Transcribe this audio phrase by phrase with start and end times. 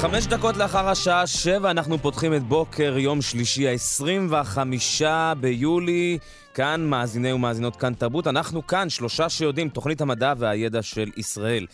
[0.00, 5.04] חמש דקות לאחר השעה שבע אנחנו פותחים את בוקר יום שלישי ה-25
[5.40, 6.18] ביולי.
[6.54, 8.26] כאן מאזיני ומאזינות כאן תרבות.
[8.26, 11.66] אנחנו כאן, שלושה שיודעים, תוכנית המדע והידע של ישראל.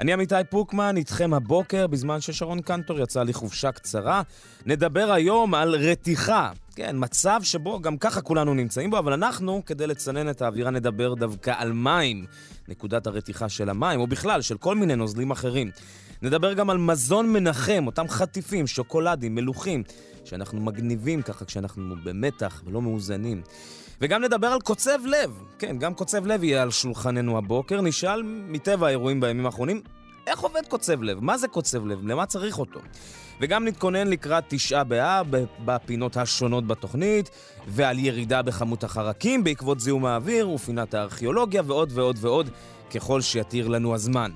[0.00, 4.22] אני עמיתי פוקמן, איתכם הבוקר, בזמן ששרון קנטור יצא לחופשה קצרה.
[4.66, 6.50] נדבר היום על רתיחה.
[6.76, 11.14] כן, מצב שבו גם ככה כולנו נמצאים בו, אבל אנחנו, כדי לצנן את האווירה, נדבר
[11.14, 12.26] דווקא על מים.
[12.68, 15.70] נקודת הרתיחה של המים, או בכלל, של כל מיני נוזלים אחרים.
[16.22, 19.82] נדבר גם על מזון מנחם, אותם חטיפים, שוקולדים, מלוכים,
[20.24, 23.42] שאנחנו מגניבים ככה כשאנחנו במתח ולא מאוזנים.
[24.00, 25.42] וגם נדבר על קוצב לב.
[25.58, 27.80] כן, גם קוצב לב יהיה על שולחננו הבוקר.
[27.80, 29.82] נשאל מטבע האירועים בימים האחרונים,
[30.26, 31.20] איך עובד קוצב לב?
[31.20, 31.98] מה זה קוצב לב?
[32.06, 32.80] למה צריך אותו?
[33.40, 35.26] וגם נתכונן לקראת תשעה באב
[35.64, 37.30] בפינות השונות בתוכנית,
[37.68, 42.50] ועל ירידה בכמות החרקים בעקבות זיהום האוויר, ופינת הארכיאולוגיה, ועוד ועוד ועוד,
[42.94, 44.30] ככל שיתיר לנו הזמן.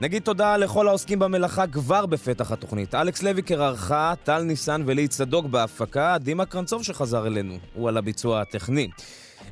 [0.00, 2.94] נגיד תודה לכל העוסקים במלאכה כבר בפתח התוכנית.
[2.94, 8.40] אלכס לויקר ערכה, טל ניסן ולי צדוק בהפקה, דימה קרנצוב שחזר אלינו, הוא על הביצוע
[8.40, 8.88] הטכני.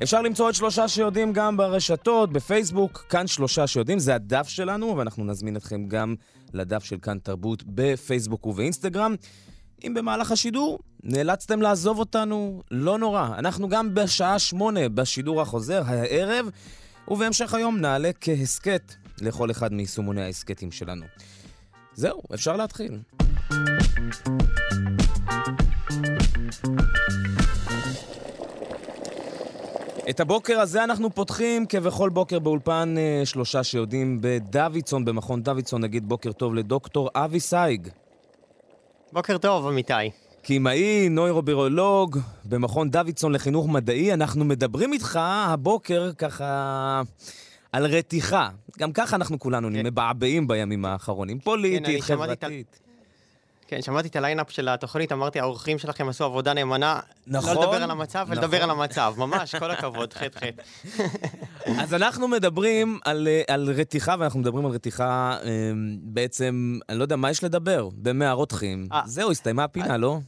[0.03, 5.25] אפשר למצוא את שלושה שיודעים גם ברשתות, בפייסבוק, כאן שלושה שיודעים, זה הדף שלנו, ואנחנו
[5.25, 6.15] נזמין אתכם גם
[6.53, 9.15] לדף של כאן תרבות בפייסבוק ובאינסטגרם.
[9.83, 13.29] אם במהלך השידור נאלצתם לעזוב אותנו, לא נורא.
[13.37, 16.49] אנחנו גם בשעה שמונה בשידור החוזר, הערב,
[17.07, 21.05] ובהמשך היום נעלה כהסכת לכל אחד מיישומוני ההסכתים שלנו.
[21.93, 22.99] זהו, אפשר להתחיל.
[30.09, 36.09] את הבוקר הזה אנחנו פותחים כבכל בוקר באולפן אה, שלושה שיודעים בדוידסון, במכון דוידסון, נגיד
[36.09, 37.87] בוקר טוב לדוקטור אבי סייג.
[39.13, 39.93] בוקר טוב, אמיתי.
[40.41, 44.13] כימאי, נוירוביולוג, במכון דוידסון לחינוך מדעי.
[44.13, 47.01] אנחנו מדברים איתך הבוקר ככה
[47.75, 48.49] על רתיחה.
[48.79, 49.85] גם ככה אנחנו כולנו כן.
[49.85, 51.39] מבעבעים בימים האחרונים.
[51.39, 52.79] פוליטית, כן, חברתית.
[53.67, 56.99] כן, שמעתי את הליינאפ של התוכנית, אמרתי, האורחים שלכם עשו עבודה נאמנה.
[57.27, 57.55] נכון.
[57.55, 58.37] לא לדבר על המצב, נכון.
[58.37, 59.13] ולדבר על המצב.
[59.17, 60.61] ממש, כל הכבוד, חטא חטא.
[61.81, 67.15] אז אנחנו מדברים על, על רתיחה, ואנחנו מדברים על רתיחה, אמ, בעצם, אני לא יודע,
[67.15, 67.89] מה יש לדבר?
[67.95, 68.87] במאה רותחים.
[68.91, 69.01] אה.
[69.05, 69.97] זהו, הסתיימה הפינה, אה.
[69.97, 70.19] לא?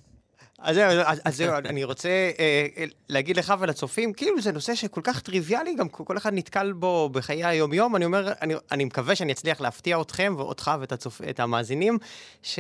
[0.60, 2.10] אז זהו, אז זהו, אני רוצה
[2.40, 7.10] אה, להגיד לך ולצופים, כאילו זה נושא שכל כך טריוויאלי, גם כל אחד נתקל בו
[7.10, 7.96] בחיי היום-יום.
[7.96, 11.22] אני אומר, אני, אני מקווה שאני אצליח להפתיע אתכם ואותך ואת הצופ...
[11.38, 11.98] המאזינים,
[12.42, 12.60] ש...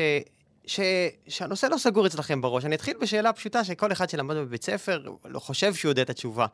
[0.65, 0.79] ש...
[1.27, 2.65] שהנושא לא סגור אצלכם בראש.
[2.65, 6.45] אני אתחיל בשאלה פשוטה שכל אחד שלמד בבית ספר לא חושב שהוא יודע את התשובה.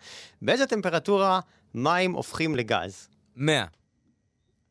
[0.41, 1.39] באיזה טמפרטורה
[1.73, 3.09] מים הופכים לגז?
[3.35, 3.65] 100.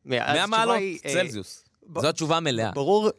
[0.05, 1.65] 100, 100 מעלות היא, אה, צלזיוס.
[1.87, 1.99] ב...
[1.99, 2.71] זו התשובה המלאה.
[2.71, 3.09] ברור.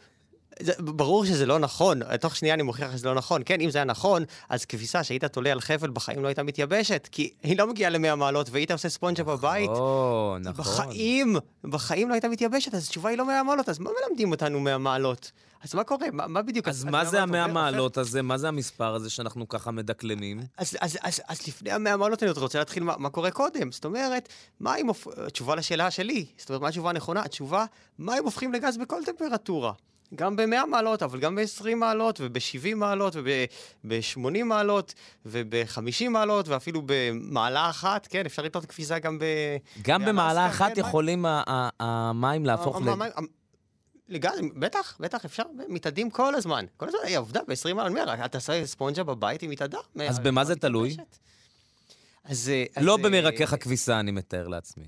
[0.60, 3.42] זה, ברור שזה לא נכון, תוך שנייה אני מוכיח שזה לא נכון.
[3.46, 7.08] כן, אם זה היה נכון, אז כביסה שהיית תולה על חבל בחיים לא הייתה מתייבשת,
[7.12, 9.70] כי היא לא מגיעה ל-100 מעלות, והיית עושה ספונג'ה בבית.
[9.70, 10.64] נכון, נכון.
[10.64, 14.60] בחיים, בחיים לא הייתה מתייבשת, אז התשובה היא לא 100 מעלות, אז מה מלמדים אותנו
[14.60, 15.32] 100 מעלות?
[15.64, 16.06] אז מה קורה?
[16.12, 16.68] מה, מה בדיוק?
[16.68, 18.22] אז מה זה המאה מעלות הזה?
[18.22, 20.40] מה זה המספר הזה שאנחנו ככה מדקלמים?
[20.58, 23.72] אז, אז, אז, אז לפני המאה מעלות אני רוצה להתחיל מה, מה קורה קודם.
[23.72, 24.28] זאת אומרת,
[24.60, 24.86] מה אם...
[25.32, 26.26] תשובה לשאלה שלי.
[26.36, 27.22] זאת אומרת, מה התשובה הנכונה?
[27.22, 27.64] התשובה,
[27.98, 29.72] מה אם הופכים לגז בכל טמפרטורה?
[30.14, 33.16] גם ב-100 מעלות, אבל גם ב-20 מעלות, וב-70 מעלות,
[33.84, 34.94] וב-80 מעלות,
[35.26, 39.24] וב-50 מעלות, ואפילו במעלה אחת, כן, אפשר לטעות כביסה גם ב...
[39.82, 41.24] גם במעלה אחת יכולים
[41.80, 42.90] המים להפוך ל...
[44.08, 46.64] לגמרי, בטח, בטח, אפשר, מתאדים כל הזמן.
[46.76, 49.78] כל הזמן, היא עובדה, ב-20 מעלות, אתה עושה ספונג'ה בבית עם מתאדה.
[50.08, 50.96] אז במה זה תלוי?
[52.24, 52.52] אז...
[52.80, 54.84] לא במרכך הכביסה, אני מתאר לעצמי.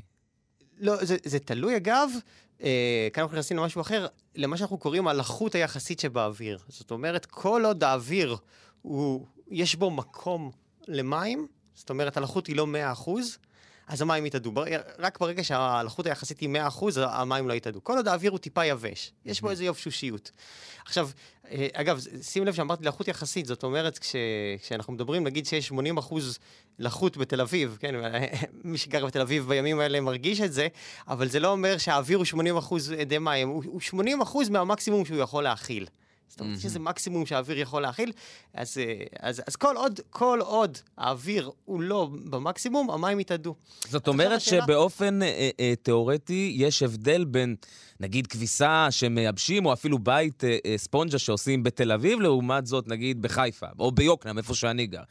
[0.78, 2.10] לא, זה, זה תלוי, אגב,
[2.62, 6.58] אה, כאן אנחנו נכנסים למשהו אחר, למה שאנחנו קוראים הלחות היחסית שבאוויר.
[6.68, 8.36] זאת אומרת, כל עוד האוויר,
[8.82, 10.50] הוא, יש בו מקום
[10.88, 13.10] למים, זאת אומרת, הלחות היא לא 100%,
[13.86, 14.52] אז המים יתאדו.
[14.98, 16.48] רק ברגע שהלחות היחסית היא
[16.80, 17.84] 100%, המים לא יתאדו.
[17.84, 20.30] כל עוד האוויר הוא טיפה יבש, יש בו איזו יופשושיות.
[20.86, 21.08] עכשיו,
[21.50, 24.16] אה, אגב, שים לב שאמרתי לחות יחסית, זאת אומרת, כש,
[24.62, 26.38] כשאנחנו מדברים, נגיד שיש 80 אחוז
[26.78, 27.94] לחות בתל אביב, כן,
[28.64, 30.68] מי שגר בתל אביב בימים האלה מרגיש את זה,
[31.08, 35.18] אבל זה לא אומר שהאוויר הוא 80 אחוז אדי מים, הוא 80 אחוז מהמקסימום שהוא
[35.18, 35.86] יכול להכיל.
[36.28, 38.12] זאת אומרת, יש איזה מקסימום שהאוויר יכול להכיל,
[38.54, 38.84] אז, אה,
[39.20, 43.54] אז, אז כל, עוד, כל עוד האוויר הוא לא במקסימום, המים יתאדו.
[43.88, 47.56] זאת אומרת השאלה- שבאופן אה, אה, תיאורטי יש הבדל בין,
[48.00, 53.22] נגיד, כביסה שמייבשים, או אפילו בית אה, אה, ספונג'ה שעושים בתל אביב, לעומת זאת, נגיד,
[53.22, 55.02] בחיפה, או ביוקנעם, איפה שאני גר.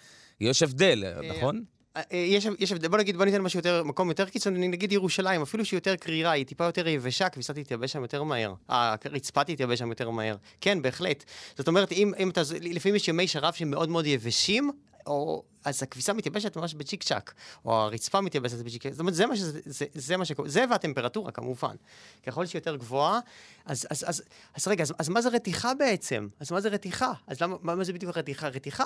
[0.41, 1.03] יש הבדל,
[1.37, 1.63] נכון?
[1.95, 5.41] אה, אה, יש, יש בוא נגיד, בוא ניתן משהו יותר, מקום יותר קיצוני, נגיד ירושלים,
[5.41, 8.53] אפילו שהיא יותר קרירה, היא טיפה יותר יבשה, הכביסה תתייבש שם יותר מהר.
[8.69, 10.35] הרצפה תתייבש שם יותר מהר.
[10.61, 11.23] כן, בהחלט.
[11.57, 14.71] זאת אומרת, אם, אם אתה, לפעמים יש ימי שרב שהם מאוד מאוד יבשים,
[15.07, 17.33] או, אז הכביסה מתייבשת ממש בצ'יק צ'אק,
[17.65, 18.91] או הרצפה מתייבשת בצ'יק צ'אק.
[18.91, 21.75] זאת אומרת, זה מה שזה, זה, זה מה שקורה, זה והטמפרטורה כמובן.
[22.23, 23.19] ככל שהיא יותר גבוהה,
[23.65, 24.23] אז, אז, אז,
[24.55, 26.27] אז רגע, אז, אז מה זה רתיחה בעצם?
[26.39, 27.13] אז מה זה רתיחה?
[27.27, 28.47] אז למה, מה, מה זה בדיוק רתיחה?
[28.47, 28.83] רתיחה,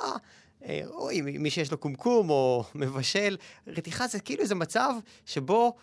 [0.66, 3.38] אה, או אם מי שיש לו קומקום או מבשל,
[3.68, 4.94] רתיחה זה כאילו איזה מצב
[5.26, 5.76] שבו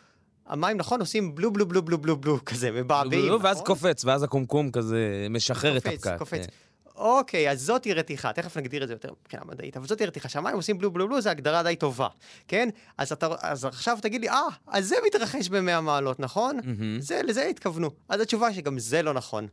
[0.47, 3.47] המים, נכון, עושים בלו בלו בלו בלו בלו בלו כזה, מבעבעים, נכון?
[3.47, 6.19] ואז קופץ, ואז הקומקום כזה משחרר את קופץ, הפקק.
[6.19, 6.47] קופץ.
[6.47, 6.53] כן.
[6.97, 10.57] אוקיי, אז זאתי רתיחה, תכף נגדיר את זה יותר מבחינה מדעית, אבל זאתי רתיחה, שהמים
[10.57, 12.09] עושים בלו בלו בלו, זו הגדרה די טובה,
[12.49, 12.69] כן?
[12.99, 16.57] אז, אתה, אז עכשיו תגיד לי, אה, אז זה מתרחש ב-100 מעלות, נכון?
[16.65, 17.01] מהמם.
[17.01, 17.91] זה, לזה התכוונו.
[18.09, 19.47] אז התשובה היא שגם זה לא נכון.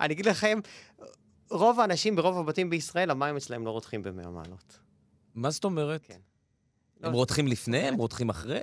[0.00, 0.58] אני אגיד לכם,
[1.50, 4.78] רוב האנשים ברוב הבתים בישראל, המים אצלם לא רותחים ב-100 מעלות.
[5.34, 6.00] מה זאת אומרת?
[6.06, 6.18] כן.
[7.02, 8.60] הם לא, רותחים לפני, הם רותחים אחרי?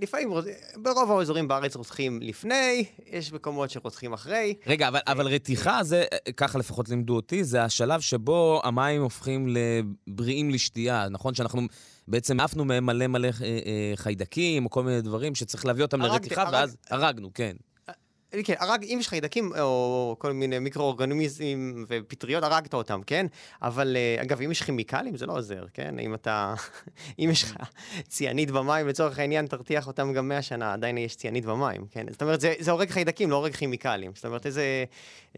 [0.00, 0.30] לפעמים,
[0.76, 4.54] ברוב האזורים בארץ רותחים לפני, יש מקומות שרותחים אחרי.
[4.66, 6.04] רגע, אבל, אבל רתיחה זה,
[6.36, 9.48] ככה לפחות לימדו אותי, זה השלב שבו המים הופכים
[10.08, 11.08] לבריאים לשתייה.
[11.10, 11.62] נכון שאנחנו
[12.08, 16.02] בעצם עפנו מהם מלא מלא אה, אה, חיידקים, או כל מיני דברים שצריך להביא אותם
[16.02, 17.56] הרג- לרתיחה, הרג- ואז הרגנו, כן.
[18.30, 23.26] כן, הרג, אם יש חיידקים או כל מיני מיקרואורגניזמים ופטריות, הרגת אותם, כן?
[23.62, 25.98] אבל אה, אגב, אם יש כימיקלים, זה לא עוזר, כן?
[25.98, 26.54] אם אתה...
[27.18, 27.56] אם יש לך
[28.08, 32.06] ציאנית במים, לצורך העניין, תרתיח אותם גם 100 שנה, עדיין יש ציאנית במים, כן?
[32.10, 34.12] זאת אומרת, זה, זה הורג חיידקים, לא הורג כימיקלים.
[34.14, 34.84] זאת אומרת, איזה...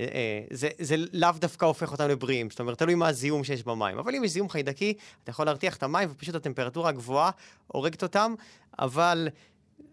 [0.01, 2.51] אה, אה, זה, זה לאו דווקא הופך אותם לבריאים.
[2.51, 3.99] זאת אומרת, תלוי מה הזיהום שיש במים.
[3.99, 4.95] אבל אם יש זיהום חיידקי,
[5.25, 7.31] אתה יכול להרתיח את המים, ופשוט הטמפרטורה הגבוהה
[7.67, 8.35] הורגת אותם,
[8.79, 9.29] אבל...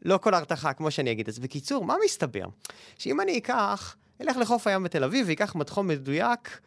[0.02, 1.28] לא כל הרתחה, כמו שאני אגיד.
[1.28, 2.46] אז בקיצור, מה מסתבר?
[2.98, 6.60] שאם אני אקח, אלך לחוף הים בתל אביב ואקח מתחום מדויק,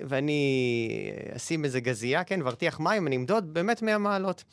[0.00, 4.44] ואני אשים איזה גזייה, כן, וארתיח מים, אני אמדוד באמת 100 מעלות.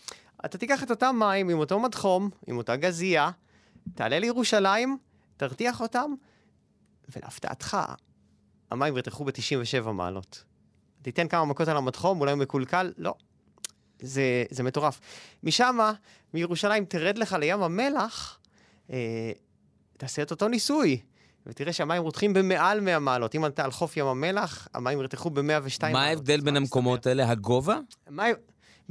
[0.45, 3.31] אתה תיקח את אותם מים עם אותו מתחום, עם אותה גזייה,
[3.95, 4.97] תעלה לירושלים,
[5.37, 6.11] תרתיח אותם,
[7.15, 7.77] ולהפתעתך,
[8.71, 10.43] המים ירתחו ב-97 מעלות.
[11.01, 13.13] תיתן כמה מכות על המתחום, אולי הוא מקולקל, לא.
[14.03, 15.00] זה, זה מטורף.
[15.44, 15.77] משם,
[16.33, 18.39] מירושלים, תרד לך לים המלח,
[18.91, 19.31] אה,
[19.97, 21.00] תעשה את אותו ניסוי,
[21.45, 23.35] ותראה שהמים רותחים במעל 100 מעלות.
[23.35, 25.41] אם אתה על חוף ים המלח, המים ירתחו ב-102
[25.81, 25.94] מעלות.
[25.94, 27.29] מה ההבדל בין המקומות האלה?
[27.29, 27.77] הגובה?
[28.09, 28.23] מה...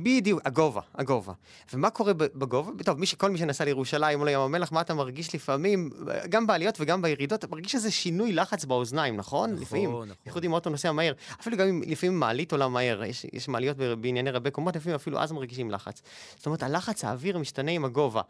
[0.03, 1.33] בדיוק, הגובה, הגובה.
[1.73, 2.85] ומה קורה בגובה?
[2.85, 3.15] טוב, מי ש...
[3.15, 5.91] כל מי שנסע לירושלים או לים המלח, מה אתה מרגיש לפעמים,
[6.29, 9.51] גם בעליות וגם בירידות, אתה מרגיש איזה שינוי לחץ באוזניים, נכון?
[9.51, 9.91] נכון, לפעמים.
[9.91, 10.09] נכון.
[10.25, 11.13] בייחוד אם האוטו נוסע מהר.
[11.41, 15.21] אפילו גם אם לפעמים מעלית עולה מהר, יש, יש מעליות בענייני רבי קומות, לפעמים אפילו
[15.21, 16.03] אז מרגישים לחץ.
[16.37, 18.23] זאת אומרת, הלחץ האוויר משתנה עם הגובה.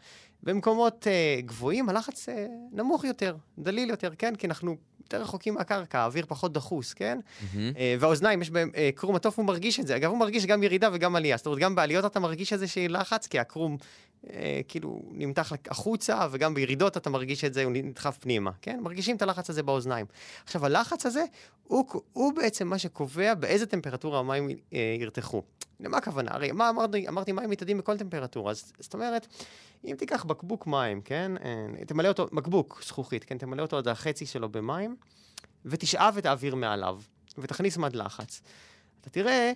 [0.43, 4.35] במקומות אה, גבוהים הלחץ אה, נמוך יותר, דליל יותר, כן?
[4.35, 7.19] כי אנחנו יותר רחוקים מהקרקע, האוויר פחות דחוס, כן?
[7.53, 7.71] מהמם.
[7.77, 9.95] אה, והאוזניים, יש בהם אה, קרום התוף, הוא מרגיש את זה.
[9.95, 11.37] אגב, הוא מרגיש גם ירידה וגם עלייה.
[11.37, 13.77] זאת אומרת, גם בעליות אתה מרגיש איזשהי לחץ, כי הקרום
[14.29, 18.79] אה, כאילו נמתח החוצה, וגם בירידות אתה מרגיש את זה, הוא נדחף פנימה, כן?
[18.81, 20.05] מרגישים את הלחץ הזה באוזניים.
[20.43, 21.23] עכשיו, הלחץ הזה,
[21.63, 25.43] הוא, הוא בעצם מה שקובע באיזה טמפרטורה המים אה, ירתחו.
[25.79, 26.31] למה הכוונה?
[26.33, 27.07] הרי מה אמרתי?
[27.07, 28.51] אמרתי מים מתאדים בכל טמפרטורה.
[28.51, 29.27] אז זאת אומרת,
[29.85, 31.31] אם תיקח בקבוק מים, כן?
[31.43, 33.37] אה, תמלא אותו, בקבוק זכוכית, כן?
[33.37, 34.95] תמלא אותו עד החצי שלו במים,
[35.65, 36.99] ותשאב את האוויר מעליו,
[37.37, 38.41] ותכניס מד לחץ.
[39.01, 39.51] אתה תראה,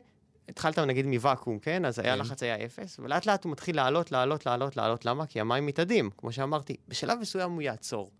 [0.50, 1.86] התחלת נגיד מוואקום, כן?
[1.86, 2.20] אז היה כן.
[2.20, 5.06] לחץ היה אפס, ולאט לאט הוא מתחיל לעלות, לעלות, לעלות, לעלות.
[5.06, 5.26] למה?
[5.26, 6.76] כי המים מתאדים, כמו שאמרתי.
[6.88, 8.12] בשלב מסוים הוא יעצור.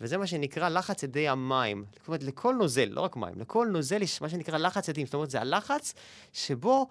[0.00, 1.84] וזה מה שנקרא לחץ אדי המים.
[1.98, 5.06] זאת אומרת, לכל נוזל, לא רק מים, לכל נוזל יש מה שנקרא לחץ אדים.
[5.06, 5.94] זאת אומרת, זה הלחץ
[6.32, 6.86] שבו...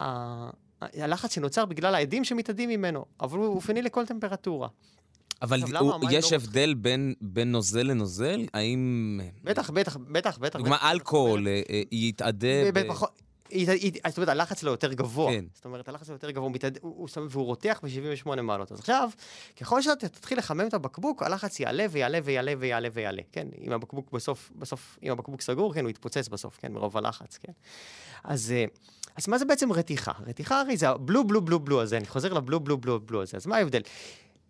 [0.00, 0.50] ה-
[0.80, 4.68] הלחץ שנוצר בגלל העדים שמתאדים ממנו, אבל הוא אופייני לכל טמפרטורה.
[5.42, 8.46] אבל עכשיו, הוא- יש לא הבדל בין בין נוזל לנוזל?
[8.54, 9.20] האם...
[9.44, 10.58] בטח, בטח, בטח, בטח.
[10.58, 10.90] דוגמה.
[10.90, 12.48] אלכוהול אה, אה, יתאדה...
[12.74, 12.92] ב-
[13.50, 15.32] היא- היא- זאת אומרת, הלחץ שלו יותר גבוה.
[15.32, 15.44] כן.
[15.54, 18.72] זאת אומרת, הלחץ שלו יותר גבוה, מתאד- הוא- הוא שם- והוא רותח ב-78 מעלות.
[18.72, 19.10] אז עכשיו,
[19.60, 23.22] ככל שאתה תתחיל לחמם את הבקבוק, הלחץ יעלה ויעלה ויעלה ויעלה ויעלה.
[23.32, 27.38] כן, אם הבקבוק בסוף, בסוף, אם הבקבוק סגור, כן, הוא יתפוצץ בסוף, כן, מרוב הלחץ,
[27.42, 27.52] כן.
[28.24, 28.52] אז...
[28.56, 28.64] אה,
[29.16, 30.12] אז מה זה בעצם רתיחה?
[30.26, 33.36] רתיחה הרי זה הבלו בלו בלו בלו הזה, אני חוזר לבלו בלו בלו בלו הזה,
[33.36, 33.80] אז מה ההבדל?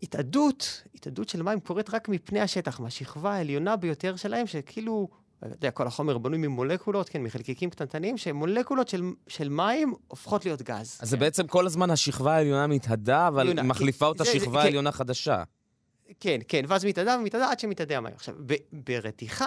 [0.03, 5.09] התאדות, התאדות של מים קורית רק מפני השטח, מהשכבה העליונה ביותר שלהם, שכאילו,
[5.47, 10.63] אתה יודע, כל החומר בנוי ממולקולות, כן, מחלקיקים קטנטנים, שמולקולות של, של מים הופכות להיות
[10.63, 10.99] גז.
[11.03, 11.21] אז זה כן?
[11.21, 14.67] בעצם כל הזמן השכבה העליונה מתהדה, אבל עליונה, מחליפה אותה זה- זה- שכבה כן.
[14.67, 15.43] עליונה חדשה.
[16.21, 18.13] כן, כן, ואז מתאדה ומתאדה עד שמתאדה המים.
[18.15, 19.47] עכשיו, ב- ברתיחה,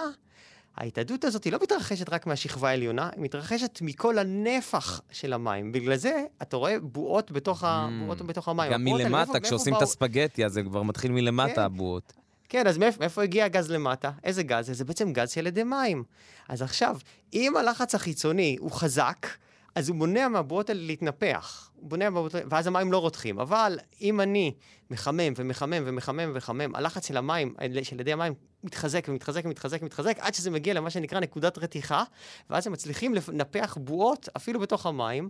[0.76, 5.72] ההתאדות הזאת היא לא מתרחשת רק מהשכבה העליונה, היא מתרחשת מכל הנפח של המים.
[5.72, 7.88] בגלל זה אתה רואה בועות בתוך, ה...
[7.88, 8.04] Mm.
[8.04, 8.72] בועות בתוך המים.
[8.72, 11.60] גם מלמטה, כשעושים את הספגטי, אז זה כבר מתחיל מלמטה, כן.
[11.62, 12.12] הבועות.
[12.54, 14.10] כן, אז מאיפה, מאיפה הגיע הגז למטה?
[14.24, 14.70] איזה גז?
[14.72, 16.04] זה בעצם גז של אדי מים.
[16.48, 16.96] אז עכשיו,
[17.32, 19.26] אם הלחץ החיצוני הוא חזק,
[19.74, 21.70] אז הוא מונע מהבועות האלה להתנפח.
[21.76, 23.40] הוא מונע מהבועות האלה, ואז המים לא רותחים.
[23.40, 24.54] אבל אם אני
[24.90, 28.34] מחמם ומחמם ומחמם ומחמם, הלחץ של המים, של אדי המים,
[28.64, 32.04] מתחזק ומתחזק ומתחזק ומתחזק, עד שזה מגיע למה שנקרא נקודת רתיחה,
[32.50, 35.28] ואז הם מצליחים לנפח בועות אפילו בתוך המים,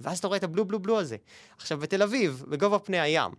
[0.00, 1.16] ואז אתה רואה את הבלו בלו בלו הזה.
[1.56, 3.32] עכשיו, בתל אביב, בגובה פני הים,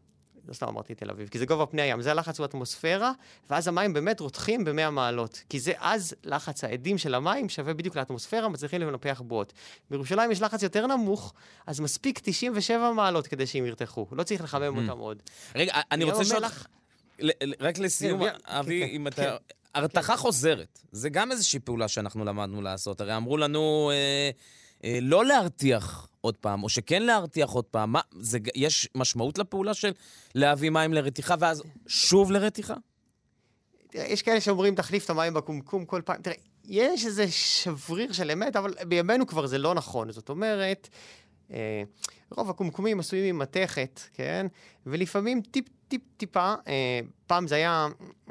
[0.48, 3.12] לא סתם אמרתי תל אביב, כי זה גובה פני הים, זה הלחץ באטמוספירה,
[3.50, 5.44] ואז המים באמת רותחים ב-100 מעלות.
[5.50, 9.54] כי זה אז לחץ העדים של המים שווה בדיוק לאטמוספירה, מצליחים לנפח בועות.
[9.92, 11.34] בירושלים יש לחץ יותר נמוך,
[11.68, 14.06] אז מספיק 97 מעלות כדי שהם ירתחו.
[14.12, 15.22] לא צריך לחמם אותם עוד.
[15.56, 16.68] רגע, אני רוצה לשאול המלח- אותך,
[17.20, 19.24] ל- ל- רק לסיום, כן, אבי, כן, אם כן.
[19.24, 19.36] אתה...
[19.76, 23.02] הרתחה חוזרת, זה גם איזושהי פעולה שאנחנו למדנו לעשות.
[23.02, 24.30] הרי אמרו לנו אה,
[25.02, 27.92] לא להרתיח עוד פעם, או שכן להרתיח עוד פעם.
[27.92, 29.92] מה, זה, יש משמעות לפעולה של
[30.36, 32.74] להביא מים לרתיחה ואז שוב לרתיחה?
[33.90, 36.22] תראה, יש כאלה שאומרים, תחליף את המים בקומקום כל פעם.
[36.22, 40.12] תראה, יש איזה שבריר של אמת, אבל בימינו כבר זה לא נכון.
[40.12, 40.90] זאת אומרת,
[41.54, 41.84] אה,
[42.32, 44.48] רוב הקומקומים עשויים ממתכת, כן?
[44.86, 47.88] ולפעמים טיפ, טיפ, טיפה, אה, פעם זה היה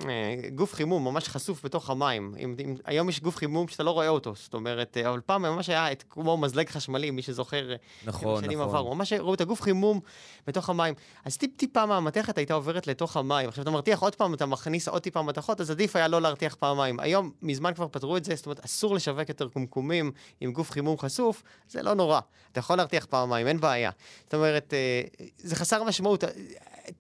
[0.08, 2.34] אה, גוף חימום ממש חשוף בתוך המים.
[2.38, 5.42] אם, אם, היום יש גוף חימום שאתה לא רואה אותו, זאת אומרת, אה, אבל פעם
[5.42, 8.76] ממש היה את, כמו מזלג חשמלי, מי שזוכר, אה, נכון, בשנים נכון.
[8.76, 8.94] עברו.
[8.94, 10.00] ממש ראו את הגוף חימום
[10.46, 10.94] בתוך המים.
[11.25, 13.49] אז טיפ-טיפה מהמתכת הייתה עוברת לתוך המים.
[13.49, 16.54] עכשיו אתה מרתיח עוד פעם, אתה מכניס עוד טיפה מתכות, אז עדיף היה לא להרתיח
[16.54, 17.00] פעמיים.
[17.00, 20.99] היום, מזמן כבר פתרו את זה, זאת אומרת, אסור לשווק יותר קומקומים עם גוף חימום
[20.99, 22.20] חשוף, זה לא נורא.
[22.52, 23.90] אתה יכול להרתיח פעמיים, אין בעיה.
[24.25, 25.02] זאת אומרת, אה,
[25.38, 26.25] זה חסר משמעות.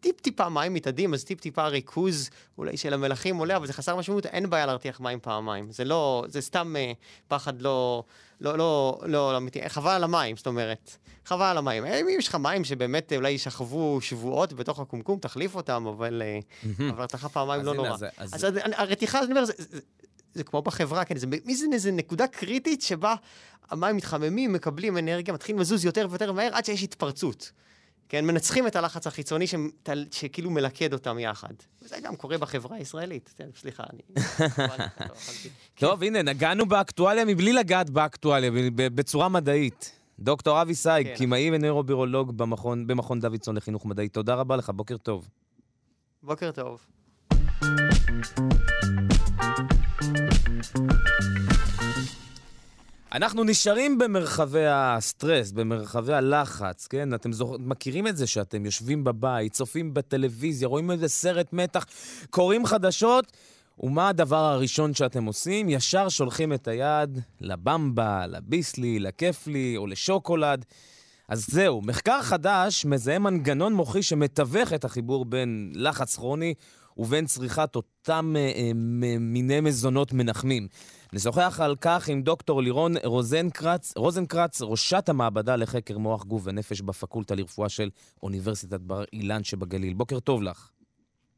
[0.00, 4.50] טיפ-טיפה מים מתאדים, אז טיפ-טיפה ריכוז אולי של המלחים עולה, אבל זה חסר משמעות, אין
[4.50, 5.72] בעיה להרתיח מים פעמיים.
[5.72, 6.92] זה לא, זה סתם אה,
[7.28, 8.02] פחד לא,
[8.40, 10.96] לא, לא, לא, לא אמיתי, חבל על המים, זאת אומרת.
[11.24, 11.86] חבל על המים.
[11.86, 16.38] אה, אם יש לך מים שבאמת אולי ישכבו שבועות בתוך הקומקום, תחליף אותם, אבל אה,
[16.88, 17.88] הרתחה פעמיים לא נורא.
[18.18, 18.44] אז-
[18.76, 23.14] הרתיחה, אני אומר, זה- כמו בחברה, כן, זה מי זה איזה נקודה קריטית שבה
[23.70, 27.52] המים מתחממים, מקבלים אנרגיה, מתחילים לזוז יותר ויותר מהר עד שיש התפרצות.
[28.08, 31.54] כן, מנצחים את הלחץ החיצוני שתל- שכאילו מלכד אותם יחד.
[31.82, 33.34] וזה גם קורה בחברה הישראלית.
[33.36, 34.02] כן, סליחה, אני...
[35.80, 39.92] טוב, הנה, נגענו באקטואליה מבלי לגעת באקטואליה, בצורה מדעית.
[40.18, 41.24] דוקטור אבי סייג, כן.
[41.52, 44.08] ונוירובירולוג במכון, במכון דוידסון לחינוך מדעי.
[44.08, 45.28] תודה רבה לך, בוקר טוב.
[46.22, 46.86] בוקר טוב.
[53.14, 57.14] אנחנו נשארים במרחבי הסטרס, במרחבי הלחץ, כן?
[57.14, 57.56] אתם זוכ...
[57.58, 61.86] מכירים את זה שאתם יושבים בבית, צופים בטלוויזיה, רואים איזה סרט מתח,
[62.30, 63.32] קוראים חדשות,
[63.80, 65.68] ומה הדבר הראשון שאתם עושים?
[65.68, 70.64] ישר שולחים את היד לבמבה, לביסלי, לכיפלי או לשוקולד.
[71.28, 76.54] אז זהו, מחקר חדש מזהה מנגנון מוחי שמתווך את החיבור בין לחץ כרוני
[76.96, 78.70] ובין צריכת אותם אה, אה,
[79.20, 80.68] מיני מזונות מנחמים.
[81.14, 87.34] נשוחח על כך עם דוקטור לירון רוזנקרץ, רוזנקרץ, ראשת המעבדה לחקר מוח גוף ונפש בפקולטה
[87.34, 87.90] לרפואה של
[88.22, 89.94] אוניברסיטת בר אילן שבגליל.
[89.94, 90.70] בוקר טוב לך.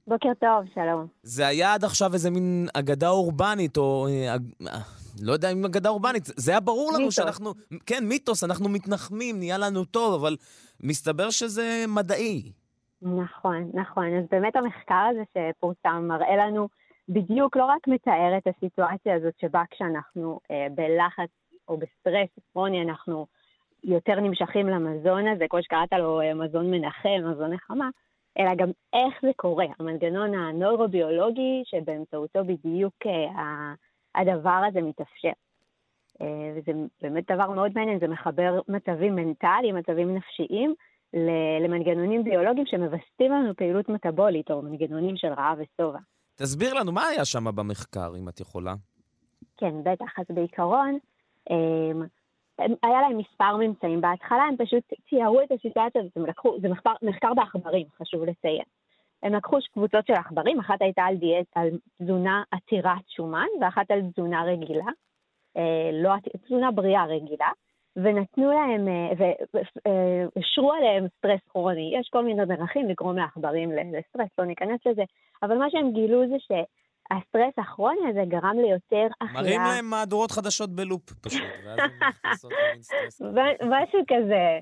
[0.07, 1.07] בוקר טוב, שלום.
[1.23, 4.07] זה היה עד עכשיו איזה מין אגדה אורבנית, או...
[4.09, 4.79] אה, אה,
[5.23, 7.15] לא יודע אם אגדה אורבנית, זה היה ברור לנו מיתוס.
[7.15, 7.53] שאנחנו...
[7.87, 10.37] כן, מיתוס, אנחנו מתנחמים, נהיה לנו טוב, אבל
[10.83, 12.53] מסתבר שזה מדעי.
[13.03, 14.05] נכון, נכון.
[14.19, 16.69] אז באמת המחקר הזה שפורסם מראה לנו
[17.09, 21.31] בדיוק לא רק מתאר את הסיטואציה הזאת שבה כשאנחנו אה, בלחץ
[21.69, 23.27] או בסטרס כרוני אנחנו
[23.85, 27.89] יותר נמשכים למזון הזה, כמו שקראת לו אה, מזון מנחם, מזון נחמה,
[28.39, 33.73] אלא גם איך זה קורה, המנגנון הנוירוביולוגי שבאמצעותו בדיוק אה,
[34.15, 35.33] הדבר הזה מתאפשר.
[36.23, 36.73] אה, וזה
[37.03, 40.75] באמת דבר מאוד מעניין, זה מחבר מצבים מנטליים, מצבים נפשיים,
[41.61, 45.99] למנגנונים ביולוגיים שמווסתים לנו פעילות מטבולית, או מנגנונים של רעב ושובע.
[46.37, 48.75] תסביר לנו, מה היה שם במחקר, אם את יכולה?
[49.57, 50.19] כן, בטח.
[50.19, 50.99] אז בעיקרון,
[51.51, 52.03] אמ,
[52.59, 54.01] היה להם מספר ממצאים.
[54.01, 58.65] בהתחלה הם פשוט תיארו את הסיטואציה הזאת, הם לקחו, זה מחקר, מחקר בעכברים, חשוב לציין.
[59.23, 61.69] הם לקחו קבוצות של עכברים, אחת הייתה על, דיאט, על
[62.03, 64.91] תזונה עתירת שומן, ואחת על תזונה רגילה,
[65.57, 66.15] אה, לא
[66.47, 67.49] תזונה בריאה רגילה,
[67.97, 71.93] ונתנו להם, והשרו עליהם סטרס כרוני.
[72.01, 75.03] יש כל מיני דרכים לגרום לעכברים לסטרס, לא ניכנס לזה,
[75.43, 79.43] אבל מה שהם גילו זה שהסטרס הכרוני הזה גרם ליותר אכילה.
[79.43, 81.91] מראים להם מהדורות חדשות בלופ פשוט, ואז הם
[82.25, 83.21] נכנסות למין סטרס.
[83.63, 84.59] משהו כזה.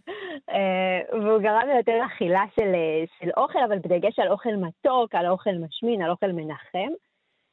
[0.51, 5.27] אה, והוא גרם ליותר אכילה של, אה, של אוכל, אבל בדגש על אוכל מתוק, על
[5.27, 6.93] אוכל משמין, על אוכל מנחם.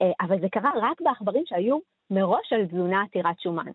[0.02, 1.78] אה, אבל זה קרה רק בעכברים שהיו
[2.12, 3.72] מראש על תזונה עתירת שומן.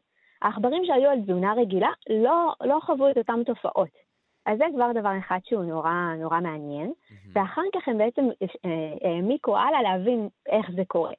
[0.46, 3.88] העכברים שהיו על תזונה רגילה לא, לא חוו את אותן תופעות.
[4.46, 7.28] אז זה כבר דבר אחד שהוא נורא נורא מעניין, mm-hmm.
[7.32, 8.24] ואחר כך הם בעצם
[8.64, 11.12] אה, העמיקו הלאה להבין איך זה קורה.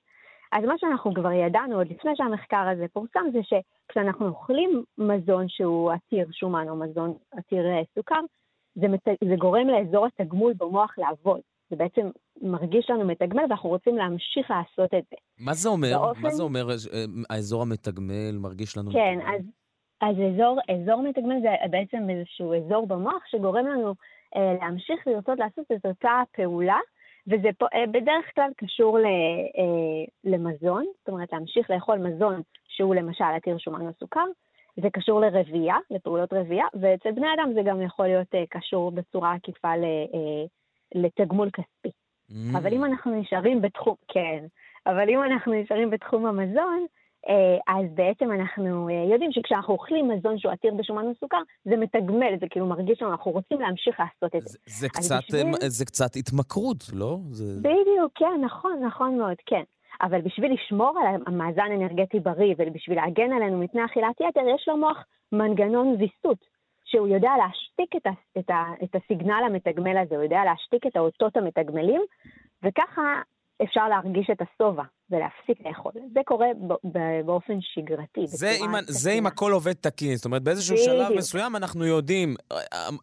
[0.52, 5.92] אז מה שאנחנו כבר ידענו עוד לפני שהמחקר הזה פורסם, זה שכשאנחנו אוכלים מזון שהוא
[5.92, 8.20] עתיר שומן או מזון עתיר אה, סוכר,
[8.76, 9.08] זה, מת...
[9.30, 11.40] זה גורם לאזור התגמול במוח לעבוד.
[11.70, 12.10] זה בעצם
[12.42, 15.16] מרגיש לנו מתגמל ואנחנו רוצים להמשיך לעשות את זה.
[15.40, 15.92] מה זה אומר?
[16.02, 16.22] באופן...
[16.22, 16.76] מה זה אומר אה,
[17.30, 19.24] האזור המתגמל מרגיש לנו כן, מתגמל?
[19.24, 19.42] כן, אז,
[20.02, 23.94] אז אזור, אזור מתגמל זה בעצם איזשהו אזור במוח שגורם לנו
[24.36, 26.80] אה, להמשיך לרצות לעשות את אותה פעולה,
[27.28, 32.96] וזה פה, אה, בדרך כלל קשור ל, אה, למזון, זאת אומרת להמשיך לאכול מזון שהוא
[32.96, 34.26] למשל עתיר שומן או סוכר,
[34.82, 39.34] זה קשור לרבייה, לפעולות רבייה, ואצל בני אדם זה גם יכול להיות אה, קשור בצורה
[39.34, 40.46] עקיפה ל, אה,
[40.96, 41.92] לתגמול כספי.
[42.32, 42.58] Mm.
[42.58, 44.46] אבל אם אנחנו נשארים בתחום, כן,
[44.86, 46.86] אבל אם אנחנו נשארים בתחום המזון,
[47.30, 52.34] אה, אז בעצם אנחנו אה, יודעים שכשאנחנו אוכלים מזון שהוא עתיר בשומן וסוכר, זה מתגמל,
[52.40, 54.58] זה כאילו מרגיש לנו, אנחנו רוצים להמשיך לעשות את זה.
[54.66, 55.56] זה, זה, קצת, בשביל...
[55.68, 57.18] זה קצת התמכרות, לא?
[57.32, 57.60] זה...
[57.60, 59.64] בדיוק, כן, נכון, נכון מאוד, כן.
[60.02, 65.06] אבל בשביל לשמור על המאזן אנרגטי בריא ובשביל להגן עלינו מפני אכילת יתר, יש למוח
[65.32, 66.57] מנגנון ויסות,
[66.88, 70.96] שהוא יודע להשתיק את, ה, את, ה, את הסיגנל המתגמל הזה, הוא יודע להשתיק את
[70.96, 72.02] האותות המתגמלים,
[72.64, 73.22] וככה
[73.64, 75.92] אפשר להרגיש את השובע ולהפסיק לאכול.
[76.14, 76.48] זה קורה
[77.26, 78.28] באופן שגרתי.
[78.28, 81.08] זה, אם, זה אם הכל עובד תקין, זאת אומרת, באיזשהו בדיוק.
[81.08, 82.36] שלב מסוים אנחנו יודעים,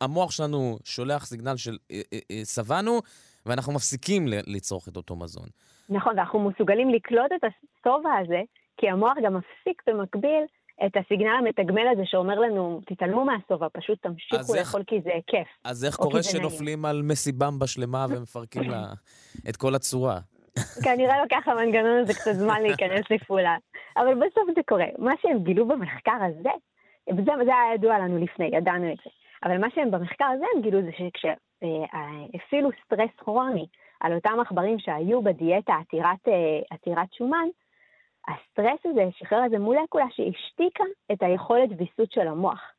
[0.01, 3.01] המוח שלנו שולח סיגנל של אה, אה, אה, שבענו,
[3.47, 5.49] ואנחנו מפסיקים לצרוך את אותו מזון.
[5.89, 8.43] נכון, ואנחנו מסוגלים לקלוט את השובע הזה,
[8.77, 10.45] כי המוח גם מפסיק במקביל
[10.87, 15.49] את הסיגנל המתגמל הזה שאומר לנו, תתעלמו מהשובע, פשוט תמשיכו לאכול כי זה כיף.
[15.65, 18.87] אז איך קורה שנופלים על מסיבם בשלמה ומפרקים לה
[19.49, 20.19] את כל הצורה?
[20.85, 23.57] כנראה לוקח המנגנון הזה קצת זמן להיכנס לפעולה.
[23.97, 24.87] אבל בסוף זה קורה.
[24.99, 26.51] מה שהם גילו במחקר הזה,
[27.13, 29.11] וזה זה היה ידוע לנו לפני, ידענו את זה.
[29.45, 33.67] אבל מה שהם במחקר הזה הם גילו זה שכשהפעילו סטרס כרוני
[34.01, 37.49] על אותם עכברים שהיו בדיאטה עתירת, אה, עתירת שומן,
[38.29, 42.73] הסטרס הזה שחרר איזה מולקולה שהשתיקה את היכולת ויסות של המוח.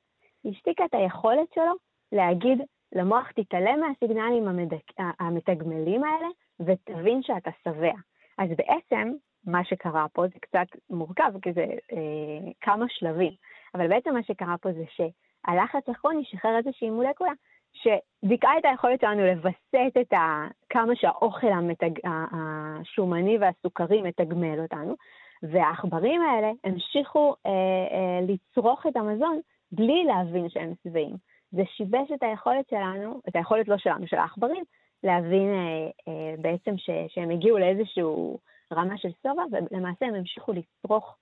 [0.43, 1.73] היא השתיקה את היכולת שלו
[2.11, 2.61] להגיד
[2.95, 4.91] למוח, תתעלם מהסיגנלים המדק...
[5.19, 6.27] המתגמלים האלה
[6.59, 7.93] ותבין שאתה שבע.
[8.37, 9.13] אז בעצם,
[9.45, 13.31] מה שקרה פה זה קצת מורכב, כי זה אה, כמה שלבים,
[13.75, 17.31] אבל בעצם מה שקרה פה זה שהלחץ הכרוני שחרר איזושהי מולקולה
[17.73, 20.47] שדיכאה את היכולת שלנו לווסת את ה...
[20.69, 21.91] כמה שהאוכל המתג...
[22.05, 24.95] השומני והסוכרי מתגמל אותנו,
[25.43, 29.39] והעכברים האלה המשיכו אה, אה, לצרוך את המזון
[29.71, 31.15] בלי להבין שהם שבעים.
[31.51, 34.63] זה שיבש את היכולת שלנו, את היכולת לא שלנו, של העכברים,
[35.03, 38.39] להבין אה, אה, בעצם ש, שהם הגיעו לאיזשהו
[38.73, 41.15] רמה של שובע, ולמעשה הם המשיכו לצרוך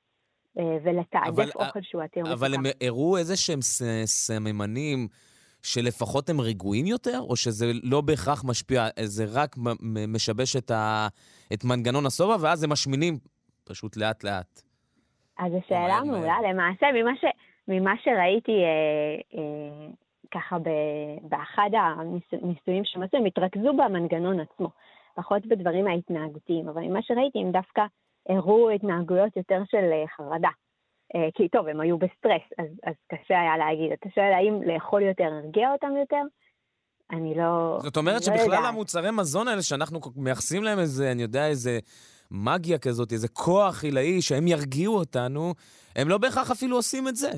[0.59, 2.39] אה, ולתעדף אוכל שהוא עתיר מסוכר.
[2.39, 3.59] אבל הם הראו איזה שהם
[4.05, 5.07] סממנים
[5.63, 9.55] שלפחות הם רגועים יותר, או שזה לא בהכרח משפיע, זה רק
[10.07, 11.07] משבש את, ה,
[11.53, 13.17] את מנגנון השובע, ואז הם משמינים
[13.63, 14.61] פשוט לאט-לאט.
[15.39, 16.37] אז זו שאלה מעולה.
[16.49, 17.25] למעשה, ממה, ש,
[17.67, 19.87] ממה שראיתי אה, אה,
[20.33, 20.57] ככה
[21.21, 24.69] באחד הניסויים שהם עשו, הם התרכזו במנגנון עצמו,
[25.15, 27.81] פחות בדברים ההתנהגותיים, אבל ממה שראיתי הם דווקא
[28.29, 30.49] הראו התנהגויות יותר של אה, חרדה.
[31.15, 33.91] אה, כי טוב, הם היו בסטרס, אז, אז קשה היה להגיד.
[33.91, 36.21] אתה שואל האם לאכול יותר הרגיע אותם יותר?
[37.11, 37.77] אני לא...
[37.81, 38.67] זאת אומרת לא שבכלל יודע.
[38.67, 41.79] המוצרי מזון האלה שאנחנו מייחסים להם איזה, אני יודע, איזה
[42.33, 45.53] מגיה כזאת, איזה כוח עילאי שהם ירגיעו אותנו,
[45.95, 47.31] הם לא בהכרח אפילו עושים את זה.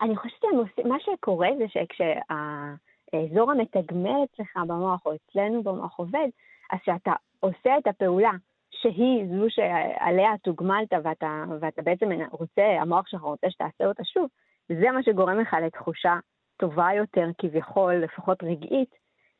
[0.00, 0.40] אני חושבת
[0.76, 6.28] שמה שקורה זה שכשהאזור המתגמל אצלך במוח, או אצלנו במוח עובד,
[6.72, 8.32] אז כשאתה עושה את הפעולה
[8.70, 14.28] שהיא זו שעליה תוגמלת ואתה, ואתה בעצם רוצה, המוח שלך רוצה שתעשה אותה שוב,
[14.68, 16.18] זה מה שגורם לך לתחושה
[16.56, 18.94] טובה יותר, כביכול, לפחות רגעית,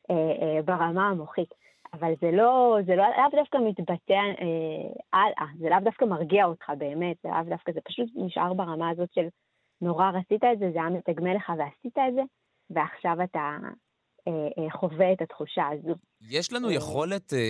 [0.09, 1.53] אה, אה, ברמה המוחית.
[1.99, 6.71] אבל זה לא, זה לא לאו דווקא מתבטא אה, הלאה, זה לאו דווקא מרגיע אותך
[6.77, 9.27] באמת, זה לאו דווקא, זה פשוט נשאר ברמה הזאת של
[9.81, 12.21] נורא רצית את זה, זה היה מתגמל לך ועשית את זה,
[12.69, 13.57] ועכשיו אתה
[14.27, 15.95] אה, אה, חווה את התחושה הזו.
[16.29, 17.49] יש לנו אה, יכולת אה,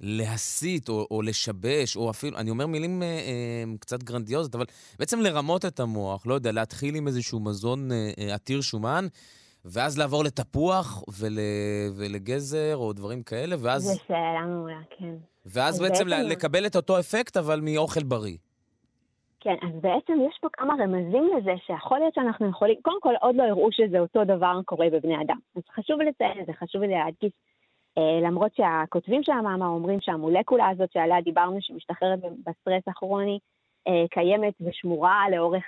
[0.00, 4.64] להסית או, או לשבש, או אפילו, אני אומר מילים אה, אה, קצת גרנדיוזיות, אבל
[4.98, 9.06] בעצם לרמות את המוח, לא יודע, להתחיל עם איזשהו מזון אה, אה עתיר שומן,
[9.72, 11.38] ואז לעבור לתפוח ול,
[11.98, 13.82] ולגזר או דברים כאלה, ואז...
[13.82, 15.14] זו שאלה מעולה, כן.
[15.46, 18.36] ואז בעצם בעצם לקבל את אותו אפקט, אבל מאוכל בריא.
[19.40, 23.36] כן, אז בעצם יש פה כמה רמזים לזה שיכול להיות שאנחנו יכולים, קודם כל עוד
[23.36, 25.38] לא הראו שזה אותו דבר קורה בבני אדם.
[25.56, 27.32] אז חשוב לציין את זה, חשוב להדגיש,
[27.98, 33.38] אה, למרות שהכותבים של המאמר אומרים שהמולקולה הזאת שעליה דיברנו, שמשתחררת בסטרס הכרוני,
[34.10, 35.64] קיימת ושמורה לאורך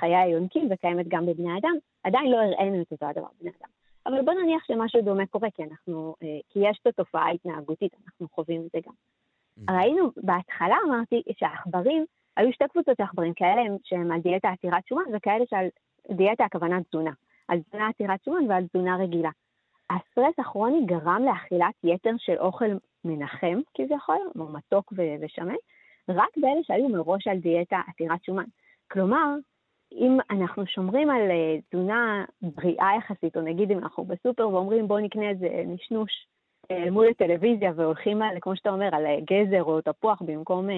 [0.00, 3.68] חיי היונקים וקיימת גם בבני אדם, עדיין לא הראינו את אותו הדבר בבני אדם.
[4.06, 8.62] אבל בוא נניח שמשהו דומה קורה, כי אנחנו, כי יש את התופעה ההתנהגותית, אנחנו חווים
[8.66, 8.92] את זה גם.
[8.92, 9.72] Mm-hmm.
[9.72, 12.04] ראינו, בהתחלה אמרתי שהעכברים,
[12.36, 15.66] היו שתי קבוצות של עכברים, כאלה שהם על דיאטה עתירת שומן וכאלה שעל
[16.10, 17.10] דיאטה הכוונה תזונה.
[17.48, 19.30] על תזונה עתירת שומן ועל תזונה רגילה.
[19.90, 22.70] הסטרס הכרוני גרם לאכילת יתר של אוכל
[23.04, 25.54] מנחם כביכול, או מתוק ושמן,
[26.08, 28.44] רק באלה שהיו מראש על דיאטה עתירת שומן.
[28.90, 29.34] כלומר,
[29.92, 35.00] אם אנחנו שומרים על אה, תזונה בריאה יחסית, או נגיד אם אנחנו בסופר ואומרים בואו
[35.00, 36.26] נקנה איזה נשנוש
[36.70, 40.68] אה, מול הטלוויזיה והולכים על, כמו שאתה אומר, על אה, גזר או תפוח במקום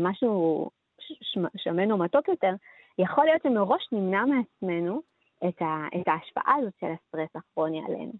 [0.00, 0.70] משהו
[1.56, 2.54] שמן או מתוק יותר,
[2.98, 5.02] יכול להיות שמראש נמנע מעצמנו
[5.48, 8.12] את, ה, את ההשפעה הזאת של הסטרס הכרוני עלינו.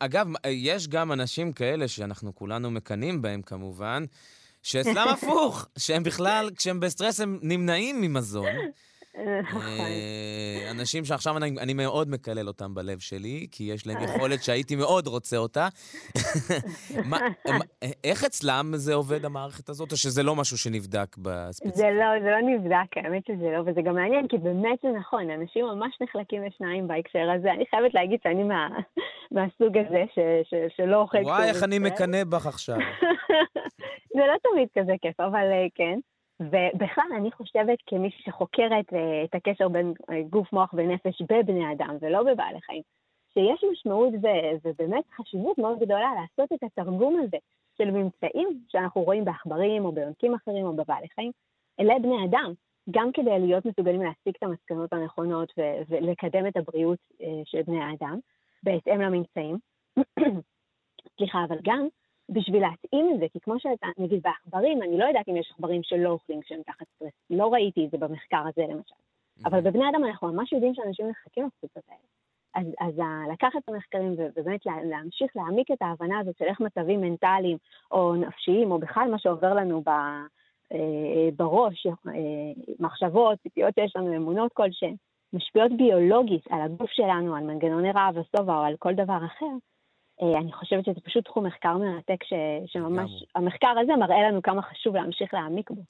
[0.00, 4.02] אגב, יש גם אנשים כאלה שאנחנו כולנו מקנאים בהם כמובן,
[4.64, 8.46] שאצלם הפוך, שהם בכלל, כשהם בסטרס הם נמנעים ממזון.
[9.18, 14.76] אה, אנשים שעכשיו אני, אני מאוד מקלל אותם בלב שלי, כי יש להם יכולת שהייתי
[14.76, 15.68] מאוד רוצה אותה.
[17.10, 17.64] מה, מה,
[18.04, 21.76] איך אצלם זה עובד, המערכת הזאת, או שזה לא משהו שנבדק בספציפי?
[21.76, 25.30] זה לא, זה לא נבדק, האמת שזה לא, וזה גם מעניין, כי באמת זה נכון,
[25.30, 27.52] אנשים ממש נחלקים לשניים בהקשר הזה.
[27.52, 28.68] אני חייבת להגיד שאני מה,
[29.34, 30.18] מהסוג הזה ש,
[30.50, 31.18] ש, שלא אוכל...
[31.22, 32.76] וואי, איך אני מקנא בך עכשיו.
[34.16, 35.98] זה לא תמיד כזה כיף, אבל אה, כן.
[36.40, 41.96] ובכלל, אני חושבת כמישהי שחוקרת uh, את הקשר בין uh, גוף, מוח ונפש בבני אדם
[42.00, 42.82] ולא בבעלי חיים,
[43.34, 47.36] שיש משמעות ו- ובאמת חשיבות מאוד גדולה לעשות את התרגום הזה
[47.78, 51.32] של ממצאים שאנחנו רואים בעכברים או ביונקים אחרים או בבעלי חיים,
[51.78, 52.52] לבני אדם,
[52.90, 56.98] גם כדי להיות מסוגלים להסיק את המסקנות הנכונות ו- ולקדם את הבריאות
[57.44, 58.18] של בני האדם
[58.62, 59.58] בהתאם לממצאים.
[61.16, 61.88] סליחה, אבל גם
[62.28, 65.82] בשביל להתאים את זה, כי כמו שאתה, נגיד בעכברים, אני לא יודעת אם יש עכברים
[65.82, 68.94] שלא אוכלים כשהם תחת סטרס, לא ראיתי את זה במחקר הזה למשל.
[68.94, 69.48] Mm-hmm.
[69.48, 72.00] אבל בבני אדם אנחנו ממש יודעים שאנשים מחכים לקבוצות האלה.
[72.54, 72.94] אז, אז
[73.32, 77.56] לקחת את המחקרים ובאמת להמשיך להעמיק את ההבנה הזאת של איך מצבים מנטליים
[77.90, 79.88] או נפשיים, או בכלל מה שעובר לנו ב,
[80.72, 81.92] אה, בראש, אה,
[82.80, 84.94] מחשבות, ציפיות שיש לנו, אמונות כלשהן,
[85.32, 89.54] משפיעות ביולוגית על הגוף שלנו, על מנגנוני רעב ושובע או על כל דבר אחר,
[90.22, 92.32] אני חושבת שזה פשוט תחום מחקר מרתק, ש,
[92.66, 95.82] שממש, המחקר הזה מראה לנו כמה חשוב להמשיך להעמיק בו,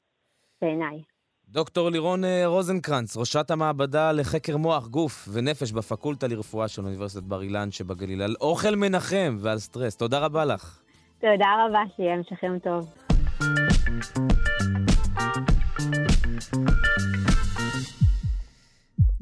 [0.63, 1.03] בעיניי.
[1.49, 7.43] דוקטור לירון אה, רוזנקרנץ, ראשת המעבדה לחקר מוח, גוף ונפש בפקולטה לרפואה של אוניברסיטת בר
[7.43, 9.97] אילן שבגליל, על אוכל מנחם ועל סטרס.
[9.97, 10.81] תודה רבה לך.
[11.21, 12.95] תודה רבה, שיהיה המשך יום טוב.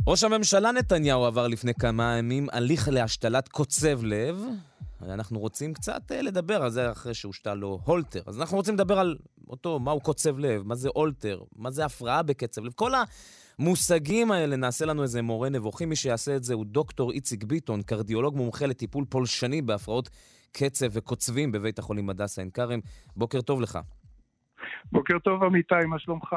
[0.06, 4.44] ראש הממשלה נתניהו עבר לפני כמה ימים הליך להשתלת קוצב לב.
[5.10, 8.22] אנחנו רוצים קצת אה, לדבר על זה אחרי שהושתל לו הולטר.
[8.26, 9.16] אז אנחנו רוצים לדבר על
[9.48, 12.72] אותו, מהו קוצב לב, מה זה הולטר, מה זה הפרעה בקצב לב.
[12.72, 12.92] כל
[13.58, 15.88] המושגים האלה, נעשה לנו איזה מורה נבוכים.
[15.88, 20.10] מי שיעשה את זה הוא דוקטור איציק ביטון, קרדיולוג מומחה לטיפול פולשני בהפרעות
[20.52, 22.80] קצב וקוצבים בבית החולים הדסה עין כרם.
[23.16, 23.78] בוקר טוב לך.
[24.92, 26.34] בוקר טוב, אמיתי, מה שלומך?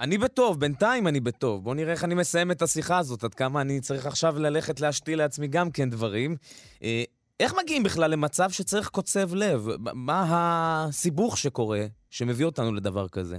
[0.00, 1.64] אני בטוב, בינתיים אני בטוב.
[1.64, 5.18] בוא נראה איך אני מסיים את השיחה הזאת, עד כמה אני צריך עכשיו ללכת להשתיל
[5.18, 6.36] לעצמי גם כן דברים.
[7.42, 9.60] איך מגיעים בכלל למצב שצריך קוצב לב?
[9.94, 13.36] מה הסיבוך שקורה, שמביא אותנו לדבר כזה?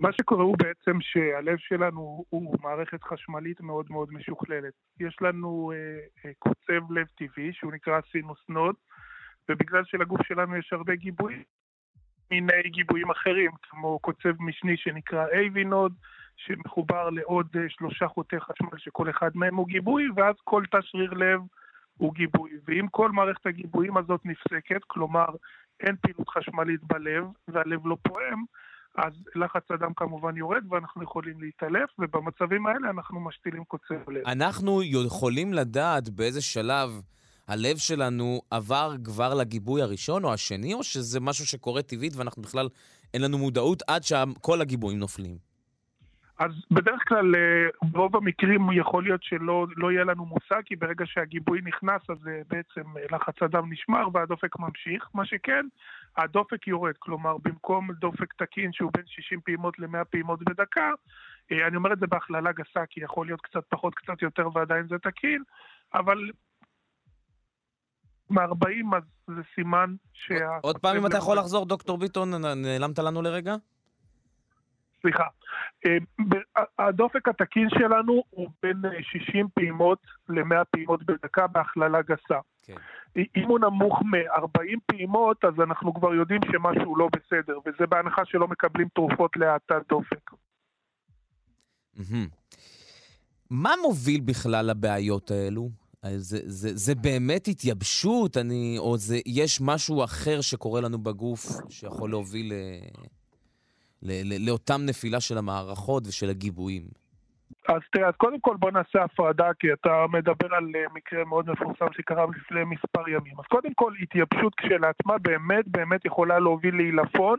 [0.00, 4.72] מה שקורה הוא בעצם שהלב שלנו הוא מערכת חשמלית מאוד מאוד משוכללת.
[5.00, 5.76] יש לנו אה,
[6.24, 8.74] אה, קוצב לב טבעי שהוא נקרא sinus node,
[9.48, 11.42] ובגלל שלגוף שלנו יש הרבה גיבויים,
[12.30, 15.92] מיני גיבויים אחרים, כמו קוצב משני שנקרא AV node,
[16.36, 21.12] שמחובר לעוד אה, שלושה חוטי חשמל שכל אחד מהם הוא גיבוי, ואז כל תא שריר
[21.12, 21.40] לב
[22.00, 22.50] הוא גיבוי.
[22.68, 25.26] ואם כל מערכת הגיבויים הזאת נפסקת, כלומר
[25.80, 28.44] אין פעילות חשמלית בלב והלב לא פועם,
[28.96, 34.26] אז לחץ הדם כמובן יורד ואנחנו יכולים להתעלף, ובמצבים האלה אנחנו משתילים קוצב לב.
[34.26, 37.02] אנחנו יכולים לדעת באיזה שלב
[37.48, 42.68] הלב שלנו עבר כבר לגיבוי הראשון או השני, או שזה משהו שקורה טבעית ואנחנו בכלל
[43.14, 45.49] אין לנו מודעות עד שכל הגיבויים נופלים?
[46.40, 51.04] אז בדרך כלל, אה, ברוב המקרים יכול להיות שלא לא יהיה לנו מושג, כי ברגע
[51.06, 55.08] שהגיבוי נכנס, אז אה, בעצם אה, לחץ הדם נשמר והדופק ממשיך.
[55.14, 55.66] מה שכן,
[56.16, 56.94] הדופק יורד.
[56.98, 60.90] כלומר, במקום דופק תקין שהוא בין 60 פעימות ל-100 פעימות בדקה,
[61.50, 64.98] אני אומר את זה בהכללה גסה, כי יכול להיות קצת פחות, קצת יותר ועדיין זה
[64.98, 65.42] תקין,
[65.94, 66.30] אבל
[68.30, 70.58] מ-40 אז זה סימן שה...
[70.62, 73.54] עוד פעם, אם אתה יכול לחזור, דוקטור ביטון, נעלמת לנו לרגע?
[75.00, 75.24] סליחה.
[75.86, 75.98] אה,
[76.78, 82.40] הדופק התקין שלנו הוא בין אה, 60 פעימות ל-100 פעימות בדקה בהכללה גסה.
[82.62, 82.74] כן.
[83.16, 88.48] אם הוא נמוך מ-40 פעימות, אז אנחנו כבר יודעים שמשהו לא בסדר, וזה בהנחה שלא
[88.48, 90.30] מקבלים תרופות להאטת דופק.
[93.50, 95.68] מה מוביל בכלל לבעיות האלו?
[96.04, 101.46] אה, זה, זה, זה באמת התייבשות, אני, או זה, יש משהו אחר שקורה לנו בגוף
[101.68, 102.52] שיכול להוביל
[104.46, 106.82] לאותם נפילה של המערכות ושל הגיבויים?
[107.68, 111.50] אז תראה, אז קודם כל בוא נעשה הפרדה, כי אתה מדבר על אה, מקרה מאוד
[111.50, 113.34] מפורסם שקרה לפני מספר ימים.
[113.38, 117.38] אז קודם כל, התייבשות כשלעצמה באמת באמת יכולה להוביל לעילפון,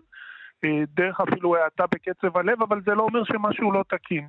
[0.63, 4.27] אה, דרך אפילו האטה בקצב הלב, אבל זה לא אומר שמשהו לא תקין.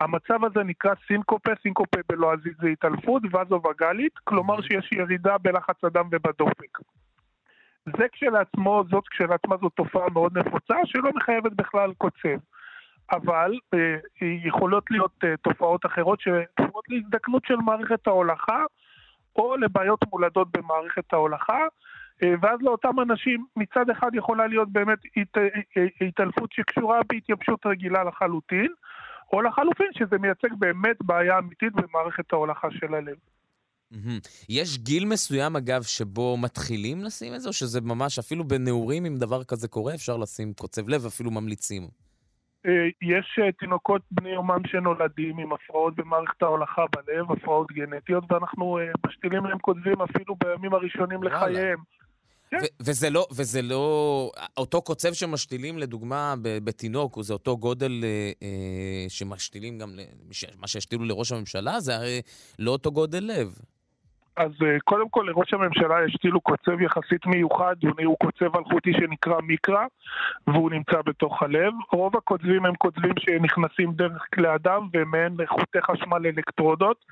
[0.00, 6.78] המצב הזה נקרא סינקופה, סינקופה בלועזית זה התעלפות, וזו-וגלית, כלומר שיש ירידה בלחץ הדם ובדופק.
[7.98, 12.38] זה כשלעצמו, זאת כשלעצמה זאת תופעה מאוד נפוצה, שלא מחייבת בכלל קוצב.
[13.12, 18.64] אבל אה, יכולות להיות אה, תופעות אחרות שקשורות להזדקנות של מערכת ההולכה,
[19.36, 21.58] או לבעיות מולדות במערכת ההולכה,
[22.22, 27.66] אה, ואז לאותם אנשים מצד אחד יכולה להיות באמת הת, אה, אה, התעלפות שקשורה בהתייבשות
[27.66, 28.68] רגילה לחלוטין,
[29.32, 33.16] או לחלופין שזה מייצג באמת בעיה אמיתית במערכת ההולכה של הלב.
[34.48, 39.16] יש גיל מסוים, אגב, שבו מתחילים לשים את זה, או שזה ממש, אפילו בנעורים, אם
[39.16, 41.88] דבר כזה קורה, אפשר לשים קוצב לב, אפילו ממליצים?
[42.66, 42.72] אה,
[43.02, 48.84] יש אה, תינוקות בני יומם שנולדים עם הפרעות במערכת ההולכה בלב, הפרעות גנטיות, ואנחנו אה,
[49.06, 51.22] משתילים להם קוצבים אפילו בימים הראשונים.
[51.22, 51.78] לחייהם.
[52.50, 52.56] כן.
[52.80, 58.04] וזה לא, וזה לא, אותו קוצב שמשתילים, לדוגמה, בתינוק, זה אותו גודל
[58.42, 59.94] אה, שמשתילים גם,
[60.60, 62.22] מה שהשתילו לראש הממשלה, זה הרי
[62.58, 63.58] לא אותו גודל לב.
[64.38, 67.74] אז אה, קודם כל לראש הממשלה השתילו קוצב יחסית מיוחד,
[68.04, 69.84] הוא קוצב אלחוטי שנקרא מיקרא,
[70.46, 71.72] והוא נמצא בתוך הלב.
[71.92, 77.04] רוב הקוצבים הם קוצבים שנכנסים דרך כלי הדם והם מעין חוטי חשמל אלקטרודות.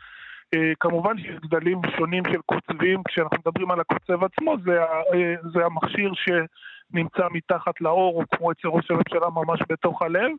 [0.54, 5.64] אה, כמובן שיש גדלים שונים של קוצבים, כשאנחנו מדברים על הקוצב עצמו, זה, אה, זה
[5.64, 10.30] המכשיר שנמצא מתחת לאור, או כמו אצל ראש הממשלה ממש בתוך הלב.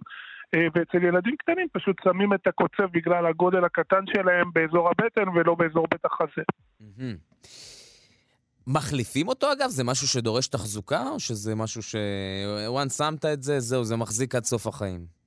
[0.56, 5.56] אה, ואצל ילדים קטנים פשוט שמים את הקוצב בגלל הגודל הקטן שלהם באזור הבטן ולא
[5.56, 6.44] באזור בית החזה.
[8.68, 9.68] מחליפים אותו, אגב?
[9.68, 11.96] זה משהו שדורש תחזוקה, או שזה משהו ש...
[12.76, 15.18] once שמת את זה, זהו, זה מחזיק עד סוף החיים?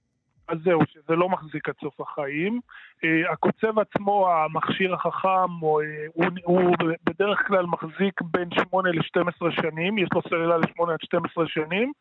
[0.49, 2.61] אז זהו, שזה לא מחזיק עד סוף החיים.
[3.05, 9.63] אה, הקוצב עצמו, המכשיר החכם, הוא, אה, הוא, הוא בדרך כלל מחזיק בין 8 ל-12
[9.63, 11.93] שנים, יש לו סוללה ל-8 עד 12 שנים,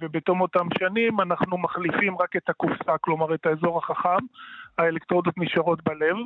[0.00, 4.24] ובתום אותם שנים אנחנו מחליפים רק את הקופסה, כלומר את האזור החכם,
[4.78, 6.16] האלקטרודות נשארות בלב.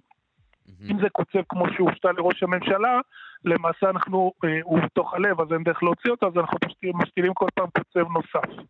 [0.90, 3.00] אם זה קוצב כמו שהופתע לראש הממשלה,
[3.44, 7.34] למעשה אנחנו, אה, הוא בתוך הלב, אז אין דרך להוציא אותו, אז אנחנו פשוט משתילים
[7.34, 8.62] כל פעם קוצב נוסף.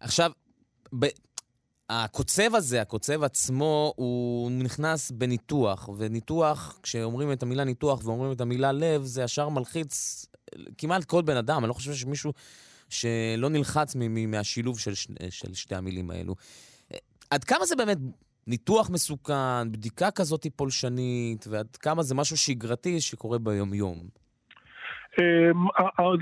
[0.00, 0.30] עכשיו,
[0.98, 1.06] ב...
[1.90, 8.72] הקוצב הזה, הקוצב עצמו, הוא נכנס בניתוח, וניתוח, כשאומרים את המילה ניתוח ואומרים את המילה
[8.72, 10.26] לב, זה ישר מלחיץ
[10.78, 11.58] כמעט כל בן אדם.
[11.58, 12.32] אני לא חושב שיש מישהו
[12.88, 13.96] שלא נלחץ
[14.28, 14.94] מהשילוב של.
[15.30, 16.34] של שתי המילים האלו.
[17.30, 17.98] עד כמה זה באמת
[18.46, 23.96] ניתוח מסוכן, בדיקה כזאת פולשנית, ועד כמה זה משהו שגרתי שקורה ביום-יום?
[25.20, 25.66] אמ,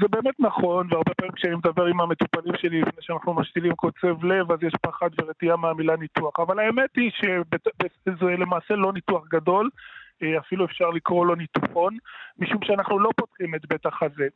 [0.01, 4.53] זה באמת נכון, והרבה פעמים כשאני מדבר עם המטופלים שלי לפני שאנחנו משתילים קוצב לב,
[4.53, 6.35] אז יש פחד ורתיעה מהמילה ניתוח.
[6.39, 9.71] אבל האמת היא שזה למעשה לא ניתוח גדול,
[10.23, 11.97] אפילו אפשר לקרוא לו ניתוחון,
[12.39, 14.29] משום שאנחנו לא פותחים את בית החזה.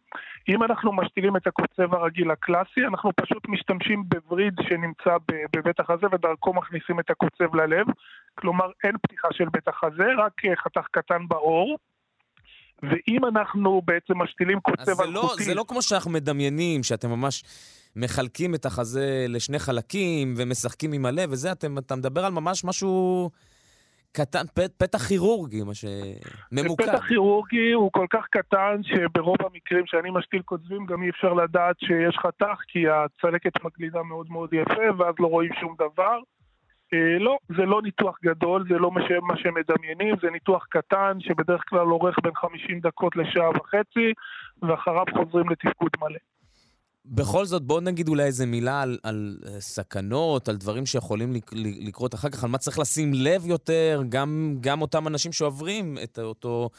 [0.48, 5.16] אם אנחנו משתילים את הקוצב הרגיל הקלאסי, אנחנו פשוט משתמשים בווריד שנמצא
[5.56, 7.86] בבית החזה ודרכו מכניסים את הקוצב ללב.
[8.34, 11.78] כלומר, אין פתיחה של בית החזה, רק אה, חתך קטן בעור.
[12.82, 15.44] ואם אנחנו בעצם משתילים אז קוצב זה לא, אלחוטי...
[15.44, 17.44] זה לא כמו שאנחנו מדמיינים, שאתם ממש
[17.96, 23.30] מחלקים את החזה לשני חלקים ומשחקים עם הלב וזה, אתם, אתה מדבר על ממש משהו
[24.12, 26.84] קטן, פ, פתח כירורגי, מה שממוקד.
[26.84, 31.76] פתח כירורגי הוא כל כך קטן שברוב המקרים שאני משתיל קוצבים גם אי אפשר לדעת
[31.78, 36.18] שיש חתך כי הצלקת מגלידה מאוד מאוד יפה ואז לא רואים שום דבר.
[36.94, 38.90] אה, לא, זה לא ניתוח גדול, זה לא
[39.22, 44.12] מה שמדמיינים, זה ניתוח קטן שבדרך כלל אורך בין 50 דקות לשעה וחצי
[44.62, 46.18] ואחריו חוזרים לתפקוד מלא.
[47.10, 51.52] בכל זאת, בואו נגיד אולי איזה מילה על, על אה, סכנות, על דברים שיכולים לק-
[51.88, 56.18] לקרות אחר כך, על מה צריך לשים לב יותר, גם, גם אותם אנשים שעוברים את
[56.18, 56.70] אותו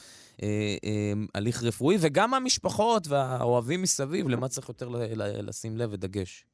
[0.42, 0.48] אה,
[0.84, 6.44] אה, הליך רפואי, וגם המשפחות והאוהבים מסביב, למה צריך יותר ל, ל, לשים לב ודגש.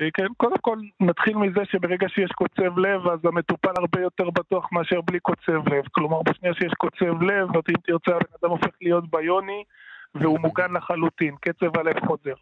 [0.00, 4.68] אה, כן, קודם כל נתחיל מזה שברגע שיש קוצב לב אז המטופל הרבה יותר בטוח
[4.72, 5.84] מאשר בלי קוצב לב.
[5.92, 9.64] כלומר, בשנייה שיש קוצב לב, אם תרצה הבן אדם הופך להיות ביוני,
[10.14, 12.34] והוא מוגן לחלוטין, קצב הלב חוזר.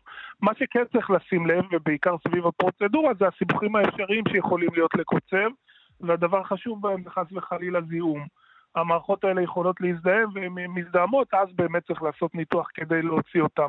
[0.42, 5.50] מה שכן צריך לשים לב, ובעיקר סביב הפרוצדורה, זה הסיבוכים האפשריים שיכולים להיות לקוצב,
[6.00, 8.26] והדבר החשוב בהם זה חס וחלילה זיהום.
[8.74, 13.68] המערכות האלה יכולות להזדהם והן מזדהמות, אז באמת צריך לעשות ניתוח כדי להוציא אותם.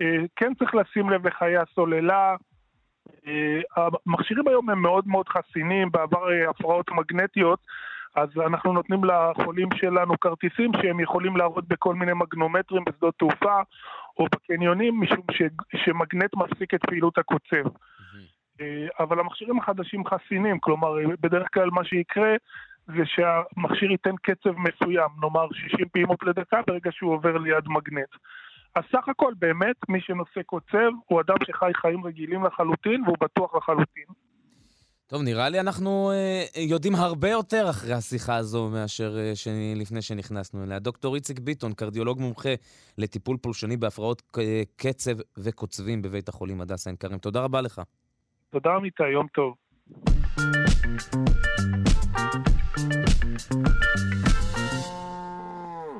[0.00, 2.36] אה, כן צריך לשים לב לחיי הסוללה.
[3.26, 7.60] אה, המכשירים היום הם מאוד מאוד חסינים, בעבר אה, הפרעות מגנטיות,
[8.16, 13.60] אז אנחנו נותנים לחולים שלנו כרטיסים שהם יכולים לעבוד בכל מיני מגנומטרים בשדות תעופה
[14.18, 15.42] או בקניונים, משום ש,
[15.76, 17.68] שמגנט מפסיק את פעילות הקוצב.
[19.00, 22.34] אבל המכשירים החדשים חסינים, כלומר, בדרך כלל מה שיקרה
[22.86, 28.08] זה שהמכשיר ייתן קצב מסוים, נאמר 60 פעימות לדקה, ברגע שהוא עובר ליד מגנט.
[28.74, 33.54] אז סך הכל באמת, מי שנושא קוצב הוא אדם שחי חיים רגילים לחלוטין והוא בטוח
[33.54, 34.04] לחלוטין.
[35.08, 40.02] טוב, נראה לי אנחנו אה, יודעים הרבה יותר אחרי השיחה הזו מאשר אה, שני, לפני
[40.02, 40.78] שנכנסנו אליה.
[40.78, 42.54] דוקטור איציק ביטון, קרדיולוג מומחה
[42.98, 47.18] לטיפול פולשני בהפרעות אה, קצב וקוצבים בבית החולים הדסה עין כרם.
[47.18, 47.80] תודה רבה לך.
[48.50, 49.54] תודה עמיתה, יום טוב.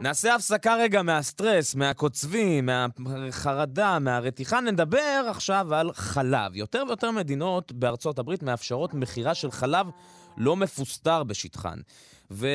[0.00, 4.60] נעשה הפסקה רגע מהסטרס, מהקוצבים, מהחרדה, מהרתיחה.
[4.60, 6.56] נדבר עכשיו על חלב.
[6.56, 9.86] יותר ויותר מדינות בארצות הברית מאפשרות מכירה של חלב
[10.36, 11.78] לא מפוסטר בשטחן.
[12.30, 12.48] ו...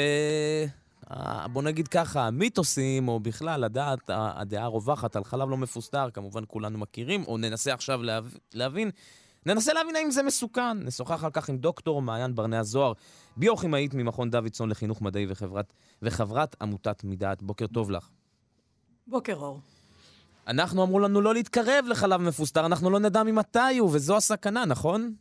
[1.51, 6.77] בוא נגיד ככה, המיתוסים, או בכלל הדעת, הדעה הרווחת על חלב לא מפוסטר, כמובן כולנו
[6.77, 7.99] מכירים, או ננסה עכשיו
[8.53, 8.91] להבין
[9.45, 10.77] ננסה להבין האם זה מסוכן.
[10.77, 12.93] נשוחח על כך עם דוקטור מעיין ברנע זוהר,
[13.37, 17.43] ביוכימאית ממכון דוידסון לחינוך מדעי וחברת, וחברת עמותת מדעת.
[17.43, 18.09] בוקר טוב לך.
[19.07, 19.59] בוקר אור.
[20.47, 25.13] אנחנו אמרו לנו לא להתקרב לחלב מפוסטר, אנחנו לא נדע ממתי הוא, וזו הסכנה, נכון?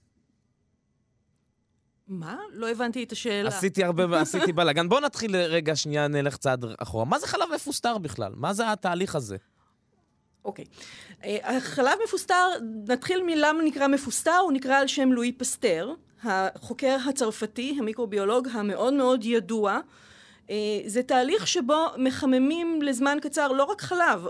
[2.09, 2.37] מה?
[2.53, 3.49] לא הבנתי את השאלה.
[3.49, 4.89] עשיתי הרבה, עשיתי בלאגן.
[4.89, 7.05] בואו נתחיל רגע, שנייה, נלך צעד אחורה.
[7.05, 8.33] מה זה חלב מפוסטר בכלל?
[8.37, 9.37] מה זה התהליך הזה?
[10.45, 10.65] אוקיי.
[11.25, 12.49] אה, החלב מפוסטר,
[12.89, 19.25] נתחיל מלמה נקרא מפוסטר, הוא נקרא על שם לואי פסטר, החוקר הצרפתי, המיקרוביולוג המאוד מאוד
[19.25, 19.81] ידוע.
[20.51, 24.27] אה, זה תהליך שבו מחממים לזמן קצר לא רק חלב,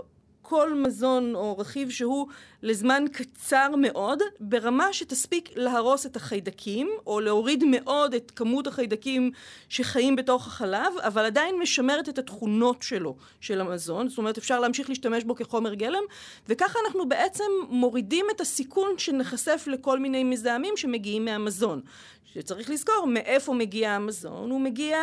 [0.51, 2.27] כל מזון או רכיב שהוא
[2.63, 9.31] לזמן קצר מאוד, ברמה שתספיק להרוס את החיידקים, או להוריד מאוד את כמות החיידקים
[9.69, 14.09] שחיים בתוך החלב, אבל עדיין משמרת את התכונות שלו, של המזון.
[14.09, 16.03] זאת אומרת, אפשר להמשיך להשתמש בו כחומר גלם,
[16.47, 21.81] וככה אנחנו בעצם מורידים את הסיכון שנחשף לכל מיני מזהמים שמגיעים מהמזון.
[22.33, 24.97] שצריך לזכור מאיפה מגיע המזון, הוא מגיע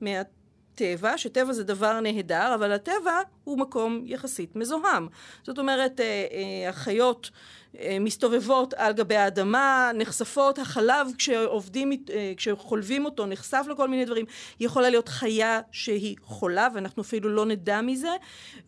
[0.00, 0.37] מה...
[0.78, 5.06] טבע, שטבע זה דבר נהדר, אבל הטבע הוא מקום יחסית מזוהם.
[5.42, 7.30] זאת אומרת, אה, אה, החיות
[7.78, 12.04] אה, מסתובבות על גבי האדמה, נחשפות, החלב כשעובדים,
[12.36, 14.24] כשחולבים אותו נחשף לכל מיני דברים.
[14.60, 18.12] יכולה להיות חיה שהיא חולה ואנחנו אפילו לא נדע מזה,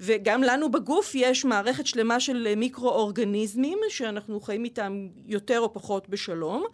[0.01, 6.65] וגם לנו בגוף יש מערכת שלמה של מיקרואורגניזמים שאנחנו חיים איתם יותר או פחות בשלום.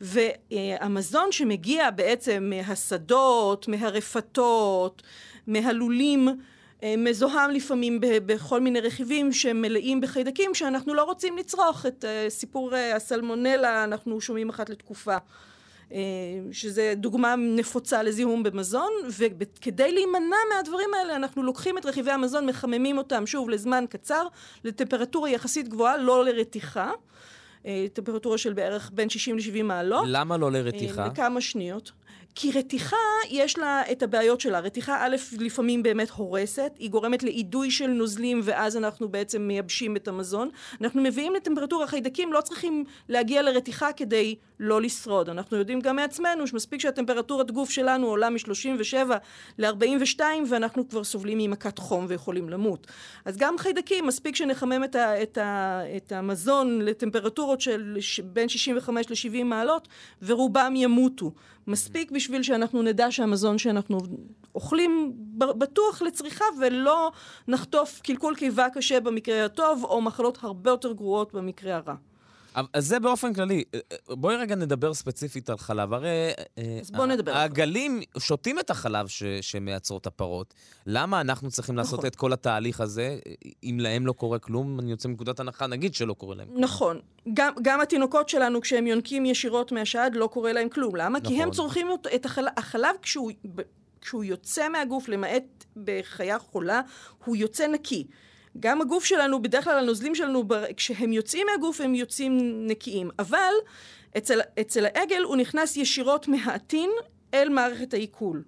[0.00, 5.02] והמזון שמגיע בעצם מהשדות, מהרפתות,
[5.46, 6.28] מהלולים,
[6.82, 11.86] אה, מזוהם לפעמים בכל מיני רכיבים שמלאים בחיידקים שאנחנו לא רוצים לצרוך.
[11.86, 15.16] את אה, סיפור אה, הסלמונלה אנחנו שומעים אחת לתקופה.
[16.52, 22.98] שזה דוגמה נפוצה לזיהום במזון, וכדי להימנע מהדברים האלה אנחנו לוקחים את רכיבי המזון, מחממים
[22.98, 24.26] אותם שוב לזמן קצר,
[24.64, 26.90] לטמפרטורה יחסית גבוהה, לא לרתיחה.
[27.66, 30.04] אה, טמפרטורה של בערך בין 60 ל-70 מעלות.
[30.08, 31.02] למה לא לרתיחה?
[31.02, 31.92] אה, לכמה שניות.
[32.38, 32.96] כי רתיחה,
[33.30, 34.60] יש לה את הבעיות שלה.
[34.60, 40.08] רתיחה, א', לפעמים באמת הורסת, היא גורמת לאידוי של נוזלים, ואז אנחנו בעצם מייבשים את
[40.08, 40.50] המזון.
[40.80, 45.28] אנחנו מביאים לטמפרטורה, חיידקים לא צריכים להגיע לרתיחה כדי לא לשרוד.
[45.28, 48.96] אנחנו יודעים גם מעצמנו שמספיק שהטמפרטורת גוף שלנו עולה מ-37
[49.58, 52.86] ל-42, ואנחנו כבר סובלים ממכת חום ויכולים למות.
[53.24, 59.06] אז גם חיידקים, מספיק שנחמם את, ה, את, ה, את המזון לטמפרטורות של בין 65
[59.10, 59.88] ל-70 מעלות,
[60.22, 61.32] ורובם ימותו.
[61.66, 63.98] מספיק בשביל שאנחנו נדע שהמזון שאנחנו
[64.54, 67.12] אוכלים בטוח לצריכה ולא
[67.48, 71.94] נחטוף קלקול קיבה קשה במקרה הטוב, או מחלות הרבה יותר גרועות במקרה הרע.
[72.72, 73.64] אז זה באופן כללי.
[73.74, 75.92] אה, אה, בואי רגע נדבר ספציפית על חלב.
[75.92, 76.30] הרי...
[76.58, 77.32] אה, אז בואו נדבר.
[77.32, 79.22] העגלים שותים את החלב ש...
[79.40, 80.54] שמייצרות הפרות.
[80.86, 81.84] למה אנחנו צריכים נכון.
[81.84, 83.18] לעשות את כל התהליך הזה,
[83.64, 84.80] אם להם לא קורה כלום?
[84.80, 86.60] אני יוצא מנקודת הנחה, נגיד שלא קורה להם כלום.
[86.60, 87.00] נכון.
[87.34, 90.96] גם, גם התינוקות שלנו, כשהם יונקים ישירות מהשד, לא קורה להם כלום.
[90.96, 91.18] למה?
[91.18, 91.28] נכון.
[91.28, 91.54] כי הם נכון.
[91.54, 93.32] צורכים את החלב, החלב כשהוא...
[94.00, 96.80] כשהוא יוצא מהגוף, למעט בחיה חולה,
[97.24, 98.06] הוא יוצא נקי.
[98.60, 100.44] גם הגוף שלנו, בדרך כלל הנוזלים שלנו,
[100.76, 103.10] כשהם יוצאים מהגוף הם יוצאים נקיים.
[103.18, 103.52] אבל
[104.16, 106.90] אצל, אצל העגל הוא נכנס ישירות מהעטין
[107.34, 108.42] אל מערכת העיכול.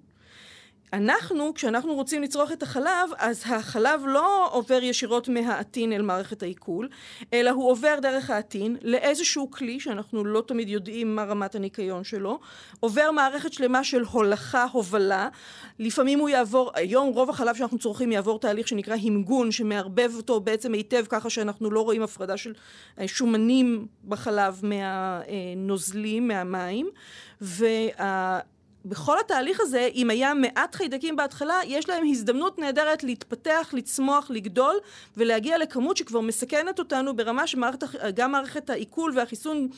[0.93, 6.89] אנחנו, כשאנחנו רוצים לצרוך את החלב, אז החלב לא עובר ישירות מהעטין אל מערכת העיכול,
[7.33, 12.39] אלא הוא עובר דרך העטין לאיזשהו כלי, שאנחנו לא תמיד יודעים מה רמת הניקיון שלו,
[12.81, 15.29] עובר מערכת שלמה של הולכה, הובלה,
[15.79, 20.73] לפעמים הוא יעבור, היום רוב החלב שאנחנו צורכים יעבור תהליך שנקרא המגון, שמערבב אותו בעצם
[20.73, 22.53] היטב ככה שאנחנו לא רואים הפרדה של
[23.07, 26.89] שומנים בחלב מהנוזלים, מהמים,
[27.41, 28.41] וה...
[28.85, 34.77] בכל התהליך הזה, אם היה מעט חיידקים בהתחלה, יש להם הזדמנות נהדרת להתפתח, לצמוח, לגדול,
[35.17, 39.69] ולהגיע לכמות שכבר מסכנת אותנו ברמה שגם מערכת העיכול והחיסון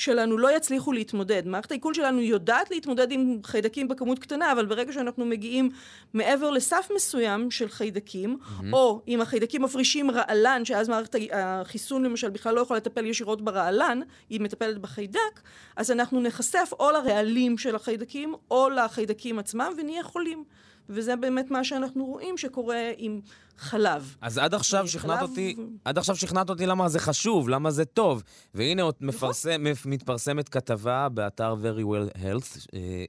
[0.00, 1.42] שלנו לא יצליחו להתמודד.
[1.46, 5.70] מערכת העיכול שלנו יודעת להתמודד עם חיידקים בכמות קטנה, אבל ברגע שאנחנו מגיעים
[6.14, 8.64] מעבר לסף מסוים של חיידקים, mm-hmm.
[8.72, 14.00] או אם החיידקים מפרישים רעלן, שאז מערכת החיסון למשל בכלל לא יכולה לטפל ישירות ברעלן,
[14.30, 15.40] היא מטפלת בחיידק,
[15.76, 20.44] אז אנחנו נחשף או לרעלים של החיידקים, או לחיידקים עצמם, ונהיה חולים.
[20.90, 23.20] וזה באמת מה שאנחנו רואים שקורה עם
[23.58, 24.16] חלב.
[24.20, 28.22] אז עד עכשיו שכנעת אותי, עד עכשיו שכנעת אותי למה זה חשוב, למה זה טוב.
[28.54, 29.08] והנה עוד נכון.
[29.08, 33.04] מפרסם, מתפרסמת כתבה באתר Very Well Health, אה,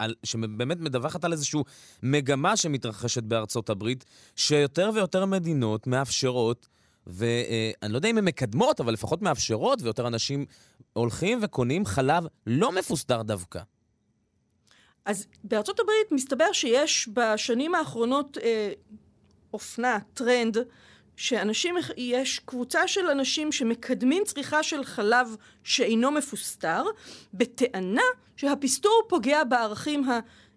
[0.00, 1.60] אה, שבאמת מדווחת על איזושהי
[2.02, 4.04] מגמה שמתרחשת בארצות הברית,
[4.36, 6.68] שיותר ויותר מדינות מאפשרות
[7.06, 10.46] ואני לא יודע אם הן מקדמות, אבל לפחות מאפשרות, ויותר אנשים
[10.92, 13.60] הולכים וקונים חלב לא מפוסטר דווקא.
[15.04, 18.72] אז בארצות הברית מסתבר שיש בשנים האחרונות אה,
[19.52, 20.58] אופנה, טרנד,
[21.16, 26.84] שאנשים, יש קבוצה של אנשים שמקדמים צריכה של חלב שאינו מפוסטר,
[27.34, 28.02] בטענה
[28.36, 30.04] שהפסטור פוגע בערכים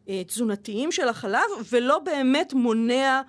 [0.07, 3.21] התזונתיים של החלב ולא באמת מונע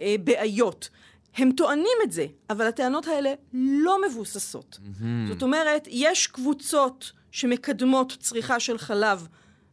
[0.00, 0.88] אה, בעיות.
[1.36, 4.78] הם טוענים את זה, אבל הטענות האלה לא מבוססות.
[4.78, 5.28] Mm-hmm.
[5.28, 9.28] זאת אומרת, יש קבוצות שמקדמות צריכה של חלב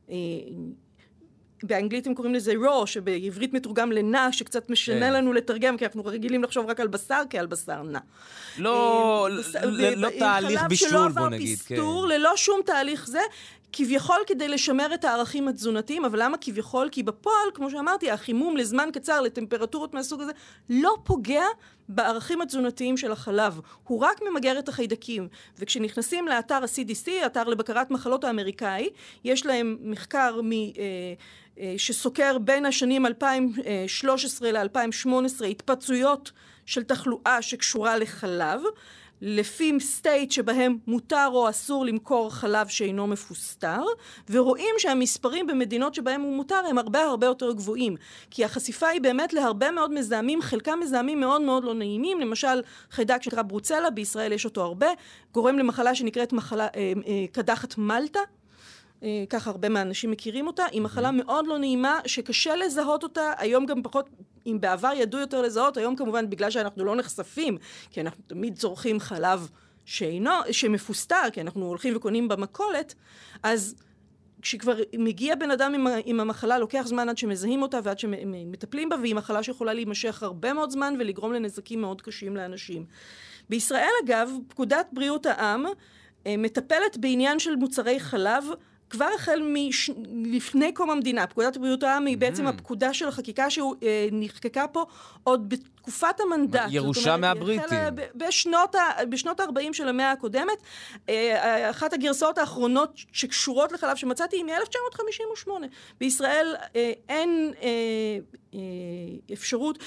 [0.09, 0.15] אה,
[1.63, 5.13] באנגלית הם קוראים לזה raw, שבעברית מתורגם לנע, שקצת משנה כן.
[5.13, 7.99] לנו לתרגם, כי אנחנו רגילים לחשוב רק על בשר כעל בשר נע.
[8.57, 11.57] לא, אה, לא תהליך בישול, בוא נגיד.
[11.57, 12.15] חלב שלא עבר פסטור, כן.
[12.15, 13.19] ללא שום תהליך זה,
[13.73, 16.89] כביכול כדי לשמר את הערכים התזונתיים, אבל למה כביכול?
[16.91, 20.31] כי בפועל, כמו שאמרתי, החימום לזמן קצר לטמפרטורות מהסוג הזה
[20.69, 21.43] לא פוגע
[21.89, 25.27] בערכים התזונתיים של החלב, הוא רק ממגר את החיידקים.
[25.59, 28.89] וכשנכנסים לאתר ה-CDC, אתר לבקרת מחלות האמריקאי,
[29.23, 30.51] יש להם מחקר מ...
[30.51, 30.67] אה,
[31.59, 36.31] אה, שסוקר בין השנים 2013 ל-2018 התפצויות
[36.65, 38.61] של תחלואה שקשורה לחלב,
[39.21, 43.83] לפי סטייט שבהם מותר או אסור למכור חלב שאינו מפוסטר,
[44.29, 47.95] ורואים שהמספרים במדינות שבהם הוא מותר הם הרבה הרבה יותר גבוהים.
[48.31, 52.61] כי החשיפה היא באמת להרבה מאוד מזהמים, חלקם מזהמים מאוד מאוד לא נעימים, למשל
[52.91, 54.87] חיידק שנקרא ברוצלה, בישראל יש אותו הרבה,
[55.33, 58.19] גורם למחלה שנקראת מחלה, אה, אה, קדחת מלטה.
[59.03, 63.65] אה, ככה הרבה מהאנשים מכירים אותה, היא מחלה מאוד לא נעימה, שקשה לזהות אותה, היום
[63.65, 64.09] גם פחות,
[64.47, 67.57] אם בעבר ידעו יותר לזהות, היום כמובן בגלל שאנחנו לא נחשפים,
[67.89, 69.49] כי אנחנו תמיד צורכים חלב
[69.85, 72.95] שאינו, שמפוסטר, כי אנחנו הולכים וקונים במכולת,
[73.43, 73.75] אז
[74.41, 78.95] כשכבר מגיע בן אדם עם, עם המחלה, לוקח זמן עד שמזהים אותה ועד שמטפלים בה,
[79.01, 82.85] והיא מחלה שיכולה להימשך הרבה מאוד זמן ולגרום לנזקים מאוד קשים לאנשים.
[83.49, 85.65] בישראל, אגב, פקודת בריאות העם
[86.27, 88.43] אה, מטפלת בעניין של מוצרי חלב
[88.91, 89.41] כבר החל
[90.11, 92.49] מלפני קום המדינה, פקודת בריאות העם היא בעצם mm.
[92.49, 94.85] הפקודה של החקיקה שנחקקה פה
[95.23, 96.67] עוד בתקופת המנדט.
[96.69, 97.79] ירושה מהבריטים.
[98.15, 98.75] בשנות,
[99.09, 100.57] בשנות ה-40 של המאה הקודמת.
[101.09, 105.49] אה, אחת הגרסאות האחרונות שקשורות לחלב שמצאתי היא מ-1958.
[105.99, 108.59] בישראל אה, אין אה,
[109.33, 109.77] אפשרות,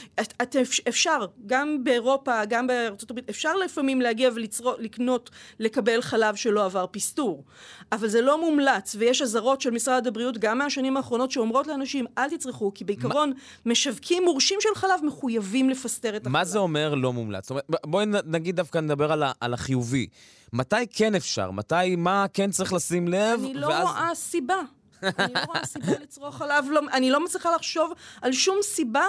[0.89, 5.31] אפשר, גם באירופה, גם בארצות הברית, אפשר לפעמים להגיע ולקנות,
[5.61, 7.45] לקבל חלב שלא עבר פסטור.
[7.93, 12.31] אבל זה לא מומלץ, ויש אזהרות של משרד הבריאות גם מהשנים האחרונות שאומרות לאנשים, אל
[12.31, 13.33] תצרכו, כי בעיקרון.
[13.67, 15.84] משווקים מורשים של חלב מחויבים לפסטר
[16.17, 16.29] את החלב.
[16.29, 17.45] מה זה אומר לא מומלץ?
[17.45, 20.07] זאת אומרת, בואי נגיד דווקא נדבר על, ה, על החיובי.
[20.53, 21.51] מתי כן אפשר?
[21.51, 23.41] מתי, מה כן צריך לשים לב?
[23.45, 23.83] אני לא ואז...
[23.83, 24.61] רואה סיבה.
[25.03, 29.07] אני לא רואה סיבה לצרוך חלב, לא, אני לא מצליחה לחשוב על שום סיבה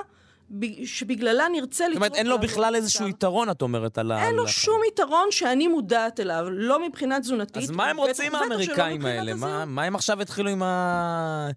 [0.83, 2.03] שבגללה נרצה לצרוך...
[2.03, 4.25] זאת אומרת, אין לו בכלל איזשהו יתרון, את אומרת, על ה...
[4.25, 7.63] אין לו שום יתרון שאני מודעת אליו, לא מבחינה תזונתית.
[7.63, 9.33] אז מה הם רוצים האמריקאים האלה?
[9.65, 11.49] מה הם עכשיו התחילו עם ה...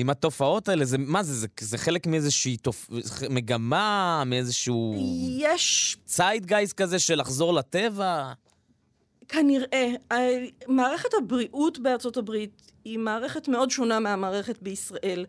[0.00, 0.84] עם התופעות האלה?
[0.84, 2.90] זה, מה זה, זה, זה חלק מאיזושהי תופ...
[3.30, 4.96] מגמה, מאיזשהו...
[5.38, 5.96] יש...
[6.04, 8.32] ציידגייז כזה של לחזור לטבע?
[9.28, 9.92] כנראה.
[10.68, 15.26] מערכת הבריאות בארצות הברית היא מערכת מאוד שונה מהמערכת בישראל,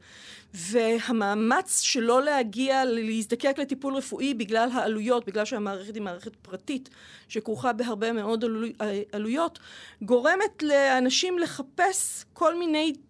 [0.54, 6.90] והמאמץ שלא להגיע, להזדקק לטיפול רפואי בגלל העלויות, בגלל שהמערכת היא מערכת פרטית
[7.28, 8.68] שכרוכה בהרבה מאוד עלו,
[9.12, 9.60] עלויות,
[10.02, 13.02] גורמת לאנשים לחפש כל מיני אה,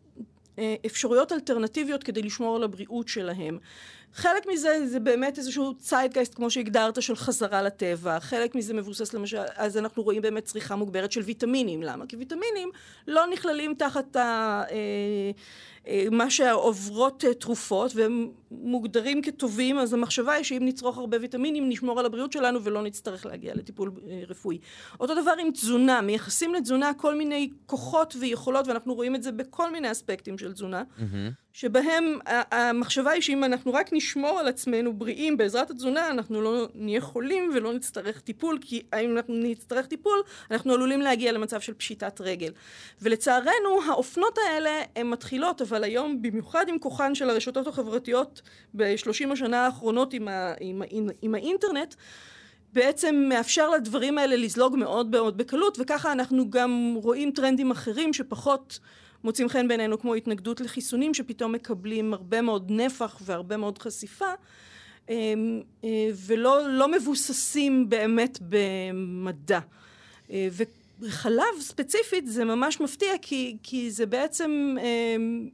[0.86, 3.58] אפשרויות אלטרנטיביות כדי לשמור על הבריאות שלהם.
[4.14, 8.20] חלק מזה זה באמת איזשהו ציידגייסט, כמו שהגדרת, של חזרה לטבע.
[8.20, 11.84] חלק מזה מבוסס למשל, אז אנחנו רואים באמת צריכה מוגברת של ויטמינים.
[11.84, 12.06] למה?
[12.06, 12.70] כי ויטמינים
[13.08, 14.20] לא נכללים תחת ה...
[14.20, 15.32] אה, אה,
[16.11, 21.99] מה שעוברות אה, תרופות והם מוגדרים כטובים, אז המחשבה היא שאם נצרוך הרבה ויטמינים נשמור
[21.99, 24.57] על הבריאות שלנו ולא נצטרך להגיע לטיפול אה, רפואי.
[24.99, 29.71] אותו דבר עם תזונה, מייחסים לתזונה כל מיני כוחות ויכולות ואנחנו רואים את זה בכל
[29.71, 30.84] מיני אספקטים של תזונה.
[30.97, 31.41] Mm-hmm.
[31.53, 37.01] שבהם המחשבה היא שאם אנחנו רק נשמור על עצמנו בריאים בעזרת התזונה, אנחנו לא נהיה
[37.01, 40.21] חולים ולא נצטרך טיפול, כי אם אנחנו נצטרך טיפול,
[40.51, 42.51] אנחנו עלולים להגיע למצב של פשיטת רגל.
[43.01, 48.41] ולצערנו, האופנות האלה הן מתחילות, אבל היום, במיוחד עם כוחן של הרשתות החברתיות
[48.76, 51.95] בשלושים השנה האחרונות עם, ה, עם, עם, עם האינטרנט,
[52.74, 58.80] בעצם מאפשר לדברים האלה לזלוג מאוד מאוד בקלות, וככה אנחנו גם רואים טרנדים אחרים שפחות...
[59.24, 64.34] מוצאים חן בעינינו כמו התנגדות לחיסונים שפתאום מקבלים הרבה מאוד נפח והרבה מאוד חשיפה
[65.09, 69.59] אמ, אה, ולא לא מבוססים באמת במדע.
[70.32, 70.47] אה,
[71.01, 75.49] וחלב ספציפית זה ממש מפתיע כי, כי זה בעצם אמ,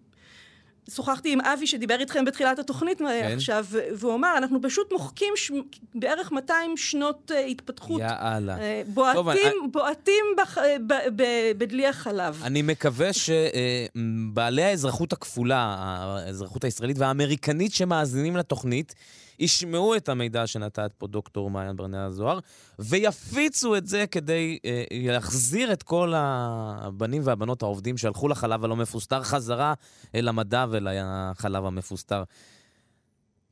[0.95, 3.33] שוחחתי עם אבי שדיבר איתכם בתחילת התוכנית כן.
[3.35, 5.51] עכשיו, והוא אמר, אנחנו פשוט מוחקים ש...
[5.95, 8.01] בערך 200 שנות uh, התפתחות.
[8.01, 8.57] יאללה.
[8.57, 9.39] Uh, בועטים, טוב, אני...
[9.71, 10.57] בועטים בח...
[10.87, 10.93] ב...
[11.15, 11.23] ב...
[11.57, 12.41] בדלי החלב.
[12.43, 18.95] אני מקווה שבעלי האזרחות הכפולה, האזרחות הישראלית והאמריקנית שמאזינים לתוכנית,
[19.39, 22.39] ישמעו את המידע שנתת פה דוקטור מעיין ברנע זוהר,
[22.79, 29.23] ויפיצו את זה כדי אה, להחזיר את כל הבנים והבנות העובדים שהלכו לחלב הלא מפוסטר
[29.23, 29.73] חזרה
[30.15, 32.23] אל המדע ולחלב המפוסטר.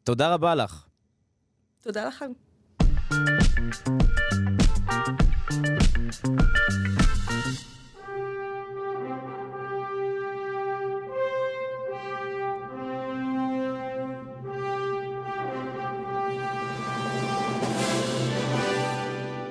[0.03, 0.86] תודה רבה לך.
[1.81, 2.31] תודה לכם.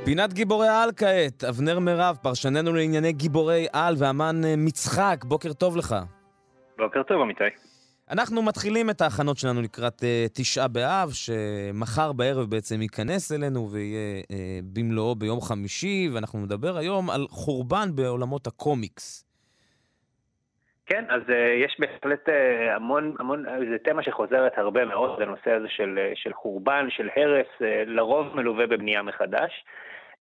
[0.05, 5.77] פינת גיבורי על כעת, אבנר מירב, פרשננו לענייני גיבורי על ואמן אה, מצחק, בוקר טוב
[5.77, 5.95] לך.
[6.79, 7.45] בוקר טוב, אמיתי.
[8.11, 14.23] אנחנו מתחילים את ההכנות שלנו לקראת uh, תשעה באב, שמחר בערב בעצם ייכנס אלינו ויהיה
[14.23, 14.35] uh,
[14.75, 19.25] במלואו ביום חמישי, ואנחנו נדבר היום על חורבן בעולמות הקומיקס.
[20.87, 21.33] כן, אז uh,
[21.65, 22.33] יש בהחלט uh,
[22.77, 27.47] המון, המון, זה תמה שחוזרת הרבה מאוד, הנושא הזה של, uh, של חורבן, של הרס,
[27.59, 29.65] uh, לרוב מלווה בבנייה מחדש.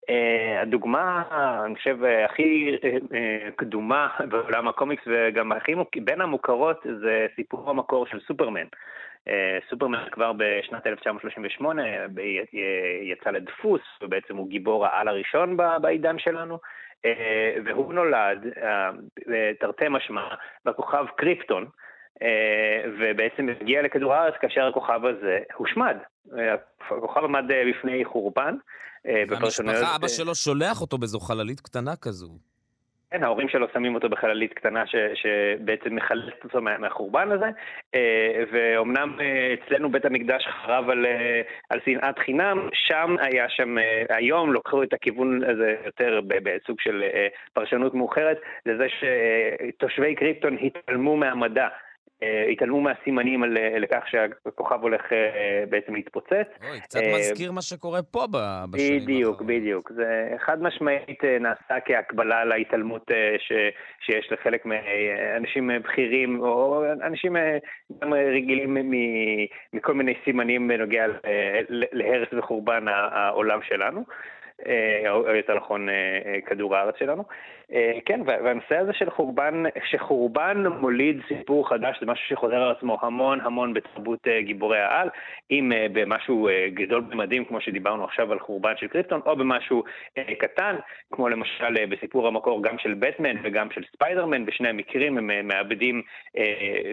[0.09, 1.23] Uh, הדוגמה,
[1.65, 5.73] אני חושב, הכי uh, קדומה בעולם הקומיקס וגם הכי.
[6.03, 8.65] בין המוכרות זה סיפור המקור של סופרמן.
[9.29, 9.31] Uh,
[9.69, 11.83] סופרמן כבר בשנת 1938
[13.01, 16.59] יצא לדפוס, ובעצם הוא גיבור העל הראשון בעידן שלנו,
[17.65, 18.47] והוא נולד,
[19.59, 20.27] תרתי משמע,
[20.65, 21.65] בכוכב קריפטון,
[22.99, 25.97] ובעצם הגיע לכדור הארץ כאשר הכוכב הזה הושמד.
[26.89, 28.55] הכוכב עמד בפני חורבן.
[29.07, 32.37] אה, והמשפחה, אבא שלו שולח אותו באיזו חללית קטנה כזו.
[33.11, 37.45] כן, ההורים שלו שמים אותו בחללית קטנה ש, שבעצם מחלצת אותו מה, מהחורבן הזה,
[37.95, 41.05] אה, ואומנם אה, אצלנו בית המקדש חרב על,
[41.69, 43.75] על שנאת חינם, שם היה שם,
[44.09, 47.03] היום לוקחו את הכיוון הזה יותר בסוג של
[47.53, 51.67] פרשנות מאוחרת, לזה שתושבי קריפטון התעלמו מהמדע.
[52.23, 56.47] אה, התעלמו מהסימנים אה, לכך שהכוכב הולך אה, בעצם להתפוצץ.
[56.69, 59.03] אוי, קצת מזכיר מה שקורה פה בשנים האחרונות.
[59.03, 59.91] בדיוק, בדיוק.
[59.91, 63.11] זה חד משמעית נעשה כהקבלה להתעלמות
[63.99, 67.35] שיש לחלק מאנשים בכירים, או אנשים
[68.01, 68.77] גם רגילים
[69.73, 71.05] מכל מיני סימנים בנוגע
[71.69, 74.03] להרס וחורבן העולם שלנו.
[75.09, 75.87] או יותר נכון
[76.45, 77.23] כדור הארץ שלנו.
[77.71, 82.97] אה, כן, והנושא הזה של חורבן, שחורבן מוליד סיפור חדש, זה משהו שחוזר על עצמו
[83.01, 85.09] המון המון בתרבות אה, גיבורי העל,
[85.51, 89.83] אם אה, במשהו גדול במדים, כמו שדיברנו עכשיו על חורבן של קריפטון, או במשהו
[90.39, 90.75] קטן,
[91.11, 96.01] כמו למשל בסיפור המקור גם של בטמן וגם של ספיידרמן, בשני המקרים הם מאבדים,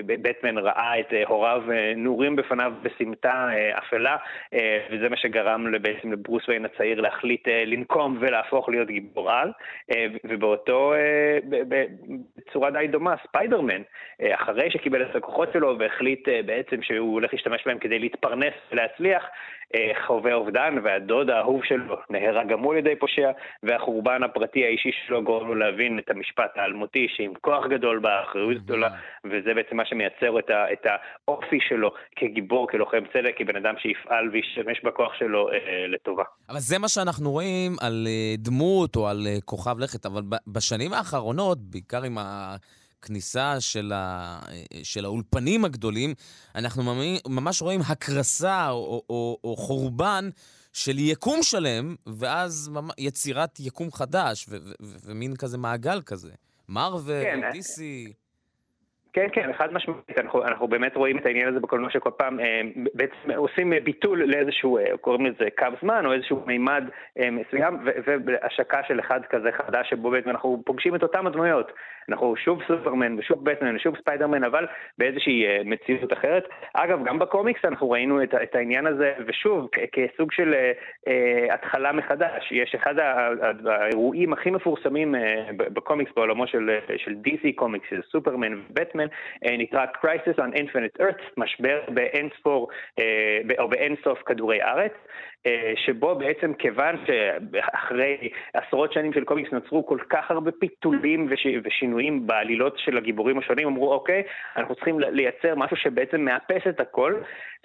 [0.07, 1.63] בטמן ראה את הוריו
[1.97, 3.49] נורים בפניו בסמטה
[3.79, 4.17] אפלה,
[4.91, 9.53] וזה מה שגרם בעצם לברוס ויין הצעיר להחליט לנקום ולהפוך להיות גיבור על,
[10.25, 11.39] ובאותו אותו אה,
[12.49, 13.83] בצורה די דומה, ספיידרמן,
[14.23, 18.55] אה, אחרי שקיבל את הכוחות שלו והחליט אה, בעצם שהוא הולך להשתמש בהם כדי להתפרנס
[18.73, 19.25] ולהצליח,
[20.07, 23.31] חווה אובדן, והדוד האהוב שלו נהרג גם הוא על ידי פושע,
[23.63, 28.63] והחורבן הפרטי האישי שלו גורם לו להבין את המשפט האלמותי, שעם כוח גדול בא אחריות
[28.63, 28.89] גדולה,
[29.25, 34.29] וזה בעצם מה שמייצר את, ה, את האופי שלו כגיבור, כלוחם צדק, כבן אדם שיפעל
[34.33, 35.57] וישתמש בכוח שלו אה,
[35.89, 36.25] לטובה.
[36.49, 38.07] אבל זה מה שאנחנו רואים על
[38.39, 40.23] דמות או על כוכב לכת, אבל
[40.53, 42.19] בשנים האחרונות, בעיקר עם.
[43.03, 44.41] הכניסה של, ה,
[44.83, 46.15] של האולפנים הגדולים,
[46.55, 46.95] אנחנו
[47.29, 50.31] ממש רואים הקרסה או, או, או חורבן
[50.73, 54.47] של יקום שלם, ואז יצירת יקום חדש,
[54.81, 56.33] ומין כזה מעגל כזה.
[56.69, 57.41] מרוויל, כן.
[57.59, 57.81] DC.
[59.13, 62.61] כן, כן, חד משמעית, אנחנו, אנחנו באמת רואים את העניין הזה בקולנוע שכל פעם אה,
[62.95, 66.85] בעצם עושים ביטול לאיזשהו, אה, קוראים לזה קו זמן, או איזשהו מימד
[67.19, 71.73] אה, מסוים, והשקה של אחד כזה חדש, שבו בעצם אנחנו פוגשים את אותם הדמויות.
[72.09, 74.67] אנחנו שוב סופרמן ושוב בטמן ושוב ספיידרמן, אבל
[74.99, 76.45] באיזושהי אה, מציאות אחרת.
[76.75, 80.73] אגב, גם בקומיקס אנחנו ראינו את, את העניין הזה, ושוב, כסוג של אה,
[81.09, 82.53] אה, התחלה מחדש.
[82.53, 82.95] יש אחד
[83.67, 89.07] האירועים הכי מפורסמים אה, בקומיקס בעולמו של, של DC קומיקס, של סופרמן ובטמן,
[89.47, 94.93] אה, נקרא Crisis on Infinite Earth, משבר באינספור, אה, או באינסוף כדורי ארץ.
[95.47, 101.47] אה, שבו בעצם כיוון שאחרי עשרות שנים של קומיקס נוצרו כל כך הרבה פיתולים וש...
[101.65, 104.23] ושינויים בעלילות של הגיבורים השונים, אמרו אוקיי,
[104.57, 107.15] אנחנו צריכים לייצר משהו שבעצם מאפס את הכל,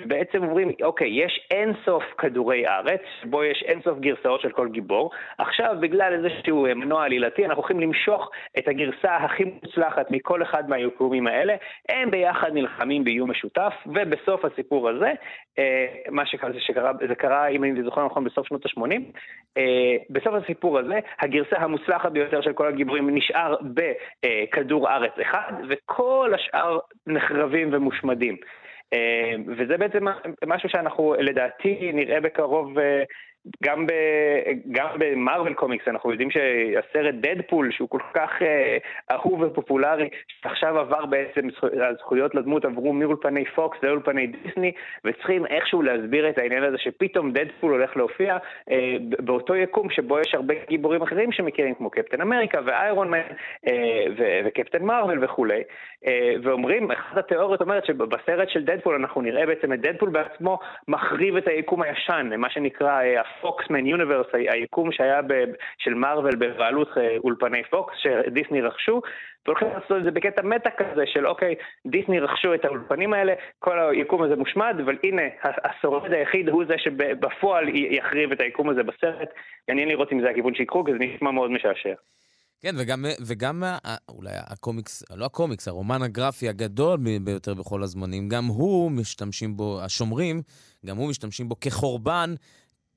[0.01, 5.75] ובעצם אומרים אוקיי, יש אינסוף כדורי ארץ, בו יש אינסוף גרסאות של כל גיבור, עכשיו
[5.79, 11.55] בגלל איזשהו מנוע עלילתי אנחנו הולכים למשוך את הגרסה הכי מוצלחת מכל אחד מהיקומים האלה,
[11.89, 15.11] הם ביחד נלחמים באיום משותף, ובסוף הסיפור הזה,
[15.59, 16.49] אה, מה שקרה,
[17.07, 19.01] זה קרה, אם אני זוכר נכון, בסוף שנות ה-80.
[19.57, 26.31] אה, בסוף הסיפור הזה, הגרסה המוצלחת ביותר של כל הגיבורים נשאר בכדור ארץ אחד, וכל
[26.35, 28.37] השאר נחרבים ומושמדים.
[28.93, 30.05] אה, וזה בעצם
[30.47, 32.77] משהו שאנחנו לדעתי נראה בקרוב
[33.63, 33.91] גם, ב,
[34.71, 38.77] גם במארוול קומיקס אנחנו יודעים שהסרט דדפול, שהוא כל כך אה,
[39.11, 41.47] אהוב ופופולרי, שעכשיו עבר בעצם,
[41.89, 44.71] הזכויות לדמות עברו מאולפני פוקס לאולפני דיסני,
[45.05, 48.37] וצריכים איכשהו להסביר את העניין הזה שפתאום דדפול הולך להופיע
[48.71, 53.21] אה, באותו יקום שבו יש הרבה גיבורים אחרים שמכירים, כמו קפטן אמריקה ואיירון מן
[53.67, 54.05] אה,
[54.45, 55.63] וקפטן מרוויל וכולי,
[56.07, 61.37] אה, ואומרים, אחת התיאוריות אומרת שבסרט של דדפול אנחנו נראה בעצם את דדפול בעצמו מחריב
[61.37, 65.33] את היקום הישן, מה שנקרא אה, פוקסמן יוניברס, היקום שהיה ב,
[65.77, 69.01] של מארוול בבעלות אה, אולפני פוקס, שדיסני רכשו,
[69.45, 71.55] והולכים לעשות את זה בקטע מטה כזה של אוקיי,
[71.87, 76.75] דיסני רכשו את האולפנים האלה, כל היקום הזה מושמד, אבל הנה, השורד היחיד הוא זה
[76.77, 79.29] שבפועל יחריב את היקום הזה בסרט.
[79.67, 81.93] מעניין לראות אם זה הכיוון שיקרו, כי זה נשמע מאוד משעשע.
[82.61, 83.63] כן, וגם, וגם
[84.09, 90.41] אולי הקומיקס, לא הקומיקס, הרומן הגרפי הגדול ביותר בכל הזמנים, גם הוא משתמשים בו, השומרים,
[90.85, 92.33] גם הוא משתמשים בו כחורבן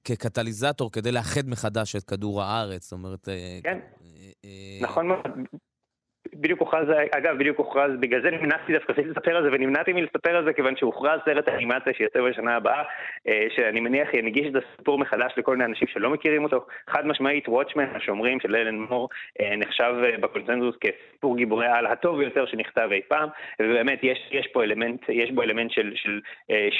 [0.09, 3.28] כקטליזטור כדי לאחד מחדש את כדור הארץ, זאת אומרת...
[3.28, 3.78] אה, כן,
[4.44, 5.20] אה, נכון מאוד.
[6.34, 10.44] בדיוק הוכרז, אגב, בדיוק הוכרז, בגלל זה נמנעתי דווקא לספר על זה, ונמנעתי מלספר על
[10.44, 12.82] זה כיוון שהוכרז סרט האנימציה שיוצא בשנה הבאה,
[13.28, 16.66] אה, שאני מניח ינגיש את הסיפור מחדש לכל מיני אנשים שלא מכירים אותו.
[16.90, 19.09] חד משמעית, וואטשמן, השומרים של אלן מור,
[19.56, 23.28] נחשב בקונצנזוס כסיפור גיבורי העל הטוב ביותר שנכתב אי פעם,
[23.62, 26.20] ובאמת יש, יש פה אלמנט, יש בו אלמנט של, של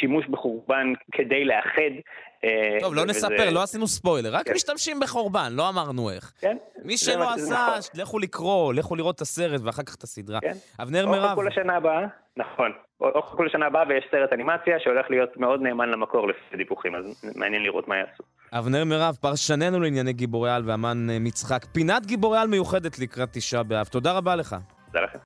[0.01, 2.01] שימוש בחורבן כדי לאחד אה,
[2.81, 4.53] טוב, לא נספר, לא עשינו ספוילר, רק כן.
[4.55, 6.33] משתמשים בחורבן, לא אמרנו איך.
[6.41, 6.57] כן.
[6.85, 8.01] מי שלא עשה, נכון.
[8.03, 10.41] לכו לקרוא, לכו לראות את הסרט ואחר כך את הסדרה.
[10.41, 10.53] כן.
[10.83, 11.25] אבנר מירב.
[11.25, 12.73] או חכו לשנה הבאה, נכון.
[13.01, 17.25] או חכו לשנה הבאה ויש סרט אנימציה שהולך להיות מאוד נאמן למקור לפי דיווחים, אז
[17.37, 18.23] מעניין לראות מה יעשו.
[18.53, 21.65] אבנר מירב, פרשננו לענייני גיבורי על ואמן אה, מצחק.
[21.65, 23.87] פינת גיבורי על מיוחדת לקראת תשעה באב.
[23.87, 24.57] תודה רבה לך.
[24.87, 25.19] תודה לכם.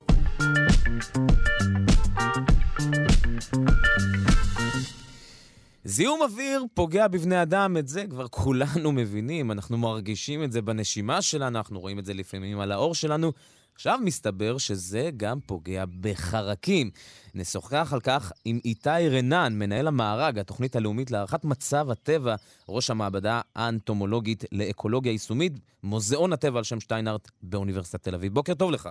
[5.85, 11.21] זיהום אוויר פוגע בבני אדם, את זה כבר כולנו מבינים, אנחנו מרגישים את זה בנשימה
[11.21, 13.31] שלנו, אנחנו רואים את זה לפעמים על האור שלנו.
[13.75, 16.89] עכשיו מסתבר שזה גם פוגע בחרקים.
[17.35, 22.35] נשוחח על כך עם איתי רנן, מנהל המארג, התוכנית הלאומית להערכת מצב הטבע,
[22.69, 25.53] ראש המעבדה האנטומולוגית לאקולוגיה יישומית,
[25.83, 28.33] מוזיאון הטבע על שם שטיינארט באוניברסיטת תל אביב.
[28.33, 28.89] בוקר טוב לך.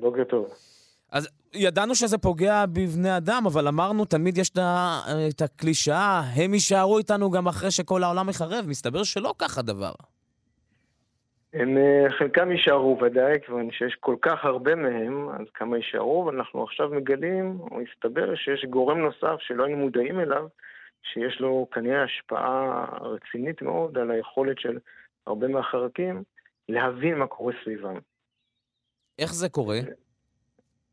[0.00, 0.48] בוקר טוב.
[1.12, 4.50] אז ידענו שזה פוגע בבני אדם, אבל אמרנו, תמיד יש
[5.28, 8.64] את הקלישאה, הם יישארו איתנו גם אחרי שכל העולם יחרב.
[8.68, 9.92] מסתבר שלא כך הדבר.
[11.52, 16.62] הם אה, חלקם יישארו ודאי, כיוון שיש כל כך הרבה מהם, אז כמה יישארו, ואנחנו
[16.62, 20.46] עכשיו מגלים, או הסתבר שיש גורם נוסף שלא היינו מודעים אליו,
[21.02, 24.78] שיש לו כנראה השפעה רצינית מאוד על היכולת של
[25.26, 26.22] הרבה מהחרקים
[26.68, 27.98] להבין מה קורה סביבם.
[29.18, 29.78] איך זה קורה?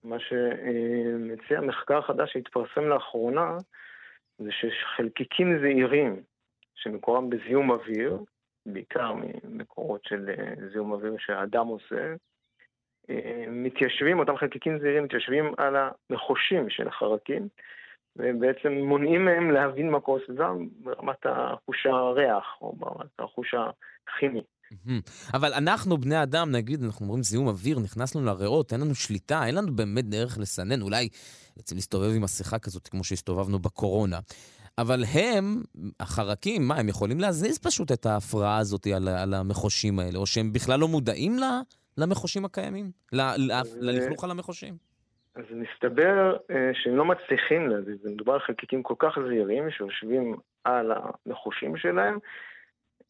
[0.06, 3.58] מה שמציע מחקר חדש שהתפרסם לאחרונה,
[4.38, 6.24] זה שחלקיקים זעירים
[6.76, 8.18] שמקורם בזיהום אוויר,
[8.66, 12.16] בעיקר ממקורות של אה, זיהום אוויר שהאדם עושה,
[13.10, 17.48] אה, מתיישבים, אותם חלקיקים זעירים מתיישבים על המחושים של החרקים,
[18.16, 23.56] ובעצם מונעים מהם להבין מה קורה סביבם ברמת החוש הריח, או ברמת החוש
[24.08, 24.42] הכימי.
[25.34, 29.46] אבל אנחנו, בני אדם, נגיד, אנחנו אומרים זיהום אוויר, נכנס לנו לריאות, אין לנו שליטה,
[29.46, 31.10] אין לנו באמת דרך לסנן, אולי
[31.58, 34.20] בעצם להסתובב עם מסכה כזאת, כמו שהסתובבנו בקורונה.
[34.78, 35.62] אבל הם,
[36.00, 40.54] החרקים, מה, הם יכולים להזיז פשוט את ההפרעה הזאת על, על המחושים האלה, או שהם
[40.54, 41.62] בכלל לא מודעים לה,
[41.98, 42.92] למחושים הקיימים?
[43.82, 44.74] ללכלוך על המחושים?
[45.36, 50.36] אז מסתבר אה, שהם לא מצליחים להזיז, זה מדובר על חלקיקים כל כך זהירים שיושבים
[50.64, 52.20] על המחושים שלהם.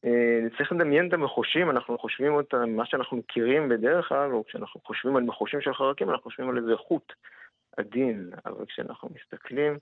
[0.05, 4.81] אה, צריך לדמיין את המחושים, אנחנו חושבים אותם, מה שאנחנו מכירים בדרך כלל, או כשאנחנו
[4.83, 7.13] חושבים על מחושים של חרקים, אנחנו חושבים על איזה חוט
[7.77, 9.77] עדין, אבל כשאנחנו מסתכלים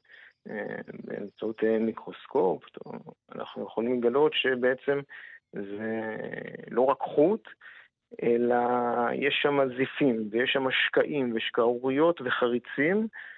[0.50, 2.64] אה, באמצעות מיקרוסקופ,
[3.36, 5.00] אנחנו יכולים לגלות שבעצם
[5.52, 6.16] זה
[6.72, 7.48] לא רק חוט,
[8.24, 8.56] אלא
[9.14, 13.33] יש שם זיפים, ויש שם שקעים ושקעוריות וחריצים, אה,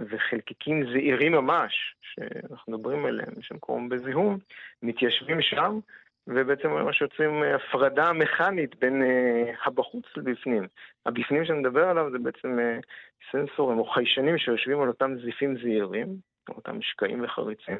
[0.00, 4.38] וחלקיקים זעירים ממש, שאנחנו מדברים עליהם, שהם קוראים בזיהום,
[4.82, 5.78] מתיישבים שם,
[6.26, 10.66] ובעצם ממש יוצאים הפרדה מכנית בין אה, הבחוץ לבפנים.
[11.06, 12.78] הבפנים שאני מדבר עליו זה בעצם אה,
[13.30, 16.16] סנסורים או חיישנים שיושבים על אותם זיפים זעירים,
[16.48, 17.78] אותם שקעים וחריצים.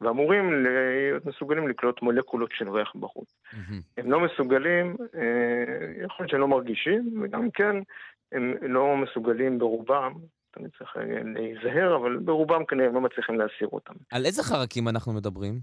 [0.00, 3.28] ואמורים להיות מסוגלים לקלוט מולקולות של ריח בחוץ.
[3.52, 3.74] Mm-hmm.
[3.98, 7.76] הם לא מסוגלים, אה, יכול להיות שהם לא מרגישים, וגם כן,
[8.32, 10.12] הם לא מסוגלים ברובם,
[10.50, 10.96] תמיד צריך
[11.34, 13.94] להיזהר, אבל ברובם כנראה הם לא מצליחים להסיר אותם.
[14.12, 15.60] על איזה חרקים אנחנו מדברים?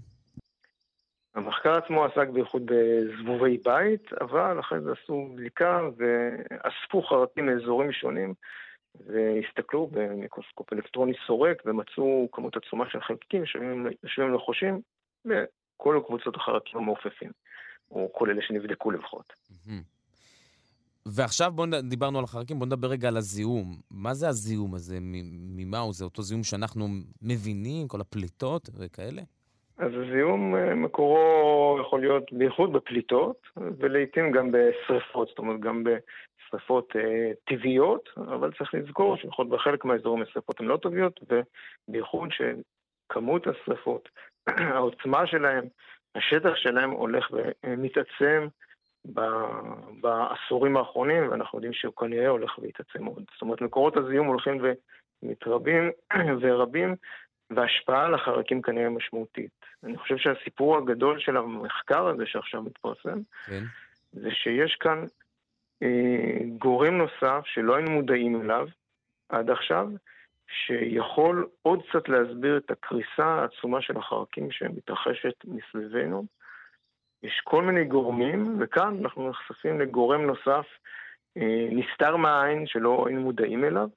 [1.34, 8.34] המחקר עצמו עסק בייחוד בזבובי בית, אבל אחרי זה עשו בדיקה ואספו חרקים מאזורים שונים.
[9.06, 14.80] והסתכלו במיקרוסקופ אלקטרוני סורק ומצאו כמות עצומה של חלקיקים שיושבים לחושים
[15.24, 17.30] בכל קבוצות החרקים המעופפים,
[17.90, 19.32] או כל אלה שנבדקו לפחות.
[21.14, 23.76] ועכשיו בואו, דיברנו על החרקים, בואו נדבר רגע על הזיהום.
[23.90, 24.98] מה זה הזיהום הזה?
[25.56, 25.92] ממה הוא?
[25.92, 26.86] זה אותו זיהום שאנחנו
[27.22, 29.22] מבינים, כל הפליטות וכאלה?
[29.78, 35.84] אז הזיהום אה, מקורו יכול להיות בייחוד בפליטות, ולעיתים גם בשריפות, זאת אומרת גם
[36.50, 41.20] שריפות אה, טבעיות, אבל צריך לזכור שיכול בחלק מהאזורים השריפות הן לא טבעיות,
[41.88, 44.08] ובייחוד שכמות השריפות,
[44.74, 45.68] העוצמה שלהן,
[46.14, 47.30] השטח שלהן הולך
[47.64, 48.48] ומתעצם
[50.00, 53.24] בעשורים האחרונים, ואנחנו יודעים שהוא כנראה הולך להתעצם עוד.
[53.32, 54.62] זאת אומרת, מקורות הזיהום הולכים
[55.22, 55.90] ומתרבים
[56.40, 56.94] ורבים,
[57.50, 59.50] וההשפעה על החרקים כנראה משמעותית.
[59.84, 63.64] אני חושב שהסיפור הגדול של המחקר הזה שעכשיו מתפרסם, כן.
[64.12, 65.04] זה שיש כאן
[65.82, 68.68] אה, גורם נוסף שלא היינו מודעים אליו
[69.28, 69.88] עד עכשיו,
[70.50, 76.24] שיכול עוד קצת להסביר את הקריסה העצומה של החרקים שמתרחשת מסביבנו.
[77.22, 80.66] יש כל מיני גורמים, וכאן אנחנו נחשפים לגורם נוסף,
[81.36, 83.88] אה, נסתר מהעין, שלא היינו מודעים אליו,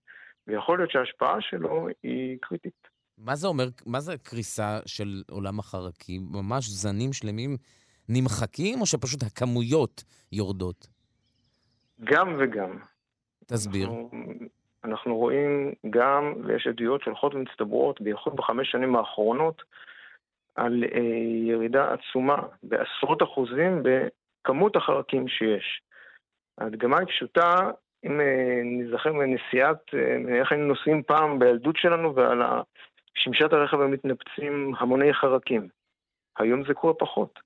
[0.47, 2.87] ויכול להיות שההשפעה שלו היא קריטית.
[3.17, 6.21] מה זה אומר, מה זה קריסה של עולם החרקים?
[6.31, 7.57] ממש זנים שלמים
[8.09, 10.87] נמחקים, או שפשוט הכמויות יורדות?
[12.03, 12.77] גם וגם.
[13.45, 13.87] תסביר.
[13.87, 14.09] אנחנו,
[14.83, 19.61] אנחנו רואים גם, ויש עדויות שהולכות ומצטברות, בייחוד בחמש שנים האחרונות,
[20.55, 20.99] על אה,
[21.47, 25.81] ירידה עצומה בעשרות אחוזים בכמות החרקים שיש.
[26.57, 27.71] ההדגמה היא פשוטה,
[28.05, 32.41] אם אה, נזכר בנסיעת, אה, איך היינו נוסעים פעם בילדות שלנו ועל
[33.15, 35.67] שמשת הרכב המתנפצים המוני חרקים.
[36.37, 37.39] היום זה קורה פחות.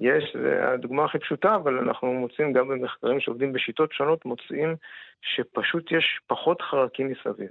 [0.00, 4.76] יש, זה הדוגמה הכי פשוטה, אבל אנחנו מוצאים גם במחקרים שעובדים בשיטות שונות, מוצאים
[5.22, 7.50] שפשוט יש פחות חרקים מסביב.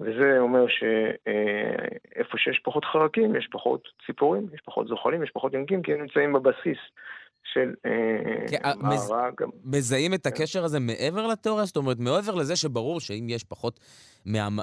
[0.00, 5.82] וזה אומר שאיפה שיש פחות חרקים, יש פחות ציפורים, יש פחות זוחלים, יש פחות יונקים,
[5.82, 6.78] כי הם נמצאים בבסיס
[7.44, 9.34] של אה, כן, אה, מארג.
[9.64, 11.64] מזהים את הקשר הזה מעבר לתיאוריה?
[11.64, 13.80] זאת אומרת, מעבר לזה שברור שאם יש פחות,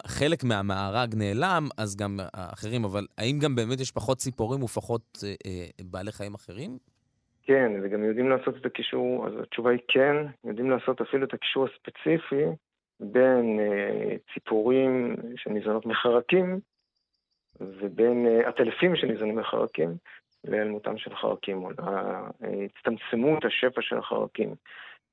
[0.08, 5.66] חלק מהמארג נעלם, אז גם האחרים, אבל האם גם באמת יש פחות ציפורים ופחות אה,
[5.92, 6.78] בעלי חיים אחרים?
[7.44, 11.66] כן, וגם יודעים לעשות את הקישור, אז התשובה היא כן, יודעים לעשות אפילו את הקישור
[11.66, 12.44] הספציפי
[13.00, 16.60] בין אה, ציפורים שניזונות מחרקים
[17.60, 19.90] ובין אה, עטלפים שניזונים מחרקים
[20.44, 21.70] להיעלמותם של חרקים, או
[22.42, 24.56] להצטמצמות השפע של החרקים.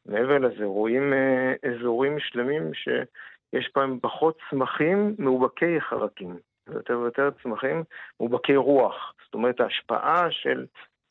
[0.07, 7.85] מעבר לזה, רואים אה, אזורים שלמים שיש בהם פחות צמחים מאובקי חרקים, ויותר ויותר צמחים
[8.21, 9.15] מאובקי רוח.
[9.25, 10.67] זאת אומרת, ההשפעה של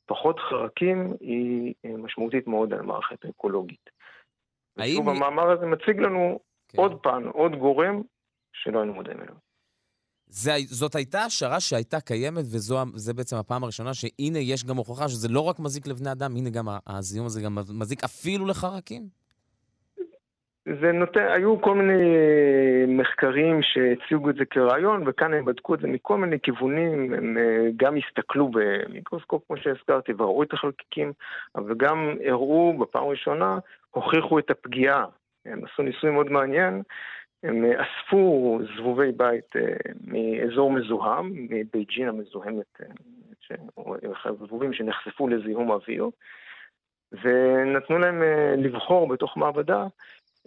[0.06, 3.90] פחות חרקים היא משמעותית מאוד על המערכת האקולוגית.
[4.78, 4.92] האם...
[4.92, 6.40] ושוב, המאמר הזה מציג לנו
[6.74, 6.82] כן.
[6.82, 8.02] עוד פעם, עוד גורם
[8.54, 9.36] שלא היינו מודעים אליו.
[10.28, 15.28] זה, זאת הייתה השערה שהייתה קיימת, וזה בעצם הפעם הראשונה שהנה יש גם הוכחה שזה
[15.30, 19.24] לא רק מזיק לבני אדם, הנה גם הזיהום הזה גם מזיק אפילו לחרקים.
[20.66, 22.04] זה נותן, היו כל מיני
[22.88, 27.70] מחקרים שהציגו את זה כרעיון, וכאן הם בדקו את זה מכל מיני כיוונים, הם אה,
[27.78, 31.12] גם הסתכלו במיקרוסקופ, כמו שהזכרתי, וראו את החלקיקים,
[31.56, 33.58] אבל גם הראו בפעם הראשונה,
[33.92, 35.06] הוכיחו את הפגיעה.
[35.46, 36.82] הם עשו ניסוי מאוד מעניין,
[37.44, 39.76] הם אספו זבובי בית אה,
[40.08, 42.82] מאזור מזוהם, מבייג'ין המזוהמת,
[44.40, 46.10] זבובים שנחשפו לזיהום אוויר,
[47.12, 48.24] ונתנו להם
[48.58, 49.86] לבחור בתוך מעבדה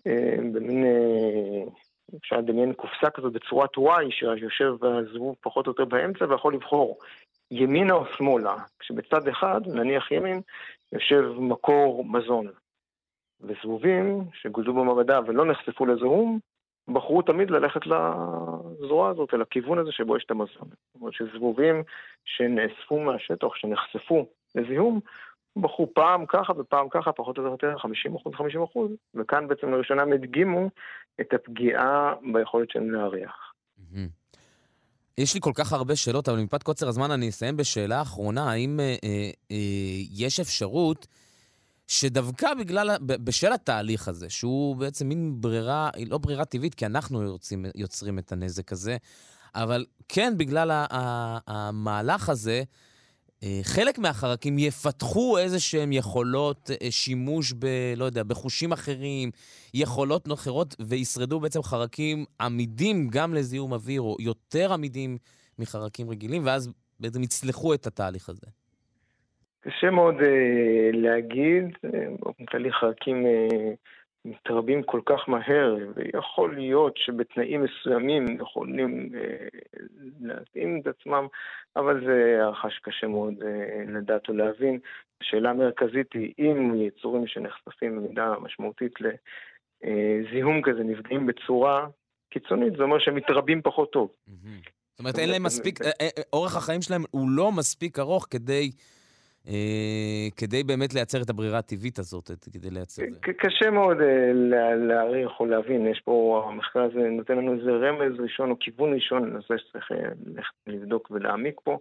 [0.07, 1.71] אה, במין, אה,
[2.21, 6.99] אפשר לדמיין קופסה כזאת בצורת Y, שיושב הזבוב פחות או יותר באמצע ויכול לבחור
[7.51, 10.41] ימינה או שמאלה, כשבצד אחד, נניח ימין,
[10.93, 12.47] יושב מקור מזון.
[13.41, 16.39] וזבובים שגודלו במעבדה ולא נחשפו לזיהום,
[16.89, 20.68] בחרו תמיד ללכת לזרוע הזאת, אל הכיוון הזה שבו יש את המזון.
[20.68, 21.82] זאת אומרת שזבובים
[22.24, 25.01] שנאספו מהשטח, שנחשפו לזיהום,
[25.57, 30.03] בחרו פעם ככה ופעם ככה, פחות או יותר 50 אחוז, 50 אחוז, וכאן בעצם לראשונה
[30.03, 30.70] הם הדגימו
[31.20, 33.53] את הפגיעה ביכולת שלהם להריח.
[35.18, 38.51] יש לי כל כך הרבה שאלות, אבל מפאת קוצר הזמן אני אסיים בשאלה אחרונה.
[38.51, 38.95] האם אה,
[39.51, 39.57] אה,
[40.11, 41.07] יש אפשרות
[41.87, 47.64] שדווקא בגלל, בשל התהליך הזה, שהוא בעצם מין ברירה, לא ברירה טבעית, כי אנחנו יוצרים,
[47.74, 48.97] יוצרים את הנזק הזה,
[49.55, 50.87] אבל כן בגלל
[51.47, 52.62] המהלך הזה,
[53.43, 57.66] אה, חלק מהחרקים יפתחו איזה שהם יכולות אה, שימוש ב...
[57.97, 59.30] לא יודע, בחושים אחרים,
[59.74, 65.18] יכולות אחרות, וישרדו בעצם חרקים עמידים גם לזיהום אוויר, או יותר עמידים
[65.59, 66.70] מחרקים רגילים, ואז
[67.01, 68.47] בעצם יצלחו את התהליך הזה.
[69.67, 70.23] קשה מאוד uh,
[70.93, 71.64] להגיד,
[72.21, 73.77] באופן כללי חרקים uh,
[74.27, 79.49] מתרבים כל כך מהר, ויכול להיות שבתנאים מסוימים יכולים אה,
[80.21, 81.27] להתאים את עצמם,
[81.77, 84.79] אבל זה הערכה שקשה מאוד אה, לדעת ולהבין.
[85.21, 91.87] השאלה המרכזית היא, אם יצורים שנחשפים במידה משמעותית לזיהום כזה נפגעים בצורה
[92.31, 94.11] קיצונית, זה אומר שהם מתרבים פחות טוב.
[94.91, 98.71] זאת אומרת, אין להם מספיק, אה, אה, אורך החיים שלהם הוא לא מספיק ארוך כדי
[98.71, 98.96] אה,
[100.37, 103.33] כדי באמת לייצר את הברירה הטבעית הזאת, כדי לייצר את זה.
[103.33, 104.33] קשה מאוד אה,
[104.75, 109.41] להעריך או להבין, יש פה, המחקר הזה נותן לנו איזה רמז ראשון או כיוון ראשון,
[109.41, 109.99] חושב שצריך אה,
[110.67, 111.79] לבדוק ולהעמיק פה.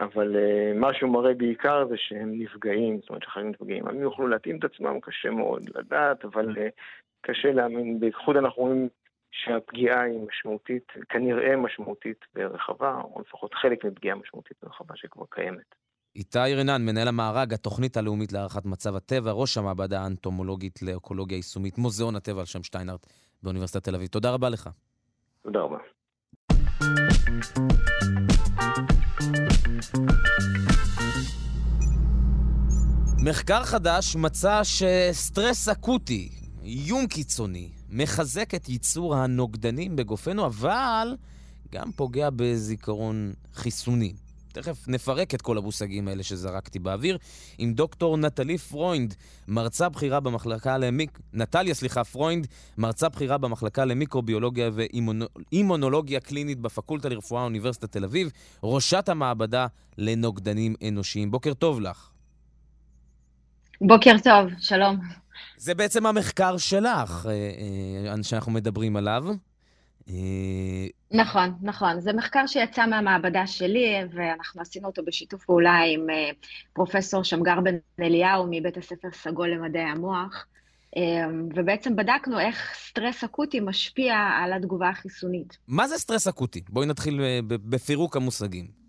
[0.00, 3.88] אבל uh, מה שהוא מראה בעיקר זה שהם נפגעים, זאת אומרת שחיילים נפגעים.
[3.88, 6.70] הם יוכלו להתאים את עצמם, קשה מאוד לדעת, אבל uh,
[7.20, 8.00] קשה להאמין.
[8.00, 8.88] בייחוד אנחנו רואים
[9.30, 15.81] שהפגיעה היא משמעותית, כנראה משמעותית ורחבה, או לפחות חלק מפגיעה משמעותית ורחבה שכבר קיימת.
[16.16, 22.16] איתי רנן, מנהל המארג, התוכנית הלאומית להערכת מצב הטבע, ראש המעבדה האנטומולוגית לאקולוגיה יישומית, מוזיאון
[22.16, 23.06] הטבע על שם שטיינארט
[23.42, 24.08] באוניברסיטת תל אביב.
[24.08, 24.70] תודה רבה לך.
[25.42, 25.76] תודה רבה.
[33.24, 36.30] מחקר חדש מצא שסטרס אקוטי,
[36.62, 41.16] איום קיצוני, מחזק את ייצור הנוגדנים בגופנו, אבל
[41.72, 44.14] גם פוגע בזיכרון חיסוני.
[44.52, 47.18] תכף נפרק את כל המושגים האלה שזרקתי באוויר,
[47.58, 49.14] עם דוקטור נטלי פרוינד,
[49.48, 51.18] מרצה בכירה במחלקה למיק...
[51.32, 52.46] נטליה, סליחה, פרוינד,
[52.78, 58.30] מרצה בכירה במחלקה למיקרוביולוגיה ואימונולוגיה קלינית בפקולטה לרפואה אוניברסיטת תל אביב,
[58.62, 59.66] ראשת המעבדה
[59.98, 61.30] לנוגדנים אנושיים.
[61.30, 62.08] בוקר טוב לך.
[63.80, 64.96] בוקר טוב, שלום.
[65.56, 69.24] זה בעצם המחקר שלך אה, אה, שאנחנו מדברים עליו.
[70.08, 72.00] אה, נכון, נכון.
[72.00, 76.30] זה מחקר שיצא מהמעבדה שלי, ואנחנו עשינו אותו בשיתוף פעולה עם אה,
[76.72, 80.46] פרופסור שמגר בן אליהו מבית הספר סגול למדעי המוח,
[80.96, 81.02] אה,
[81.54, 85.58] ובעצם בדקנו איך סטרס אקוטי משפיע על התגובה החיסונית.
[85.68, 86.62] מה זה סטרס אקוטי?
[86.68, 88.82] בואי נתחיל בפירוק המושגים.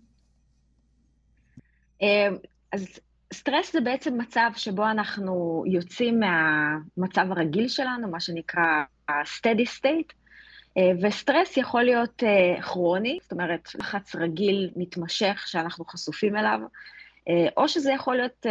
[2.72, 3.00] אז
[3.34, 10.23] סטרס זה בעצם מצב שבו אנחנו יוצאים מהמצב הרגיל שלנו, מה שנקרא ה-steady state,
[11.02, 16.60] וסטרס יכול להיות אה, כרוני, זאת אומרת, לחץ רגיל מתמשך שאנחנו חשופים אליו,
[17.28, 18.46] אה, או שזה יכול להיות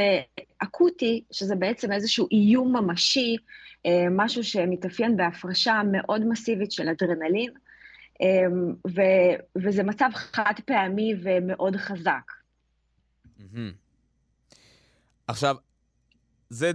[0.58, 3.36] אקוטי, שזה בעצם איזשהו איום ממשי,
[4.12, 7.52] משהו שמתאפיין בהפרשה מאוד מסיבית של אדרנלין,
[8.88, 12.32] ו- וזה מצב חד פעמי ומאוד חזק.
[15.28, 15.56] עכשיו,
[16.54, 16.72] זה,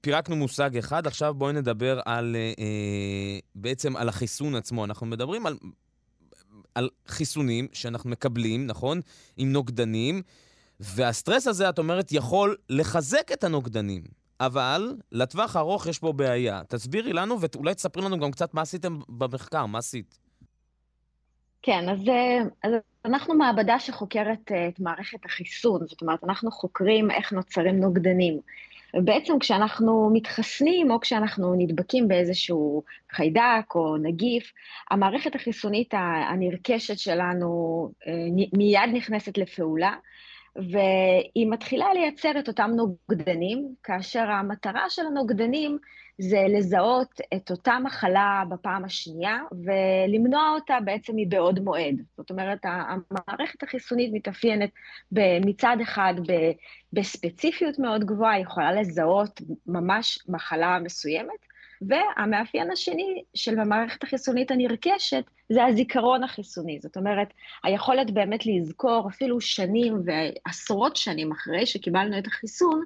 [0.00, 4.84] פירקנו מושג אחד, עכשיו בואי נדבר על, אה, אה, בעצם על החיסון עצמו.
[4.84, 5.56] אנחנו מדברים על,
[6.74, 9.00] על חיסונים שאנחנו מקבלים, נכון?
[9.36, 10.22] עם נוגדנים,
[10.80, 14.02] והסטרס הזה, את אומרת, יכול לחזק את הנוגדנים.
[14.40, 16.62] אבל לטווח הארוך יש פה בעיה.
[16.68, 20.18] תסבירי לנו ואולי תספרי לנו גם קצת מה עשיתם במחקר, מה עשית?
[21.62, 22.72] כן, אז, אה, אז
[23.04, 28.40] אנחנו מעבדה שחוקרת אה, את מערכת החיסון, זאת אומרת, אנחנו חוקרים איך נוצרים נוגדנים.
[28.94, 32.82] ובעצם כשאנחנו מתחסנים או כשאנחנו נדבקים באיזשהו
[33.12, 34.52] חיידק או נגיף,
[34.90, 35.94] המערכת החיסונית
[36.30, 38.12] הנרכשת שלנו אה,
[38.52, 39.94] מיד נכנסת לפעולה,
[40.56, 45.78] והיא מתחילה לייצר את אותם נוגדנים, כאשר המטרה של הנוגדנים
[46.18, 52.02] זה לזהות את אותה מחלה בפעם השנייה ולמנוע אותה בעצם מבעוד מועד.
[52.16, 54.70] זאת אומרת, המערכת החיסונית מתאפיינת
[55.46, 56.14] מצד אחד
[56.92, 61.53] בספציפיות מאוד גבוהה, היא יכולה לזהות ממש מחלה מסוימת,
[61.88, 66.78] והמאפיין השני של המערכת החיסונית הנרכשת זה הזיכרון החיסוני.
[66.82, 67.28] זאת אומרת,
[67.64, 72.84] היכולת באמת לזכור אפילו שנים ועשרות שנים אחרי שקיבלנו את החיסון,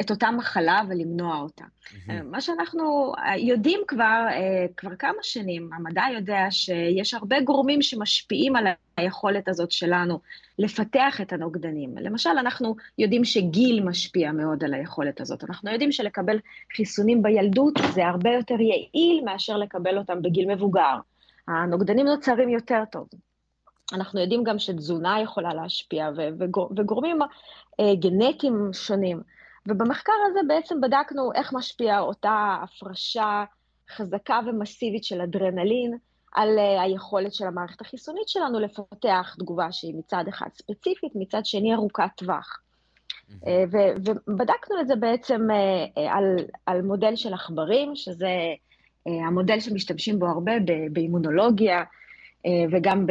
[0.00, 1.64] את אותה מחלה ולמנוע אותה.
[1.64, 2.12] Mm-hmm.
[2.24, 8.66] מה שאנחנו יודעים כבר, אה, כבר כמה שנים, המדע יודע שיש הרבה גורמים שמשפיעים על
[8.96, 10.20] היכולת הזאת שלנו
[10.58, 11.98] לפתח את הנוגדנים.
[11.98, 15.44] למשל, אנחנו יודעים שגיל משפיע מאוד על היכולת הזאת.
[15.44, 16.38] אנחנו יודעים שלקבל
[16.76, 20.96] חיסונים בילדות זה הרבה יותר יעיל מאשר לקבל אותם בגיל מבוגר.
[21.48, 23.08] הנוגדנים נוצרים יותר טוב.
[23.92, 27.18] אנחנו יודעים גם שתזונה יכולה להשפיע וגור, וגורמים
[27.80, 29.20] אה, גנטיים שונים.
[29.68, 33.44] ובמחקר הזה בעצם בדקנו איך משפיעה אותה הפרשה
[33.90, 35.98] חזקה ומסיבית של אדרנלין
[36.32, 41.74] על uh, היכולת של המערכת החיסונית שלנו לפתח תגובה שהיא מצד אחד ספציפית, מצד שני
[41.74, 42.60] ארוכת טווח.
[43.30, 43.46] Uh,
[44.04, 45.48] ובדקנו את זה בעצם
[45.96, 48.30] על, על מודל של עכברים, שזה
[49.26, 50.52] המודל שמשתמשים בו הרבה
[50.92, 52.05] באימונולוגיה uh,
[52.70, 53.06] וגם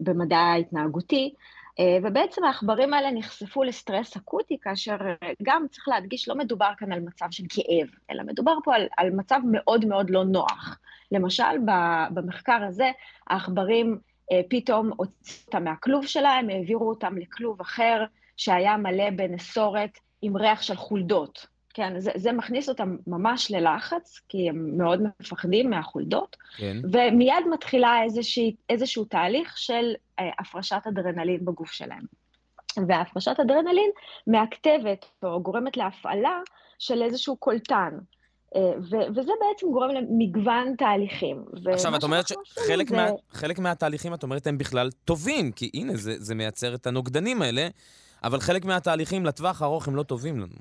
[0.00, 1.34] במדע ההתנהגותי.
[1.78, 6.92] אה, ובעצם העכברים האלה נחשפו לסטרס אקוטי, כאשר אה, גם צריך להדגיש, לא מדובר כאן
[6.92, 10.78] על מצב של כאב, אלא מדובר פה על, על מצב מאוד מאוד לא נוח.
[11.12, 11.58] למשל,
[12.14, 12.90] במחקר הזה,
[13.26, 13.98] העכברים
[14.32, 18.04] אה, פתאום הוציאו אותם מהכלוב שלהם, העבירו אותם לכלוב אחר
[18.36, 21.46] שהיה מלא בנסורת עם ריח של חולדות.
[21.74, 26.76] כן, זה, זה מכניס אותם ממש ללחץ, כי הם מאוד מפחדים מהחולדות, כן.
[26.84, 32.02] ומיד מתחילה איזושהי, איזשהו תהליך של אה, הפרשת אדרנלין בגוף שלהם.
[32.88, 33.90] והפרשת אדרנלין
[34.26, 36.40] מעכתבת או גורמת להפעלה
[36.78, 37.98] של איזשהו קולטן.
[38.56, 41.44] אה, ו- וזה בעצם גורם למגוון תהליכים.
[41.72, 42.96] עכשיו, את אומרת שחלק זה...
[42.96, 47.42] מה, חלק מהתהליכים, את אומרת, הם בכלל טובים, כי הנה, זה, זה מייצר את הנוגדנים
[47.42, 47.68] האלה,
[48.24, 50.56] אבל חלק מהתהליכים לטווח הארוך הם לא טובים לנו.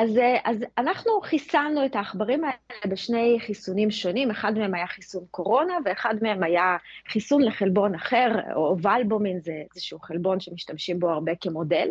[0.00, 5.24] אז, אה, אז אנחנו חיסנו את העכברים האלה בשני חיסונים שונים, אחד מהם היה חיסון
[5.30, 6.76] קורונה ואחד מהם היה
[7.08, 11.88] חיסון לחלבון אחר, או ולבומין, זה איזשהו חלבון שמשתמשים בו הרבה כמודל.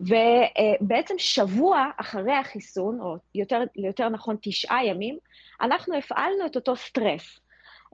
[0.00, 5.18] ובעצם שבוע אחרי החיסון, או יותר, יותר נכון תשעה ימים,
[5.60, 7.40] אנחנו הפעלנו את אותו סטרס.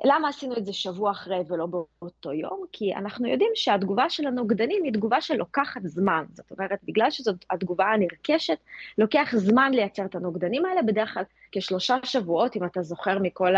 [0.04, 2.64] למה עשינו את זה שבוע אחרי ולא באותו יום?
[2.72, 6.24] כי אנחנו יודעים שהתגובה של הנוגדנים היא תגובה שלוקחת זמן.
[6.32, 8.58] זאת אומרת, בגלל שזאת התגובה הנרכשת,
[8.98, 11.22] לוקח זמן לייצר את הנוגדנים האלה, בדרך כלל
[11.52, 13.54] כשלושה שבועות, אם אתה זוכר מכל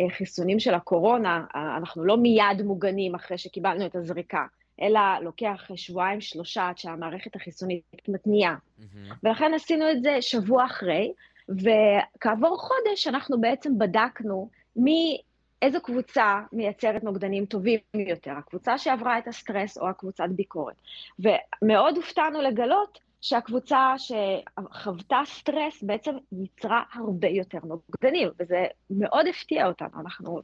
[0.00, 4.46] החיסונים של הקורונה, אנחנו לא מיד מוגנים אחרי שקיבלנו את הזריקה.
[4.82, 8.54] אלא לוקח שבועיים, שלושה, עד שהמערכת החיסונית מתניעה.
[8.54, 9.14] Mm-hmm.
[9.22, 11.12] ולכן עשינו את זה שבוע אחרי,
[11.48, 15.20] וכעבור חודש אנחנו בעצם בדקנו מי
[15.62, 20.76] איזו קבוצה מייצרת נוגדנים טובים יותר, הקבוצה שעברה את הסטרס או הקבוצת ביקורת.
[21.18, 30.00] ומאוד הופתענו לגלות שהקבוצה שחוותה סטרס בעצם ייצרה הרבה יותר נוגדנים, וזה מאוד הפתיע אותנו,
[30.00, 30.42] אנחנו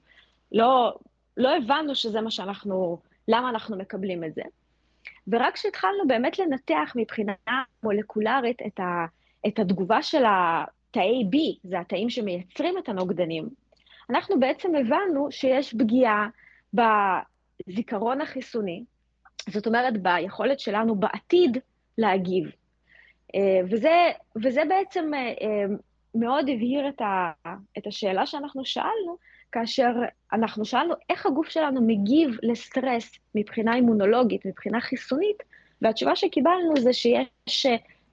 [0.53, 0.99] לא,
[1.37, 2.99] לא הבנו שזה מה שאנחנו,
[3.29, 4.43] למה אנחנו מקבלים את זה.
[5.29, 7.33] ורק כשהתחלנו באמת לנתח מבחינה
[7.83, 9.07] מולקולרית את, ה,
[9.47, 13.49] את התגובה של התאי B, זה התאים שמייצרים את הנוגדנים,
[14.11, 16.29] אנחנו בעצם הבנו שיש פגיעה
[16.75, 18.85] בזיכרון החיסוני,
[19.49, 21.59] זאת אומרת, ביכולת שלנו בעתיד
[21.99, 22.51] להגיב.
[23.35, 25.65] אה, וזה, וזה בעצם אה, אה,
[26.15, 27.33] מאוד הבהיר את, ה,
[27.79, 29.17] את השאלה שאנחנו שאלנו,
[29.53, 29.91] כאשר
[30.33, 35.43] אנחנו שאלנו איך הגוף שלנו מגיב לסטרס מבחינה אימונולוגית, מבחינה חיסונית,
[35.83, 37.67] והתשובה שקיבלנו זה שיש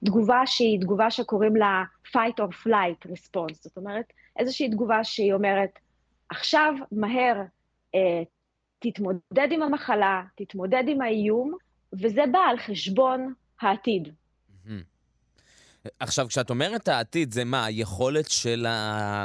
[0.04, 5.78] תגובה שהיא תגובה שקוראים לה fight or flight response, זאת אומרת, איזושהי תגובה שהיא אומרת,
[6.30, 7.42] עכשיו, מהר,
[7.94, 8.22] אה,
[8.78, 11.54] תתמודד עם המחלה, תתמודד עם האיום,
[11.92, 14.08] וזה בא על חשבון העתיד.
[16.00, 19.24] עכשיו, כשאת אומרת העתיד, זה מה, היכולת של, ה...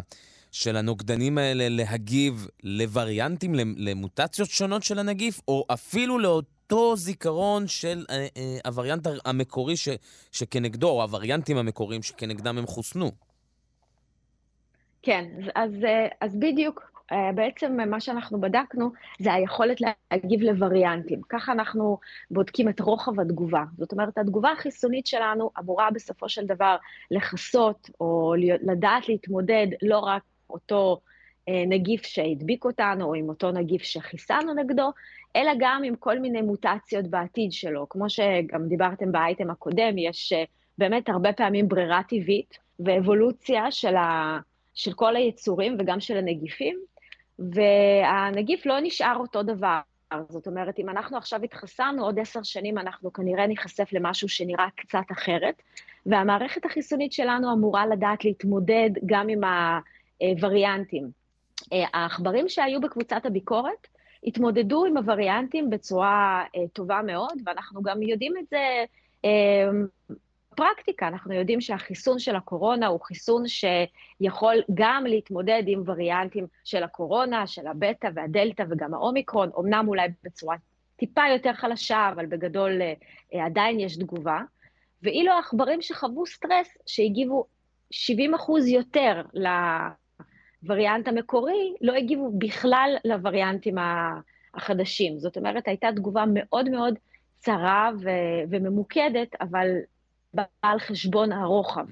[0.51, 8.27] של הנוגדנים האלה להגיב לווריאנטים, למוטציות שונות של הנגיף, או אפילו לאותו זיכרון של אה,
[8.37, 9.89] אה, הווריאנט המקורי ש...
[10.31, 13.11] שכנגדו, או הווריאנטים המקוריים שכנגדם הם חוסנו?
[15.01, 15.25] כן,
[15.55, 15.71] אז,
[16.21, 16.90] אז בדיוק אה,
[17.35, 21.21] בעצם מה שאנחנו בדקנו זה היכולת להגיב לווריאנטים.
[21.29, 21.97] ככה אנחנו
[22.31, 23.63] בודקים את רוחב התגובה.
[23.77, 26.75] זאת אומרת, התגובה החיסונית שלנו אמורה בסופו של דבר
[27.11, 31.01] לכסות או לדעת להתמודד לא רק אותו
[31.49, 34.91] אה, נגיף שהדביק אותנו או עם אותו נגיף שחיסנו נגדו,
[35.35, 37.89] אלא גם עם כל מיני מוטציות בעתיד שלו.
[37.89, 40.43] כמו שגם דיברתם באייטם הקודם, יש אה,
[40.77, 44.39] באמת הרבה פעמים ברירה טבעית ואבולוציה של, ה,
[44.73, 46.79] של כל היצורים וגם של הנגיפים,
[47.53, 49.79] והנגיף לא נשאר אותו דבר.
[50.29, 55.11] זאת אומרת, אם אנחנו עכשיו התחסנו, עוד עשר שנים אנחנו כנראה ניחשף למשהו שנראה קצת
[55.11, 55.61] אחרת,
[56.05, 59.41] והמערכת החיסונית שלנו אמורה לדעת להתמודד גם עם
[60.21, 61.09] הווריאנטים.
[61.73, 63.87] אה, העכברים שהיו בקבוצת הביקורת
[64.23, 68.83] התמודדו עם הווריאנטים בצורה אה, טובה מאוד, ואנחנו גם יודעים את זה
[70.51, 76.83] אה, פרקטיקה, אנחנו יודעים שהחיסון של הקורונה הוא חיסון שיכול גם להתמודד עם וריאנטים של
[76.83, 80.55] הקורונה, של הבטא והדלתא וגם האומיקרון, אמנם אולי בצורה
[80.95, 82.93] טיפה יותר חלשה, אבל בגדול אה,
[83.33, 84.41] אה, עדיין יש תגובה.
[85.03, 87.45] ואילו העכברים שחוו סטרס, שהגיבו
[87.91, 89.21] 70 אחוז יותר
[90.63, 93.75] לווריאנט המקורי, לא הגיבו בכלל לווריאנטים
[94.53, 95.19] החדשים.
[95.19, 96.95] זאת אומרת, הייתה תגובה מאוד מאוד
[97.39, 99.67] צרה ו- וממוקדת, אבל
[100.33, 101.85] בא על חשבון הרוחב.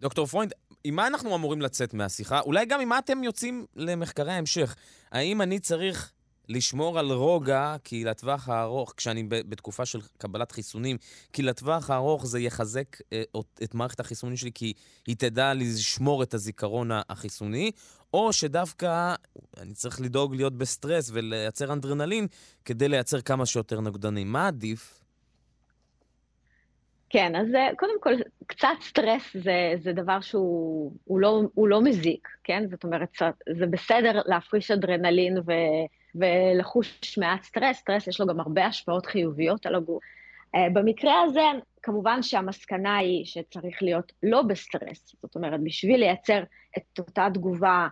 [0.00, 0.52] דוקטור פרוינד,
[0.84, 2.40] עם מה אנחנו אמורים לצאת מהשיחה?
[2.40, 4.76] אולי גם עם מה אתם יוצאים למחקרי ההמשך.
[5.12, 6.12] האם אני צריך
[6.48, 10.96] לשמור על רוגע, כי לטווח הארוך, כשאני בתקופה של קבלת חיסונים,
[11.32, 13.22] כי לטווח הארוך זה יחזק אה,
[13.62, 14.72] את מערכת החיסונים שלי, כי
[15.06, 17.70] היא תדע לשמור את הזיכרון החיסוני,
[18.14, 19.14] או שדווקא
[19.60, 22.26] אני צריך לדאוג להיות בסטרס ולייצר אנדרנלין
[22.64, 24.32] כדי לייצר כמה שיותר נוגדנים.
[24.32, 25.01] מה עדיף?
[27.12, 28.14] כן, אז אה, קודם כל,
[28.46, 32.64] קצת סטרס זה, זה דבר שהוא לא, לא מזיק, כן?
[32.70, 33.08] זאת אומרת,
[33.58, 35.52] זה בסדר להפריש אדרנלין ו,
[36.14, 40.02] ולחוש מעט סטרס, סטרס יש לו גם הרבה השפעות חיוביות על הגוף.
[40.54, 41.44] אה, במקרה הזה,
[41.82, 46.42] כמובן שהמסקנה היא שצריך להיות לא בסטרס, זאת אומרת, בשביל לייצר
[46.78, 47.88] את אותה תגובה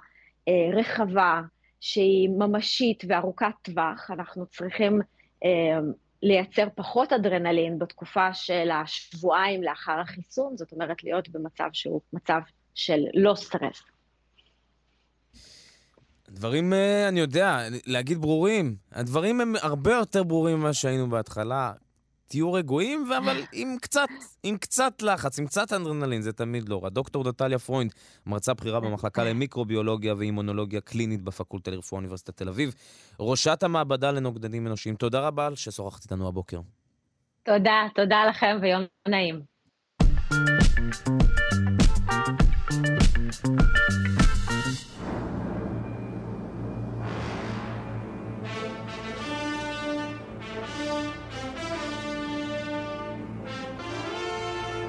[0.49, 1.41] אה, רחבה,
[1.81, 5.01] שהיא ממשית וארוכת טווח, אנחנו צריכים
[6.23, 12.41] לייצר פחות אדרנלין בתקופה של השבועיים לאחר החיסון, זאת אומרת להיות במצב שהוא מצב
[12.75, 13.83] של לא סטרס.
[16.29, 18.77] הדברים, אה, אני יודע, להגיד ברורים.
[18.93, 21.73] הדברים הם הרבה יותר ברורים ממה שהיינו בהתחלה.
[22.31, 24.09] תהיו רגועים, אבל עם קצת,
[24.43, 26.89] עם קצת לחץ, עם קצת אנדרנלין, זה תמיד לא רע.
[26.89, 27.95] דוקטור נטליה פרוינד,
[28.27, 32.75] מרצה בכירה במחלקה למיקרוביולוגיה ואימונולוגיה קלינית בפקולטה לרפואה אוניברסיטת תל אביב,
[33.21, 34.95] ראשת המעבדה לנוגדנים אנושיים.
[34.95, 36.61] תודה רבה ששוחחת איתנו הבוקר.
[37.43, 39.41] תודה, תודה לכם ויום נעים.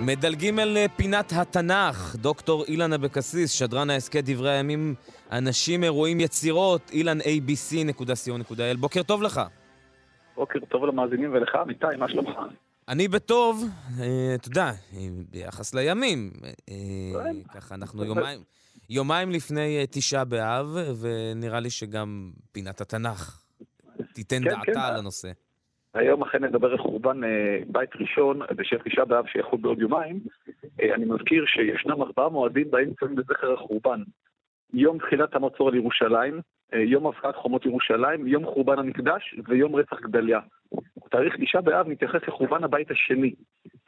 [0.01, 4.95] מדלגים אל אה, פינת התנ"ך, דוקטור אילן אבקסיס, שדרן ההסכת דברי הימים,
[5.31, 8.77] אנשים, אירועים, יצירות, אילן abc.co.il.
[8.79, 9.41] בוקר טוב לך.
[10.35, 12.35] בוקר טוב למאזינים ולך, אמיתי, מה שלומך?
[12.87, 13.65] אני בטוב,
[13.99, 14.71] אה, אתה יודע,
[15.29, 16.31] ביחס לימים.
[16.69, 16.75] אה,
[17.53, 18.39] ככה, אנחנו יומיים,
[18.89, 23.41] יומיים לפני תשעה באב, ונראה לי שגם פינת התנ"ך
[24.13, 24.79] תיתן כן, דעתה כן.
[24.79, 25.31] על הנושא.
[25.93, 30.19] היום אכן נדבר על חורבן אה, בית ראשון בשם תשעה באב שיחול בעוד יומיים.
[30.81, 34.01] אה, אני מזכיר שישנם ארבעה מועדים בהם צויים לזכר החורבן.
[34.73, 36.39] יום תחילת המצור על ירושלים,
[36.73, 40.39] אה, יום הבקעת חומות ירושלים, יום חורבן המקדש ויום רצח גדליה.
[41.11, 43.33] תאריך תשעה באב מתייחס לחורבן הבית השני.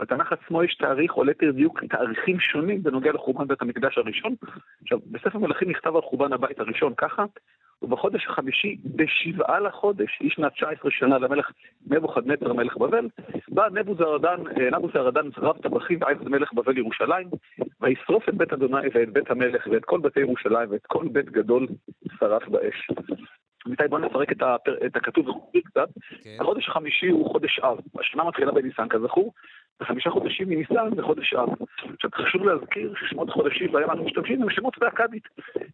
[0.01, 4.35] בתנ"ך עצמו יש תאריך, או ליתר דיוק, תאריכים שונים בנוגע לחורבן בית המקדש הראשון.
[4.81, 7.25] עכשיו, בספר מלכים נכתב על חורבן הבית הראשון ככה,
[7.81, 11.51] ובחודש החמישי, בשבעה לחודש, איש שנת 19 שנה למלך
[11.87, 13.07] נבוכדנצר מלך בבל,
[13.49, 17.27] בא נבוזרדן, אה, נבוזרדן רב טבחים ועבד מלך בבל ירושלים,
[17.81, 21.67] וישרוף את בית אדוני ואת בית המלך ואת כל בתי ירושלים ואת כל בית גדול
[22.19, 22.87] שרף באש.
[23.65, 24.85] עמיתי, בואו נפרק את, הפר...
[24.85, 25.27] את הכתוב
[25.65, 25.89] קצת.
[26.23, 26.37] כן.
[26.39, 27.77] החודש החמישי הוא חודש אב.
[27.99, 29.33] השנה מתחילה בניסן, כזכור,
[29.81, 31.49] וחמישה חודשים מניסן זה חודש אב.
[31.93, 35.23] עכשיו, חשוב להזכיר ששמות החודשים בהם אנחנו משתמשים הם שמות באכדית.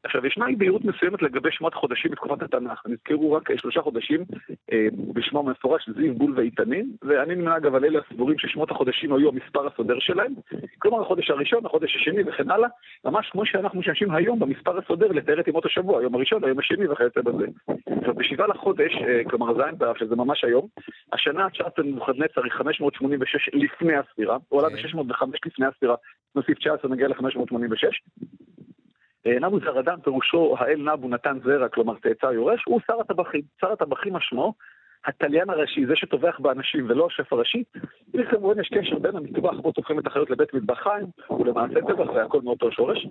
[0.04, 2.84] עכשיו, ישנה אי בהירות מסוימת לגבי שמות החודשים בתקופת התנ"ך.
[2.86, 4.26] נזכרו רק שלושה חודשים
[4.72, 9.30] אה, בשמו המפורש, זיו, בול ואיתנים, ואני נמנה אגב על אלה הסבורים ששמות החודשים היו
[9.30, 10.34] המספר הסודר שלהם.
[10.80, 12.70] כלומר, החודש הראשון, החודש השני וכן הלאה,
[13.06, 16.88] ממש כמו שאנחנו משתמשים היום במספר הסודר לתאר את ימות השבוע, היום הראשון, היום השני
[16.88, 17.46] וכיוצא בזה.
[18.00, 20.68] עכשיו, בשבעה לחודש, אה, כלומר ז' באב, שזה ממש היום,
[21.14, 25.96] השנה ה-19 לנבוכדנצר היא 586 לפני הספירה, הוא עלה ב-605 לפני הספירה,
[26.36, 27.88] נוסיף 19 נגיע ל-586.
[29.28, 33.42] אה, נבו זרדן פירושו האל נבו נתן זרע, כלומר צאצא יורש, הוא שר הטבחים.
[33.62, 34.54] שר הטבחים משמעו
[35.06, 37.64] התליין הראשי, זה שטובח באנשים ולא השף הראשי,
[38.14, 42.10] וכמובן יש קשר בין המטבח בו טובחים את החיות לבית מטבח חיים, הוא למעשה טבח
[42.16, 43.08] והכל מאותו שורש.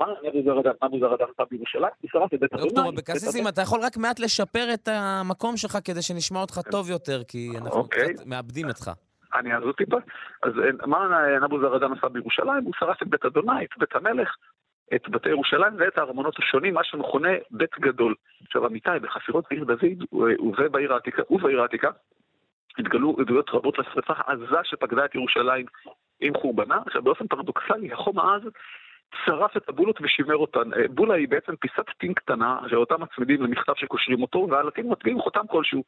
[0.00, 1.92] מה נבו זרדן, נבו זרדן עשה בירושלים?
[2.00, 2.68] הוא שרף את בית אדוני.
[2.68, 6.90] דוקטור אבקסיס, אם אתה יכול רק מעט לשפר את המקום שלך כדי שנשמע אותך טוב
[6.90, 8.14] יותר, כי אנחנו אוקיי.
[8.14, 8.90] קצת מאבדים אותך.
[9.34, 9.96] אני אעזור טיפה.
[10.42, 11.08] אז אה, מה
[11.42, 12.64] נבו זרדן עשה בירושלים?
[12.64, 14.36] הוא שרף את בית אדוני, את בית המלך,
[14.94, 18.14] את בתי ירושלים ואת הארמונות השונים, מה שמכונה בית גדול.
[18.46, 20.04] עכשיו, אמיתי, בחפירות בעיר דוד
[20.58, 21.90] ובעיר העתיקה, ובעיר העתיקה,
[22.78, 25.66] התגלו עדויות רבות לשרפה העזה שפקדה את ירושלים
[26.20, 26.78] עם חורבנה.
[26.86, 28.42] עכשיו, באופן פרדוקסלי, החום העז
[29.24, 30.72] שרף את הבולות ושימר אותן.
[30.72, 35.20] אה, בולה היא בעצם פיסת טין קטנה, שאותה מצמידים למכתב שקושרים אותו, ועל הטין מטביעים
[35.20, 35.84] חותם כלשהו.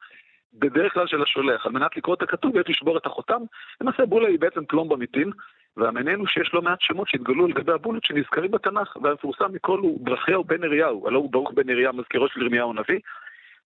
[0.54, 3.42] בדרך כלל של השולח, על מנת לקרוא את הכתוב יש לשבור את החותם.
[3.80, 5.30] למעשה בולה היא בעצם פלומב אמיתין,
[5.76, 10.44] והמעניין הוא שיש לא מעט שמות שהתגלו לגבי הבולות שנזכרים בתנ"ך, והמפורסם מכל הוא ברכיהו
[10.44, 12.98] בן נריהו, הלא הוא ברוך בן נריה, מזכירו של ירמיהו הנביא,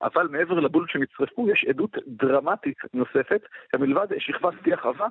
[0.02, 3.40] אבל מעבר לבולות שנצרפו יש עדות דרמטית נוספת,
[3.72, 5.06] שמלבד שכבת שיח עבה,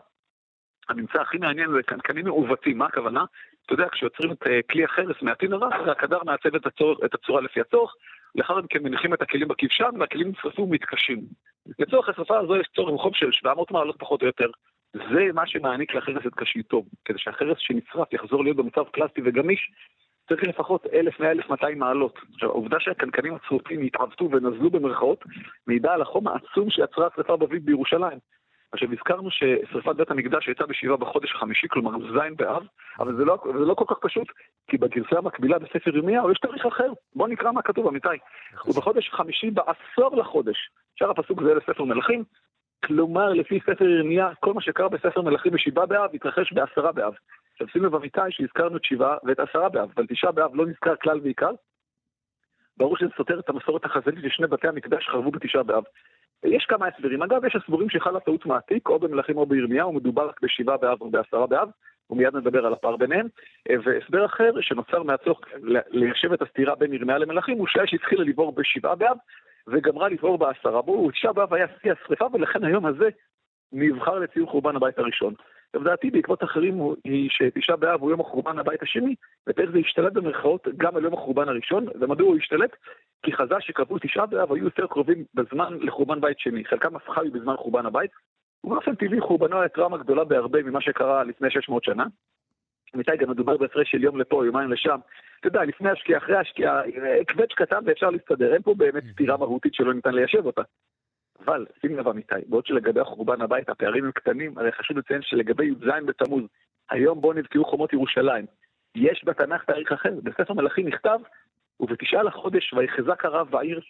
[0.90, 3.26] הממצא הכי מעניין זה קנקנים מעוותים, מה הכוונה?
[3.66, 7.41] אתה יודע, כשיוצרים את אה, כלי החרס מהטין הרך, הקדר מעצב את, הצור, את הצורה
[7.41, 7.94] לפי הצורך,
[8.36, 11.22] לאחר מכן מניחים את הכלים בכבשן והכלים נשרפו ומתקשים.
[11.80, 14.49] לצורך השרפה הזו יש צורך בחום של 700 מעלות פחות או יותר.
[14.94, 16.84] זה מה שמעניק לחרס את קשיותו.
[17.06, 19.72] כדי שהחרס שנצרף יחזור להיות במצב פלסטי וגמיש,
[20.30, 22.20] צריך לפחות 1,100-1,200 מעלות.
[22.34, 25.24] עכשיו, העובדה שהקנקנים הצרופים התעוותו ונזלו במרכאות,
[25.68, 28.20] מעידה על החום העצום שיצרה השרפה בביב בירושלים.
[28.72, 32.64] עכשיו, הזכרנו ששרפת בית המקדש הייתה בשבעה בחודש החמישי, כלומר ז' באב,
[32.99, 34.27] אבל זה לא, זה לא כל כך פשוט,
[34.68, 36.91] כי בגרסה המקבילה בספר ירמיהו יש תאריך אחר.
[37.15, 38.07] בואו נקרא מה כתוב, אמיתי.
[38.68, 42.23] ובחודש החמישי בעשור לחודש, שאר הפסוק זה לספר מלכים,
[42.85, 47.14] כלומר, לפי ספר ירמיה, כל מה שקרה בספר מלכים בשבעה באב התרחש בעשרה באב.
[47.52, 50.95] עכשיו שים לב אמיתי שהזכרנו את שבעה ואת עשרה באב, אבל תשעה באב לא נזכר
[50.95, 51.52] כלל ועיקר.
[52.77, 55.84] ברור שזה סותר את המסורת החזנית ששני בתי המקדש חרבו בתשעה באב.
[56.44, 57.24] יש כמה הסברים.
[57.24, 61.10] אגב, יש הסבורים שחלה טעות מעתיק, או במלכים או בירמיהו, מדובר רק בשבעה באב או
[61.10, 61.70] בעשרה באב,
[62.10, 63.28] ומיד נדבר על הפער ביניהם.
[63.84, 65.40] והסבר אחר, שנוצר מהצורך
[65.90, 69.18] ליישב את הסתירה בין ירמיה למלכים, הוא שהיה שהתחילה לבור בשבעה באב,
[69.68, 70.82] וגמרה לבעור בעשרה.
[70.82, 73.10] בואו, תשעה באב היה שיא השרפה, ולכן היום הזה
[73.72, 75.34] נבחר לציון חורבן הבית הראשון.
[75.73, 79.15] עכשיו דעתי בעקבות אחרים היא שתשעה באב הוא יום החורבן הבית השני,
[79.48, 82.76] ואיך זה השתלט במרכאות גם על יום החורבן הראשון, ומדוע הוא השתלט?
[83.23, 87.31] כי חז"ל שקבעו תשעה באב היו יותר קרובים בזמן לחורבן בית שני, חלקם אף חיו
[87.31, 88.11] בזמן חורבן הבית,
[88.64, 92.06] ובאופן טבעי חורבנו היה טראומה גדולה בהרבה ממה שקרה לפני 600 שנה.
[92.95, 94.99] אמיתי, גם מדובר בהפרש של יום לפה, יומיים לשם.
[95.39, 96.81] אתה יודע, לפני השקיעה, אחרי השקיעה,
[97.31, 100.61] קווץ' קטן ואפשר להסתדר, אין פה באמת סתירה מהותית שלא ניתן ליישב אותה.
[101.48, 105.65] אבל, שים לב אמיתי, בעוד שלגבי החורבן הבית הפערים הם קטנים, הרי חשוב לציין שלגבי
[105.65, 106.44] י"ז בתמוז,
[106.90, 108.45] היום בו נבקעו חומות ירושלים,
[108.95, 111.19] יש בתנ"ך תאריך אחר, בספר מלכים נכתב,
[111.80, 113.82] ובתשעה לחודש ויחזק הרב בעיר,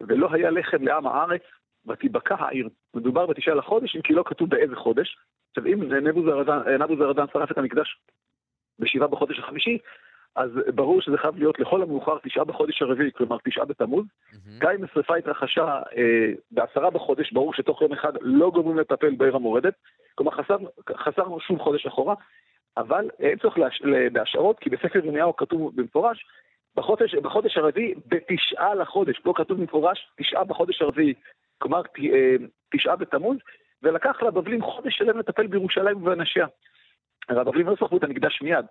[0.00, 1.42] ולא היה לחם לעם הארץ,
[1.86, 2.68] ותיבקע העיר.
[2.94, 5.16] מדובר בתשעה לחודש, אם כי לא כתוב באיזה חודש.
[5.50, 5.82] עכשיו, אם
[6.78, 7.98] נבו זרדן שרף את המקדש
[8.78, 9.78] בשבעה בחודש החמישי,
[10.36, 14.04] אז ברור שזה חייב להיות לכל המאוחר תשעה בחודש הרביעי, כלומר תשעה בתמוז.
[14.04, 14.36] Mm-hmm.
[14.58, 15.64] גם אם השרפה התרחשה
[15.96, 19.74] אה, בעשרה בחודש, ברור שתוך יום אחד לא גומרים לטפל בעיר המורדת.
[20.14, 22.14] כלומר, חסרנו, חסרנו שוב חודש אחורה,
[22.76, 23.54] אבל אין צורך
[24.12, 26.26] בהשערות, כי בספר ירמיהו כתוב במפורש,
[26.76, 31.14] בחודש, בחודש הרביעי, בתשעה לחודש, פה כתוב במפורש, תשעה בחודש הרביעי,
[31.58, 32.36] כלומר אה,
[32.74, 33.36] תשעה בתמוז,
[33.82, 36.46] ולקח לבבלים חודש שלם לטפל בירושלים ובאנשיה.
[37.28, 38.64] הבבלים לא שרפו את המקדש מיד,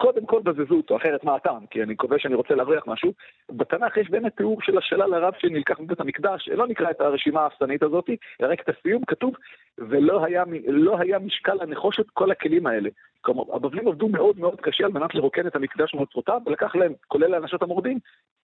[0.00, 1.66] קודם כל בזזו אותו, אחרת מה הטעם?
[1.66, 3.12] כי אני קובע שאני רוצה להרוויח משהו.
[3.50, 7.82] בתנ"ך יש באמת תיאור של השלל הרב שנלקח מבית המקדש, לא נקרא את הרשימה האפסנית
[7.82, 8.10] הזאת,
[8.40, 9.34] אלא רק את הסיום, כתוב,
[9.78, 12.88] ולא היה, לא היה משקל הנחושת כל הכלים האלה.
[13.20, 17.30] כלומר, הבבלים עבדו מאוד מאוד קשה על מנת לרוקן את המקדש מאוצרותיו, ולקח להם, כולל
[17.30, 17.98] לאנשת המורדים,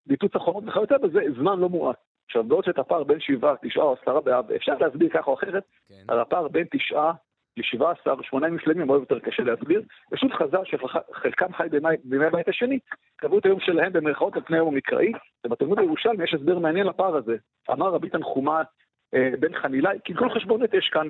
[0.06, 1.96] ביטוץ החומות וכיוצא בזה, זמן לא מועט.
[2.26, 5.62] עכשיו, בעוד שאת הפער בין שבעה, תשעה או עשרה באב, אפשר להסביר ככה או אחרת,
[5.88, 5.94] כן.
[6.08, 7.12] על הפער בין תשעה
[7.56, 9.82] ל-17, שמונה ימים שלמים, מאוד יותר קשה להסביר.
[10.10, 11.66] פשוט חז"ל שחלקם חי
[12.04, 12.78] בימי הבית השני,
[13.16, 15.12] קבעו את היום שלהם במרכאות על פני היום המקראי,
[15.46, 17.36] ובתלמוד הירושלמי יש הסבר מעניין לפער הזה.
[17.70, 18.62] אמר רבי תנחומה
[19.14, 21.08] אה, בן חנילאי, כי כל חשבונת יש כאן.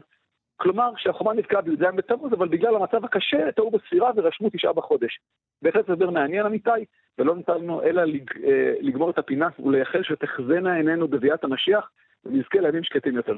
[0.56, 5.18] כלומר, שהחומה נתקעה בי"ז בתמוז, אבל בגלל המצב הקשה, טעו בספירה ורשמו תשעה בחודש.
[5.62, 6.70] בהחלט הסבר מעניין אמיתי,
[7.18, 11.90] ולא ניתן לנו אלא לג, אה, לגמור את הפינה ולייחל שתחזינה עינינו בביאת המשיח,
[12.24, 13.36] ונזכה לימים שקטים יותר.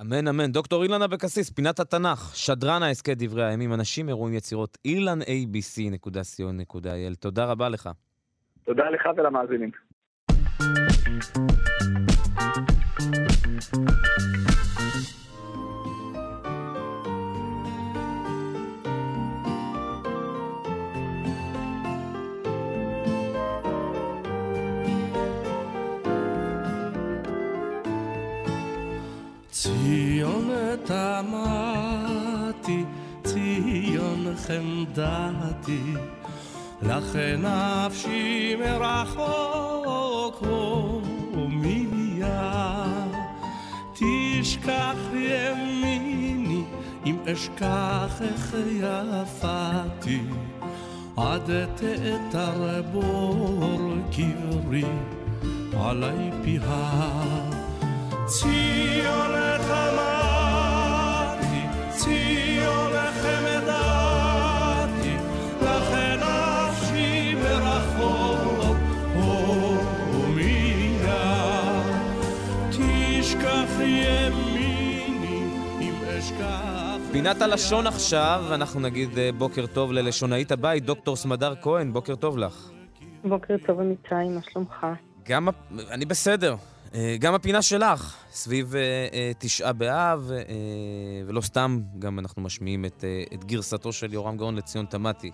[0.00, 0.52] אמן, אמן.
[0.52, 7.16] דוקטור אילן אבקסיס, פינת התנ"ך, שדרן ההסכת דברי הימים, אנשים, אירועים, יצירות, ilanabc.co.il.
[7.20, 7.90] תודה רבה לך.
[8.64, 9.70] תודה לך ולמאזינים.
[30.84, 32.14] תמתי,
[33.24, 35.94] ציון חמדתי,
[36.82, 40.42] לכן נפשי מרחוק
[41.34, 42.52] הומיה.
[43.94, 46.62] תשכח ימיני
[47.06, 50.20] אם אשכח איך יפתי,
[51.16, 54.84] עד תאתר בור קברי
[55.76, 56.90] עלי פיה.
[58.26, 60.41] ציון חמתי,
[77.12, 82.38] פינת הלשון עכשיו, אנחנו נגיד אה, בוקר טוב ללשונאית הבית, דוקטור סמדר כהן, בוקר טוב
[82.38, 82.70] לך.
[83.24, 84.86] בוקר טוב אמיתי, מה שלומך?
[85.28, 85.48] גם,
[85.90, 86.56] אני בסדר.
[86.94, 90.30] אה, גם הפינה שלך, סביב אה, אה, תשעה באב,
[91.26, 93.04] ולא סתם, גם אנחנו משמיעים את,
[93.34, 95.30] את גרסתו של יורם גאון לציון תמתי.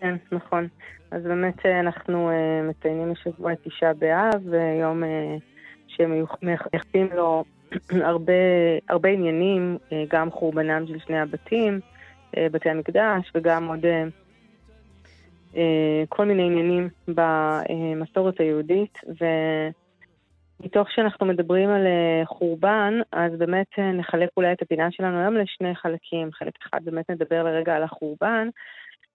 [0.00, 0.68] כן, נכון.
[1.10, 2.30] אז באמת אנחנו
[2.68, 4.42] מציינים השבוע את תשעה באב,
[4.80, 5.02] יום
[5.86, 7.44] שמייחסים לו
[8.10, 8.32] הרבה,
[8.88, 9.78] הרבה עניינים,
[10.08, 11.80] גם חורבנם של שני הבתים,
[12.36, 13.84] בתי המקדש, וגם עוד
[16.08, 19.24] כל מיני עניינים במסורת היהודית, ו...
[20.60, 25.34] מתוך שאנחנו מדברים על אה, חורבן, אז באמת אה, נחלק אולי את הפינה שלנו היום
[25.34, 26.32] לשני חלקים.
[26.32, 28.48] חלק אחד באמת נדבר לרגע על החורבן,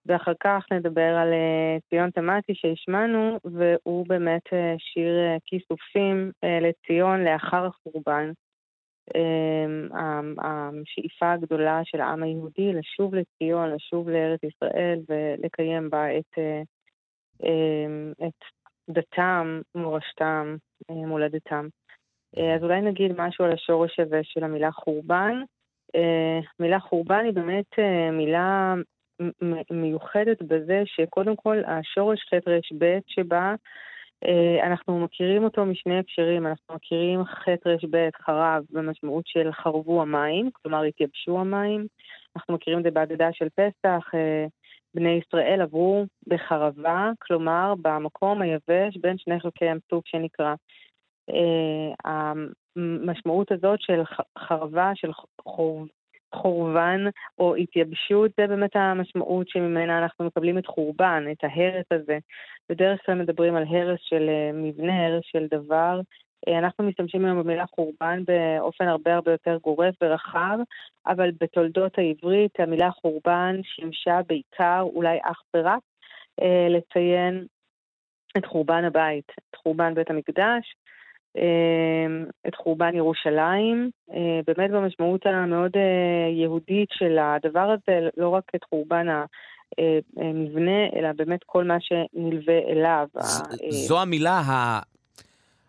[0.06, 4.42] ואחר כך נדבר על אה, ציון תמתי שהשמענו, והוא באמת
[4.78, 5.14] שיר
[5.44, 6.30] כיסופים
[6.62, 8.30] לציון לאחר החורבן.
[10.38, 16.38] השאיפה הגדולה של העם היהודי לשוב לציון, לשוב לארץ ישראל ולקיים בה את,
[18.26, 20.56] את דתם, מורשתם,
[20.90, 21.68] אה, מולדתם.
[22.38, 25.42] אה, אז אולי נגיד משהו על השורש הזה של המילה חורבן.
[25.94, 27.78] אה, מילה חורבן היא באמת
[28.12, 28.74] מילה
[29.70, 32.58] מיוחדת בזה שקודם כל השורש ח' ר'
[33.06, 33.54] שבה
[34.62, 40.82] אנחנו מכירים אותו משני הקשרים, אנחנו מכירים ח' ר' חרב במשמעות של חרבו המים, כלומר
[40.82, 41.86] התייבשו המים,
[42.36, 44.10] אנחנו מכירים את זה בהגדה של פסח,
[44.94, 50.54] בני ישראל עברו בחרבה, כלומר במקום היבש בין שני חלקי ים סוף שנקרא.
[51.30, 51.94] Uh,
[52.76, 54.02] המשמעות הזאת של
[54.38, 55.10] חרבה, של
[55.42, 55.86] חור,
[56.34, 57.00] חורבן
[57.38, 62.18] או התייבשות, זה באמת המשמעות שממנה אנחנו מקבלים את חורבן, את ההרס הזה.
[62.68, 66.02] בדרך כלל מדברים על הרס של אה, מבנה, הרס של דבר, אה,
[66.48, 70.58] אנחנו משתמשים היום במילה חורבן באופן הרבה הרבה יותר גורף ורחב,
[71.06, 75.80] אבל בתולדות העברית המילה חורבן שימשה בעיקר, אולי אך ורק,
[76.42, 77.46] אה, לציין
[78.38, 80.74] את חורבן הבית, את חורבן בית המקדש,
[81.36, 82.06] אה,
[82.48, 83.90] את חורבן ירושלים,
[84.46, 85.76] באמת במשמעות המאוד
[86.32, 89.06] יהודית של הדבר הזה, לא רק את חורבן
[90.16, 93.06] המבנה, אלא באמת כל מה שנלווה אליו.
[93.70, 94.40] זו המילה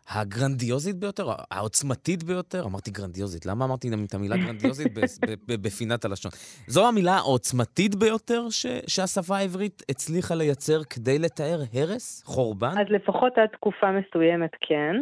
[0.09, 4.87] הגרנדיוזית ביותר, העוצמתית ביותר, אמרתי גרנדיוזית, למה אמרתי את המילה גרנדיוזית
[5.63, 6.31] בפינת הלשון?
[6.67, 12.77] זו המילה העוצמתית ביותר ש, שהשפה העברית הצליחה לייצר כדי לתאר הרס, חורבן?
[12.79, 14.95] אז לפחות עד תקופה מסוימת כן,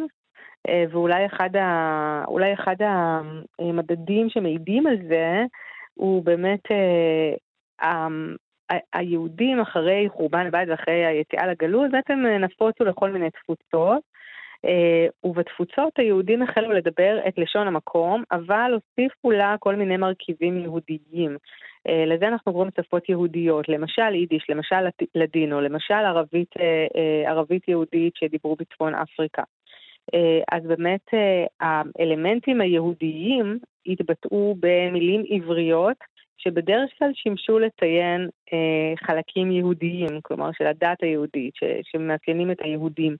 [0.70, 2.24] אה, ואולי אחד, ה,
[2.54, 2.76] אחד
[3.60, 5.44] המדדים שמעידים על זה,
[5.94, 8.08] הוא באמת אה,
[8.94, 14.13] היהודים אחרי חורבן הבית ואחרי היציאה לגלות בעצם נפוצו לכל מיני תפוצות.
[14.66, 21.38] אה, ובתפוצות היהודים החלו לדבר את לשון המקום, אבל הוסיפו לה כל מיני מרכיבים יהודיים.
[21.88, 24.76] אה, לזה אנחנו קוראים שפות יהודיות, למשל יידיש, למשל
[25.16, 29.44] לדינו, למשל ערבית, אה, ערבית יהודית שדיברו בצפון אפריקה.
[30.52, 31.08] אז באמת
[31.62, 35.98] האלמנטים היהודיים התבטאו במילים עבריות,
[36.38, 38.30] שבדרך כלל שימשו לציין
[39.04, 41.54] חלקים יהודיים, כלומר של הדת היהודית,
[41.84, 43.16] שמאפיינים את היהודים.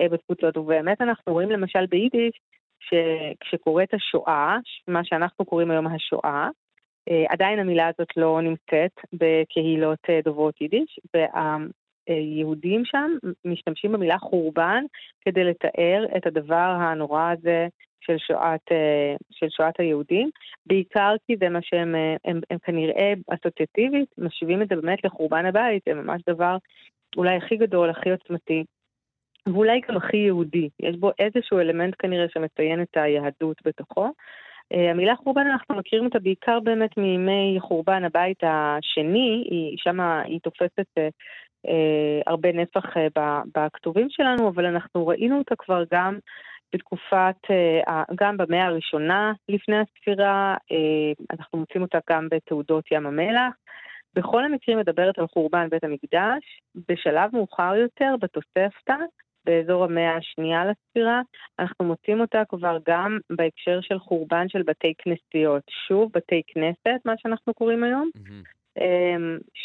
[0.00, 2.40] אה, בתפוצות, ובאמת אנחנו רואים למשל ביידיש,
[2.80, 4.56] שכשקורית השואה,
[4.88, 6.48] מה שאנחנו קוראים היום השואה,
[7.10, 13.10] אה, עדיין המילה הזאת לא נמצאת בקהילות אה, דוברות יידיש, והיהודים שם
[13.44, 14.84] משתמשים במילה חורבן
[15.20, 17.66] כדי לתאר את הדבר הנורא הזה
[18.00, 18.60] של שואת,
[19.30, 20.30] של שואת היהודים,
[20.66, 21.94] בעיקר כי זה מה שהם
[22.24, 26.56] הם, הם כנראה אסוציאטיבית, משווים את זה באמת לחורבן הבית, זה ממש דבר
[27.16, 28.64] אולי הכי גדול, הכי עוצמתי
[29.52, 30.68] ואולי גם הכי יהודי.
[30.80, 34.10] יש בו איזשהו אלמנט כנראה שמציין את היהדות בתוכו.
[34.74, 39.44] Uh, המילה חורבן, אנחנו מכירים אותה בעיקר באמת מימי חורבן הבית השני,
[39.76, 41.02] שם היא תופסת uh,
[41.66, 41.70] uh,
[42.26, 43.20] הרבה נפח uh,
[43.54, 46.18] בכתובים שלנו, אבל אנחנו ראינו אותה כבר גם
[46.74, 53.52] בתקופת, אה, גם במאה הראשונה לפני הספירה, אה, אנחנו מוצאים אותה גם בתעודות ים המלח.
[54.14, 58.94] בכל המקרים מדברת על חורבן בית המקדש, בשלב מאוחר יותר, בתוספתא,
[59.48, 61.20] באזור המאה השנייה לספירה,
[61.58, 65.62] אנחנו מוצאים אותה כבר גם בהקשר של חורבן של בתי כנסיות.
[65.88, 68.10] שוב, בתי כנסת, מה שאנחנו קוראים היום.
[68.16, 68.80] Mm-hmm.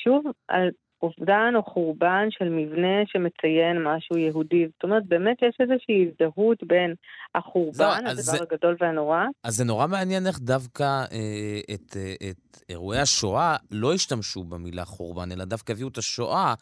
[0.03, 0.69] שוב, על
[1.03, 4.67] אובדן או חורבן של מבנה שמציין משהו יהודי.
[4.73, 6.93] זאת אומרת, באמת יש איזושהי הזדהות בין
[7.35, 9.25] החורבן, זו, הדבר זה, הגדול והנורא.
[9.43, 14.85] אז זה נורא מעניין איך דווקא אה, את, אה, את אירועי השואה לא השתמשו במילה
[14.85, 16.53] חורבן, אלא דווקא הביאו את השואה,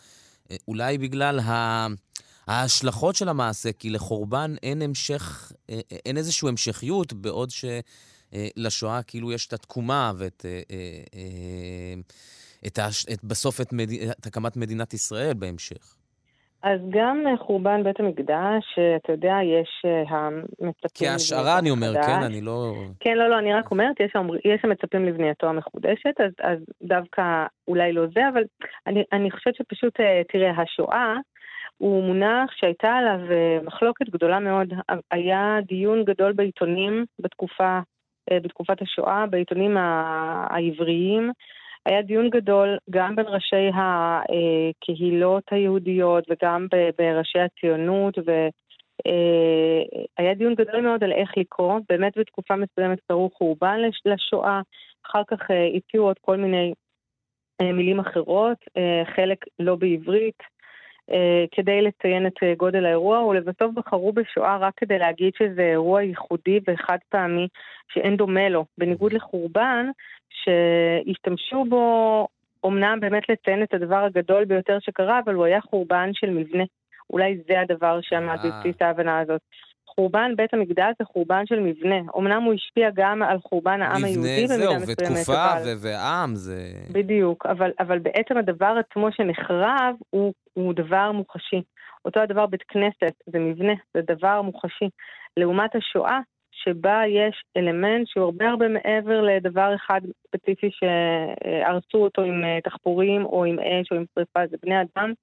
[0.51, 1.87] אה, אולי בגלל ה...
[2.47, 9.31] ההשלכות של המעשה, כי לחורבן אין המשך, אה, אה, אין איזושהי המשכיות, בעוד שלשואה כאילו
[9.31, 10.45] יש את התקומה ואת...
[10.45, 11.93] אה,
[12.67, 13.05] את הש...
[13.05, 13.89] את, בסוף את, מד...
[14.19, 15.95] את הקמת מדינת ישראל בהמשך.
[16.63, 21.07] אז גם חורבן בית המקדש, אתה יודע, יש המצפים...
[21.07, 22.05] כהשערה אני אומר, מחדש.
[22.05, 22.23] כן?
[22.23, 22.73] אני לא...
[22.99, 24.11] כן, לא, לא, אני רק אומרת, יש,
[24.45, 28.43] יש המצפים לבנייתו המחודשת, אז, אז דווקא אולי לא זה, אבל
[28.87, 29.93] אני, אני חושבת שפשוט,
[30.31, 31.15] תראה, השואה
[31.81, 33.19] הוא מונח שהייתה עליו
[33.63, 34.73] מחלוקת גדולה מאוד.
[35.11, 37.79] היה דיון גדול בעיתונים בתקופה,
[38.33, 41.31] בתקופת השואה, בעיתונים העבריים.
[41.85, 46.67] היה דיון גדול גם בין ראשי הקהילות היהודיות וגם
[46.97, 48.17] בראשי הציונות,
[50.19, 51.79] והיה דיון גדול מאוד על איך לקרוא.
[51.89, 54.61] באמת בתקופה מסוימת קראו חורבן לשואה,
[55.05, 55.39] אחר כך
[55.77, 56.73] הציעו עוד כל מיני
[57.61, 58.57] מילים אחרות,
[59.15, 60.43] חלק לא בעברית.
[61.51, 66.97] כדי לציין את גודל האירוע, ולבסוף בחרו בשואה רק כדי להגיד שזה אירוע ייחודי וחד
[67.09, 67.47] פעמי
[67.93, 69.85] שאין דומה לו, בניגוד לחורבן,
[70.29, 72.27] שהשתמשו בו
[72.65, 76.63] אמנם באמת לציין את הדבר הגדול ביותר שקרה, אבל הוא היה חורבן של מבנה.
[77.09, 78.49] אולי זה הדבר שעמד אה.
[78.49, 79.41] בבסיס ההבנה הזאת.
[79.95, 81.99] חורבן בית המקדש זה חורבן של מבנה.
[82.17, 84.81] אמנם הוא השפיע גם על חורבן העם היהודי במידה מסוימת.
[84.81, 85.73] מבנה זהו, ותקופה אבל...
[85.81, 86.71] ועם זה...
[86.91, 91.61] בדיוק, אבל, אבל בעצם הדבר עצמו שנחרב הוא, הוא דבר מוחשי.
[92.05, 94.89] אותו הדבר בית כנסת, זה מבנה, זה דבר מוחשי.
[95.37, 96.19] לעומת השואה,
[96.51, 103.25] שבה יש אלמנט שהוא הרבה הרבה מעבר לדבר אחד ספציפי שהרסו אותו עם אה, תחפורים
[103.25, 105.13] או עם אש או עם שרפה, זה בני אדם,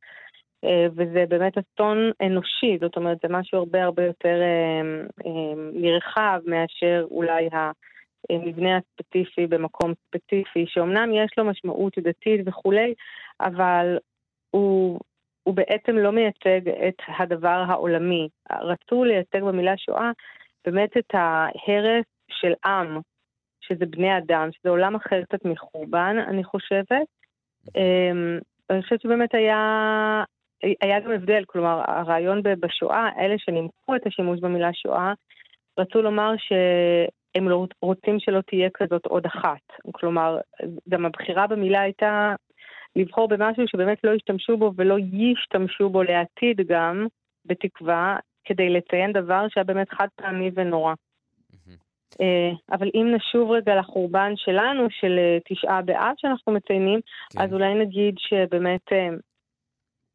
[0.64, 4.82] אה, וזה באמת אסון אנושי, זאת אומרת זה משהו הרבה הרבה יותר אה,
[5.72, 7.48] נרחב מאשר אולי
[8.30, 12.94] המבנה הספציפי במקום ספציפי, שאומנם יש לו משמעות דתית וכולי,
[13.40, 13.98] אבל
[14.50, 15.00] הוא,
[15.48, 18.28] הוא בעצם לא מייצג את הדבר העולמי.
[18.52, 20.10] רצו לייצג במילה שואה
[20.66, 23.00] באמת את ההרס של עם,
[23.60, 27.06] שזה בני אדם, שזה עולם אחר קצת מחורבן, אני חושבת.
[27.76, 28.38] אמ,
[28.70, 30.24] אני חושבת שבאמת היה,
[30.80, 35.12] היה גם הבדל, כלומר, הרעיון בשואה, אלה שנימקו את השימוש במילה שואה,
[35.78, 39.62] רצו לומר שהם לא רוצים שלא תהיה כזאת עוד אחת.
[39.92, 40.38] כלומר,
[40.88, 42.34] גם הבחירה במילה הייתה
[42.96, 47.06] לבחור במשהו שבאמת לא ישתמשו בו ולא ישתמשו בו לעתיד גם,
[47.44, 50.94] בתקווה, כדי לציין דבר שהיה באמת חד פעמי ונורא.
[52.20, 57.00] אה, אבל אם נשוב רגע לחורבן שלנו, של אה, תשעה באב שאנחנו מציינים,
[57.32, 57.40] כן.
[57.40, 59.08] אז אולי נגיד שבאמת אה,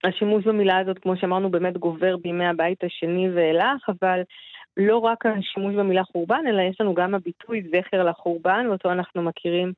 [0.04, 4.22] השימוש במילה הזאת, כמו שאמרנו, באמת גובר בימי הבית השני ואילך, אבל
[4.78, 9.74] לא רק השימוש במילה חורבן, אלא יש לנו גם הביטוי זכר לחורבן, ואותו אנחנו מכירים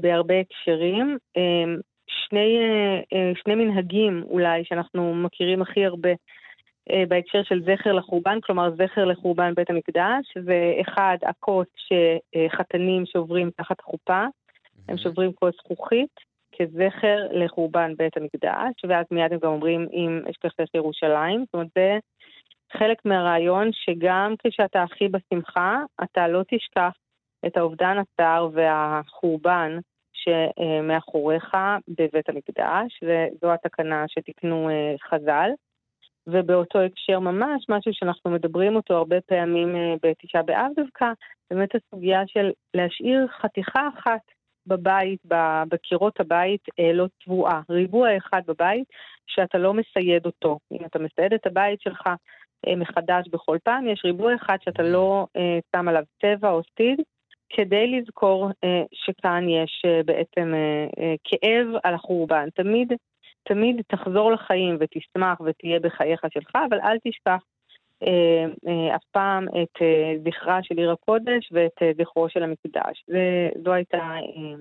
[0.00, 1.18] בהרבה הקשרים.
[2.28, 2.58] שני,
[3.34, 6.10] שני מנהגים אולי שאנחנו מכירים הכי הרבה
[6.90, 13.80] אה, בהקשר של זכר לחורבן, כלומר זכר לחורבן בית המקדש, ואחד, הכוס שחתנים שוברים תחת
[13.80, 14.24] החופה,
[14.88, 16.20] הם שוברים כוס זכוכית
[16.58, 21.98] כזכר לחורבן בית המקדש, ואז מיד הם גם אומרים אם אשכחך ירושלים, זאת אומרת זה
[22.72, 26.92] חלק מהרעיון שגם כשאתה הכי בשמחה, אתה לא תשכח
[27.46, 29.78] את האובדן הצער והחורבן
[30.24, 31.56] שמאחוריך
[31.88, 35.50] בבית המקדש, וזו התקנה שתיקנו אה, חז"ל.
[36.26, 41.06] ובאותו הקשר ממש, משהו שאנחנו מדברים אותו הרבה פעמים אה, בתשעה באב דווקא,
[41.50, 44.20] באמת הסוגיה של להשאיר חתיכה אחת
[44.66, 45.20] בבית,
[45.68, 47.60] בקירות הבית, אה, לא צבועה.
[47.70, 48.84] ריבוע אחד בבית
[49.26, 50.58] שאתה לא מסייד אותו.
[50.72, 52.06] אם אתה מסייד את הבית שלך
[52.66, 55.26] אה, מחדש בכל פעם, יש ריבוע אחד שאתה לא
[55.76, 57.00] שם עליו צבע או סטיד,
[57.56, 58.50] כדי לזכור
[58.92, 60.54] שכאן יש בעצם
[61.24, 62.48] כאב על החורבן.
[62.54, 62.92] תמיד
[63.42, 67.42] תמיד תחזור לחיים ותשמח ותהיה בחייך שלך, אבל אל תשכח
[68.02, 73.04] אה, אה, אף פעם את אה, זכרה של עיר הקודש ואת אה, זכרו של המקדש.
[73.08, 74.54] וזו הייתה אה,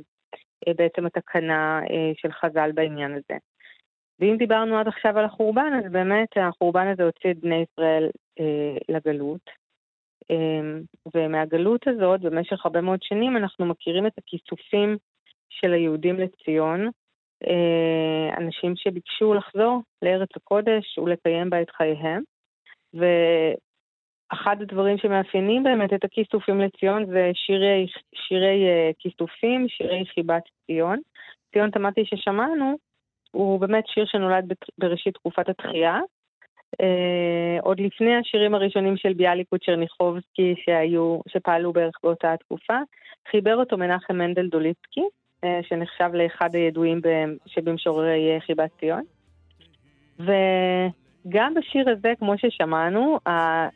[0.67, 3.39] אה, בעצם התקנה אה, של חז"ל בעניין הזה.
[4.19, 8.09] ואם דיברנו עד עכשיו על החורבן, אז באמת החורבן הזה הוציא את בני ישראל
[8.39, 9.60] אה, לגלות.
[11.15, 14.97] ומהגלות הזאת, במשך הרבה מאוד שנים, אנחנו מכירים את הכיסופים
[15.49, 16.89] של היהודים לציון,
[17.47, 22.23] אה, אנשים שביקשו לחזור לארץ הקודש ולקיים בה את חייהם.
[22.93, 30.99] ואחד הדברים שמאפיינים באמת את הכיסופים לציון זה שירי, שירי אה, כיסופים, שירי חיבת ציון.
[31.53, 32.77] ציון תמתי ששמענו
[33.31, 35.99] הוא באמת שיר שנולד בראשית תקופת התחייה.
[36.81, 42.77] אה, עוד לפני השירים הראשונים של ביאליק וצ'רניחובסקי שהיו, שפעלו בערך באותה התקופה,
[43.31, 45.03] חיבר אותו מנחם מנדל דוליצקי,
[45.43, 47.01] אה, שנחשב לאחד הידועים
[47.45, 49.03] שבמשוררי אה, חיבת ציון.
[50.19, 53.17] וגם בשיר הזה, כמו ששמענו,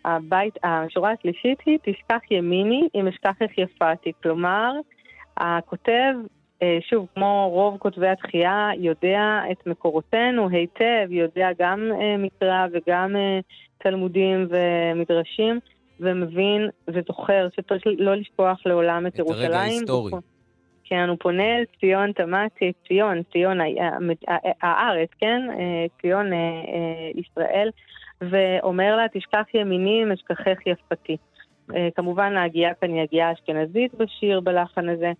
[0.06, 4.12] הבית, השורה השלישית היא תשכח ימיני אם אשכח איך יפתי.
[4.24, 4.72] כלומר,
[5.38, 6.14] הכותב,
[6.90, 13.16] שוב, כמו רוב כותבי התחייה, יודע את מקורותינו היטב, יודע גם מקרא וגם
[13.78, 15.60] תלמודים ומדרשים,
[16.00, 19.46] ומבין וזוכר שצריך לא לשכוח לעולם את, את ירושלים.
[19.46, 20.12] את הרגע ההיסטורי.
[20.88, 23.58] כן, הוא פונה אל ציון תמ"תי, ציון, ציון
[24.62, 25.42] הארץ, כן?
[25.60, 27.70] אה, ציון אה, אה, ישראל,
[28.22, 31.18] ואומר לה, תשכח ימיני, משכחך יפתי.
[31.96, 35.12] כמובן ההגייה כאן היא הגייה אשכנזית בשיר, בלחן הזה.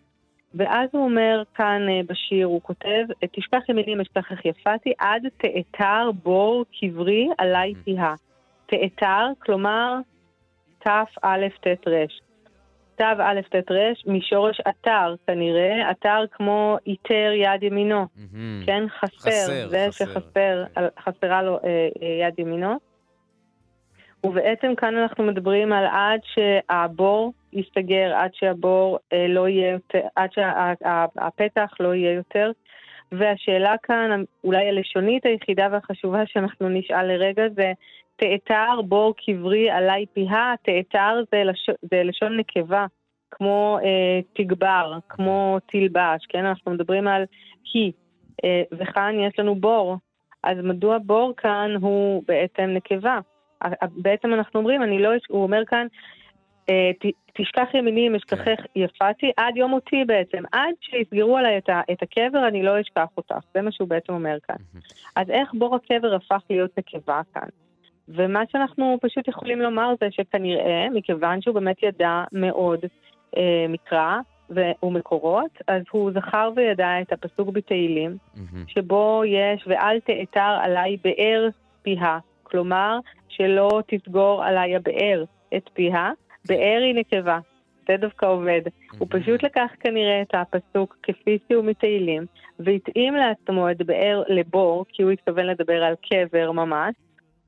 [0.56, 7.28] ואז הוא אומר כאן בשיר, הוא כותב, תשכח ימיני משכחך יפתי, עד תאתר בור קברי
[7.38, 8.14] עלי תיהה.
[8.66, 9.96] תאתר, כלומר
[10.80, 11.04] תא
[11.62, 12.06] ט' ר'.
[12.96, 18.06] ט' ר' משורש אתר כנראה, אתר כמו איתר יד ימינו.
[18.66, 18.84] כן?
[19.00, 20.06] חסר, זה חסר.
[20.06, 20.64] שחסר,
[21.00, 22.78] חסרה לו אה, אה, יד ימינו.
[24.24, 30.30] ובעצם כאן אנחנו מדברים על עד שהבור ייסגר, עד שהבור אה, לא יהיה יותר, עד
[30.34, 32.52] שהפתח שה, לא יהיה יותר.
[33.12, 37.72] והשאלה כאן, אולי הלשונית היחידה והחשובה שאנחנו נשאל לרגע זה,
[38.16, 41.70] תאתר בור קברי עלי פיה, תאתר זה, לש...
[41.92, 42.86] זה לשון נקבה,
[43.32, 46.46] כמו אה, תגבר, כמו תלבש, כן?
[46.46, 47.24] אנחנו מדברים על
[47.64, 47.92] כי,
[48.44, 49.98] אה, וכאן יש לנו בור.
[50.44, 53.20] אז מדוע בור כאן הוא בעצם נקבה?
[53.92, 55.88] בעצם אנחנו אומרים, אני לא, הוא אומר כאן,
[57.34, 62.48] תשכח ימיני אם אשכחך יפתי, עד יום מותי בעצם, עד שיסגרו עליי את, את הקבר,
[62.48, 64.56] אני לא אשכח אותך, זה מה שהוא בעצם אומר כאן.
[65.16, 67.48] אז איך בור הקבר הפך להיות נקבה כאן?
[68.10, 72.80] ומה שאנחנו פשוט יכולים לומר זה שכנראה, מכיוון שהוא באמת ידע מאוד
[73.38, 74.18] אה, מקרא
[74.84, 78.18] ומקורות, אז הוא זכר וידע את הפסוק בתהילים.
[78.68, 81.48] שבו יש ואל תאתר עליי באר
[81.82, 85.24] פיה, כלומר שלא תסגור עליי הבאר
[85.58, 86.12] את פיה,
[86.48, 87.40] באר היא נקבה,
[87.88, 88.62] זה דווקא עובד.
[88.98, 92.26] הוא פשוט לקח כנראה את הפסוק כפי שהוא מתהילים,
[92.60, 96.96] והתאים לעצמו את באר לבור, כי הוא התכוון לדבר על קבר ממש,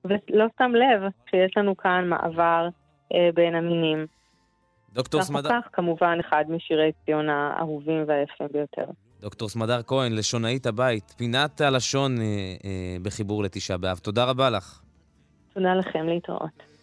[0.05, 2.67] ולא שם לב שיש לנו כאן מעבר
[3.13, 4.05] אה, בין המינים.
[4.93, 5.49] דוקטור סמדר...
[5.49, 8.85] כך כמובן אחד משירי ציון האהובים והיפים ביותר.
[9.21, 12.23] דוקטור סמדר כהן, לשונאית הבית, פינת הלשון אה,
[12.65, 13.97] אה, בחיבור לתשעה באב.
[13.97, 14.81] תודה רבה לך.
[15.53, 16.76] תודה לכם, להתראות.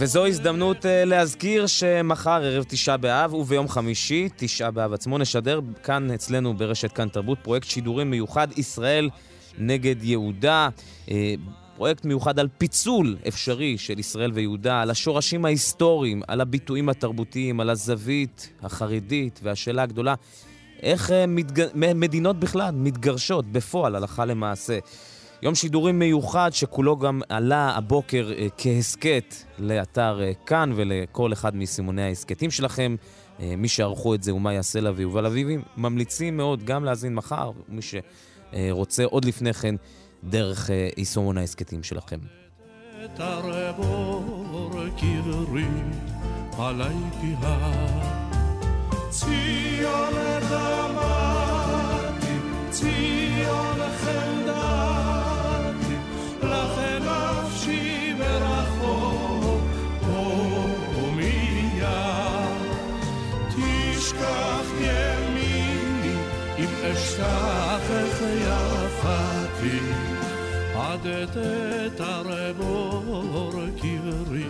[0.00, 6.10] וזו הזדמנות אה, להזכיר שמחר ערב תשעה באב וביום חמישי, תשעה באב עצמו, נשדר כאן
[6.10, 9.10] אצלנו ברשת כאן תרבות פרויקט שידורים מיוחד ישראל
[9.58, 10.68] נגד יהודה.
[11.10, 11.34] אה,
[11.76, 17.70] פרויקט מיוחד על פיצול אפשרי של ישראל ויהודה, על השורשים ההיסטוריים, על הביטויים התרבותיים, על
[17.70, 20.14] הזווית החרדית, והשאלה הגדולה,
[20.82, 21.66] איך אה, מתג...
[21.74, 24.78] מדינות בכלל מתגרשות בפועל, הלכה למעשה.
[25.42, 32.02] יום שידורים מיוחד שכולו גם עלה הבוקר אה, כהסכת לאתר אה, כאן ולכל אחד מסימוני
[32.02, 32.96] ההסכתים שלכם.
[33.56, 37.80] מי שערכו את זה ומה יעשה לה ויובל אביבי, ממליצים מאוד גם להאזין מחר, מי
[37.82, 39.74] שרוצה עוד לפני כן
[40.24, 42.18] דרך אה, יישומון ההסכתים שלכם.
[49.10, 50.14] ציון
[52.20, 52.36] דמתי,
[52.70, 53.29] ציון
[66.92, 69.78] אשכח איך יפתי.
[70.74, 74.46] עדת את הרבור קברי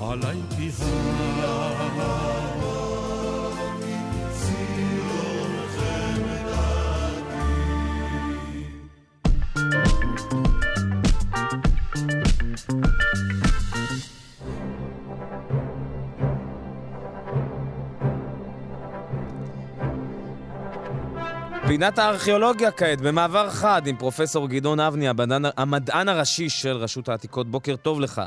[0.00, 1.90] עלי תיהר
[21.70, 27.50] פינת הארכיאולוגיה כעת, במעבר חד עם פרופסור גדעון אבני, המדען, המדען הראשי של רשות העתיקות.
[27.50, 28.22] בוקר טוב לך.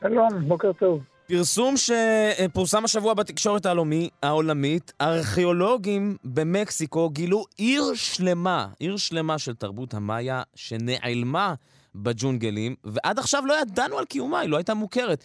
[0.00, 1.02] שלום, בוקר טוב.
[1.28, 9.94] פרסום שפורסם השבוע בתקשורת העולמי, העולמית, ארכיאולוגים במקסיקו גילו עיר שלמה, עיר שלמה של תרבות
[9.94, 11.54] המאיה שנעלמה
[11.94, 15.24] בג'ונגלים, ועד עכשיו לא ידענו על קיומה, היא לא הייתה מוכרת.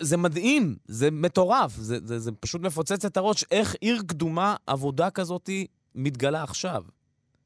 [0.00, 5.10] זה מדהים, זה מטורף, זה, זה, זה פשוט מפוצץ את הראש, איך עיר קדומה, עבודה
[5.10, 5.50] כזאת
[5.94, 6.82] מתגלה עכשיו.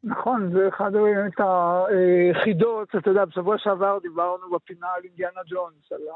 [0.04, 6.08] נכון, זה אחד באמת היחידות, אתה יודע, בשבוע שעבר דיברנו בפינה על אינדיאנה ג'ונס, על
[6.08, 6.14] ה...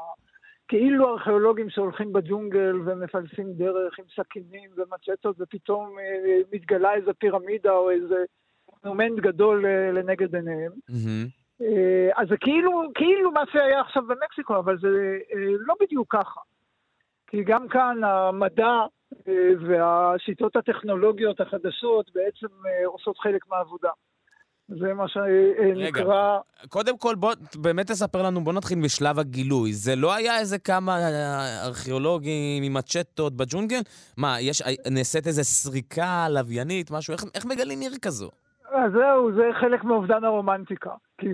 [0.67, 7.89] כאילו ארכיאולוגים שהולכים בג'ונגל ומפלסים דרך עם סכינים ומצ'טות, ופתאום אה, מתגלה איזה פירמידה או
[7.89, 8.15] איזה
[8.83, 10.71] מונומנט גדול אה, לנגד עיניהם.
[10.91, 11.39] Mm-hmm.
[12.15, 15.17] אז זה כאילו, כאילו מה שהיה עכשיו במקסיקו, אבל זה
[15.67, 16.39] לא בדיוק ככה.
[17.27, 18.85] כי גם כאן המדע
[19.67, 23.89] והשיטות הטכנולוגיות החדשות בעצם אה, עושות חלק מהעבודה.
[24.67, 26.37] זה מה שנקרא...
[26.37, 29.73] רגע, קודם כל בוא באמת תספר לנו, בוא נתחיל בשלב הגילוי.
[29.73, 30.97] זה לא היה איזה כמה
[31.65, 33.79] ארכיאולוגים עם מצ'טות בג'ונגל?
[34.17, 34.61] מה, יש,
[34.91, 37.13] נעשית איזה סריקה לוויינית, משהו?
[37.13, 38.29] איך, איך מגלים עיר כזו?
[38.71, 40.91] אז זהו, זה חלק מאובדן הרומנטיקה.
[41.17, 41.27] כי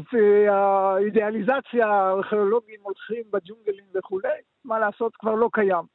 [0.49, 5.94] האידיאליזציה, הארכיאולוגים הולכים בג'ונגלים וכולי, מה לעשות, כבר לא קיים.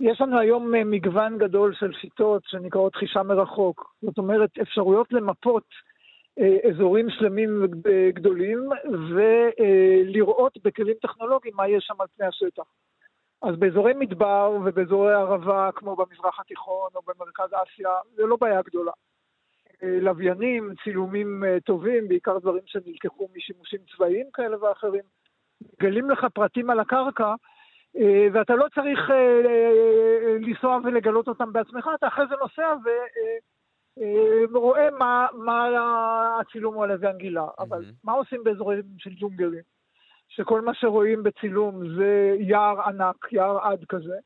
[0.00, 3.94] יש לנו היום מגוון גדול של שיטות שנקראות חישה מרחוק.
[4.02, 5.64] זאת אומרת, אפשרויות למפות
[6.70, 7.66] אזורים שלמים
[8.14, 8.68] גדולים
[9.10, 12.62] ולראות בכלים טכנולוגיים מה יש שם על פני השטח.
[13.42, 18.92] אז באזורי מדבר ובאזורי ערבה, כמו במזרח התיכון או במרכז אסיה, זה לא בעיה גדולה.
[19.82, 25.02] לוויינים, צילומים טובים, בעיקר דברים שנלקחו משימושים צבאיים כאלה ואחרים,
[25.62, 27.34] מגלים לך פרטים על הקרקע,
[28.32, 29.10] ואתה לא צריך
[30.40, 32.88] לנסוע ולגלות אותם בעצמך, אתה אחרי זה נוסע ו...
[34.54, 35.68] רואה מה, מה
[36.40, 37.44] הצילום הוא על לוויין גילה.
[37.44, 37.62] Mm-hmm.
[37.62, 39.62] אבל מה עושים באזורים של ג'ונגלים?
[40.28, 44.16] שכל מה שרואים בצילום זה יער ענק, יער עד כזה.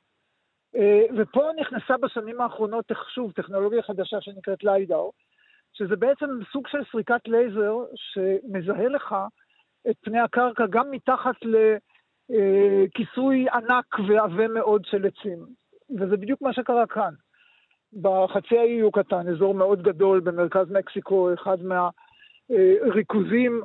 [1.18, 2.84] ופה נכנסה בשנים האחרונות,
[3.14, 5.12] שוב, טכנולוגיה חדשה שנקראת ליידאו,
[5.72, 9.14] שזה בעצם סוג של סריקת לייזר שמזהה לך
[9.90, 11.36] את פני הקרקע גם מתחת
[12.30, 15.46] לכיסוי ענק ועבה מאוד של עצים.
[15.98, 17.14] וזה בדיוק מה שקרה כאן.
[18.00, 21.58] בחצי האי יוקטן, אזור מאוד גדול במרכז מקסיקו, אחד
[22.50, 23.62] מהריכוזים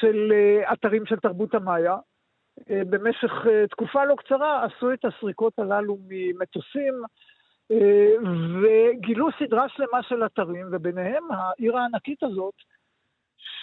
[0.00, 0.32] של
[0.72, 1.96] אתרים של תרבות המאיה.
[2.68, 3.32] במשך
[3.70, 6.94] תקופה לא קצרה עשו את הסריקות הללו ממטוסים
[8.62, 12.54] וגילו סדרה שלמה של אתרים, וביניהם העיר הענקית הזאת,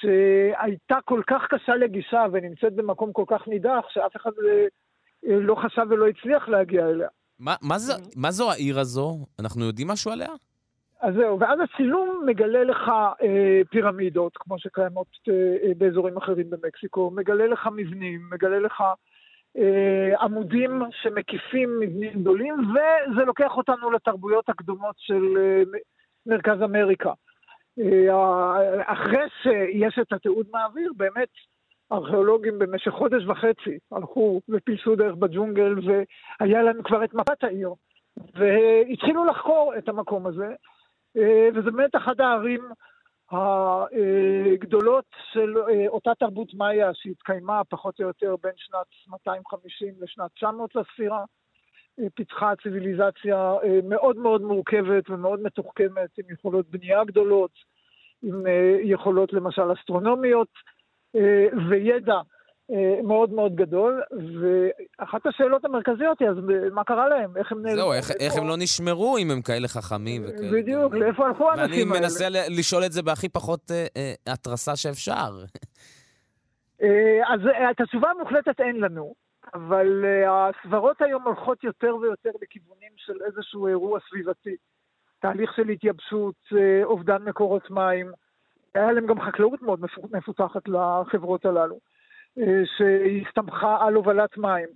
[0.02, 4.32] שהייתה כל כך קשה לגישה ונמצאת במקום כל כך נידח, שאף אחד
[5.24, 7.08] לא חשב ולא הצליח להגיע אליה.
[7.40, 9.26] מה, מה, זה, מה זו העיר הזו?
[9.40, 10.30] אנחנו יודעים משהו עליה?
[11.02, 12.82] אז זהו, ואז הצילום מגלה לך
[13.22, 18.84] אה, פירמידות, כמו שקיימות אה, באזורים אחרים במקסיקו, מגלה לך מבנים, מגלה לך
[19.58, 25.80] אה, עמודים שמקיפים מבנים גדולים, וזה לוקח אותנו לתרבויות הקדומות של אה,
[26.26, 27.12] מרכז אמריקה.
[27.80, 31.30] אה, אחרי שיש את התיעוד מהאוויר, באמת
[31.92, 37.74] ארכיאולוגים במשך חודש וחצי הלכו ופילסו דרך בג'ונגל, והיה להם כבר את מפת העיר.
[38.34, 40.48] והתחילו לחקור את המקום הזה,
[41.56, 42.62] וזה באמת אחד הערים
[43.32, 45.54] הגדולות של
[45.88, 51.24] אותה תרבות מאיה שהתקיימה פחות או יותר בין שנת 250 לשנת 900 לספירה.
[52.16, 53.54] פיתחה ציוויליזציה
[53.84, 57.52] מאוד מאוד מורכבת ומאוד מתוחכמת, עם יכולות בנייה גדולות,
[58.24, 58.44] עם
[58.84, 60.48] יכולות למשל אסטרונומיות.
[61.70, 62.16] וידע
[63.04, 66.36] מאוד מאוד גדול, ואחת השאלות המרכזיות היא, אז
[66.72, 67.38] מה קרה להם?
[67.38, 67.82] איך הם נעלמו?
[67.82, 70.52] זהו, איך, איך הם לא נשמרו אם הם כאלה חכמים וכאלה?
[70.52, 71.92] בדיוק, לאיפה הלכו האנשים האלה?
[71.92, 73.72] ואני מנסה לשאול את זה בהכי פחות
[74.28, 75.30] התרסה שאפשר.
[77.28, 77.40] אז
[77.72, 79.14] את התשובה המוחלטת אין לנו,
[79.54, 84.56] אבל הסברות היום הולכות יותר ויותר לכיוונים של איזשהו אירוע סביבתי.
[85.20, 86.36] תהליך של התייבשות,
[86.84, 88.12] אובדן מקורות מים.
[88.76, 89.80] היה להם גם חקלאות מאוד
[90.12, 91.80] מפותחת לחברות הללו,
[92.78, 94.68] שהסתמכה על הובלת מים.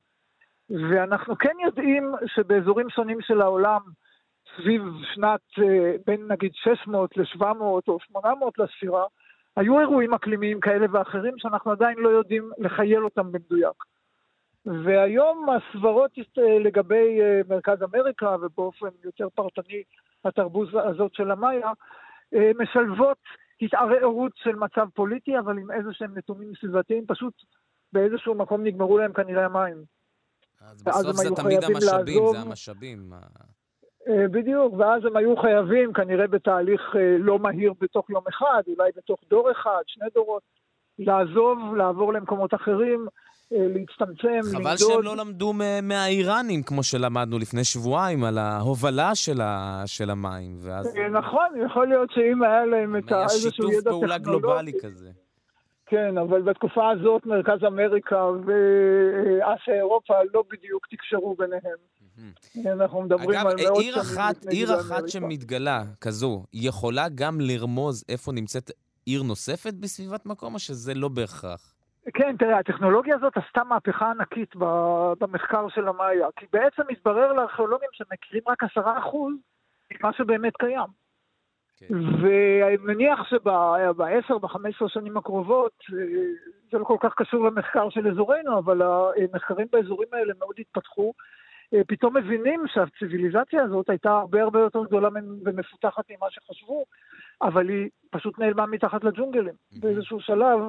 [0.70, 3.82] ואנחנו כן יודעים שבאזורים שונים של העולם,
[4.58, 4.82] סביב
[5.14, 5.42] שנת
[6.08, 7.44] בין נגיד 600 ל-700
[7.88, 9.06] או 800 לספירה,
[9.56, 13.84] היו אירועים אקלימיים כאלה ואחרים שאנחנו עדיין לא יודעים לחייל אותם במדויק.
[14.66, 17.20] והיום הסברות לגבי
[17.50, 19.84] מרכז אמריקה, ובאופן יותר פרטני
[20.26, 21.72] התרבות הזאת של המאיה,
[22.34, 23.18] משלבות
[23.62, 27.34] התערערות של מצב פוליטי, אבל עם איזה שהם נתונים סביבתיים, פשוט
[27.94, 29.84] באיזשהו מקום נגמרו להם כנראה המים.
[30.62, 32.36] אז בסוף זה תמיד המשאבים, לעזוב.
[32.36, 33.14] זה המשאבים.
[34.10, 39.52] בדיוק, ואז הם היו חייבים, כנראה בתהליך לא מהיר בתוך יום אחד, אולי בתוך דור
[39.52, 40.44] אחד, שני דורות,
[41.00, 44.78] לעזוב, לעבור למקומות אחרים, אה, להצטמצם, חבל למדוד.
[44.78, 45.54] שהם לא למדו
[45.84, 49.84] מהאיראנים, כמו שלמדנו לפני שבועיים, על ההובלה של, ה...
[49.86, 50.58] של המים.
[50.62, 54.20] ואז אה, נכון, יכול להיות שאם היה להם את ה- היה איזשהו שיתוף ידע פעולה
[54.20, 54.42] טכנולוגי.
[54.48, 55.10] גלובלי כזה.
[55.86, 61.78] כן, אבל בתקופה הזאת מרכז אמריקה ואסיה אירופה לא בדיוק תקשרו ביניהם.
[62.74, 65.10] אנחנו מדברים אגב, על מאות שנים אחת, לפני עיר אחת.
[65.10, 68.72] שמתגלה כזו, יכולה גם לרמוז איפה נמצאת
[69.06, 71.74] עיר נוספת בסביבת מקום, או שזה לא בהכרח?
[72.14, 74.56] כן, תראה, הטכנולוגיה הזאת עשתה מהפכה ענקית
[75.20, 79.34] במחקר של המאיה, כי בעצם התברר לארכיאולוגים שמכירים רק עשרה אחוז
[79.92, 81.02] ממה שבאמת קיים.
[81.90, 85.98] ואני מניח שב-10, ב-15 שנים הקרובות, אה,
[86.72, 91.14] זה לא כל כך קשור למחקר של אזורנו, אבל המחקרים באזורים האלה מאוד התפתחו.
[91.74, 95.10] אה, פתאום מבינים שהציוויליזציה הזאת הייתה הרבה הרבה יותר גדולה
[95.46, 96.86] ומפותחת ממה שחשבו,
[97.42, 99.54] אבל היא פשוט נעלמה מתחת לג'ונגלים.
[99.80, 100.60] באיזשהו שלב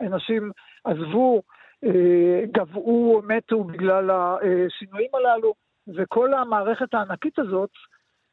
[0.00, 0.50] אנשים
[0.84, 1.42] עזבו,
[1.84, 5.54] אה, גבעו, מתו בגלל השינויים הללו,
[5.96, 7.70] וכל המערכת הענקית הזאת,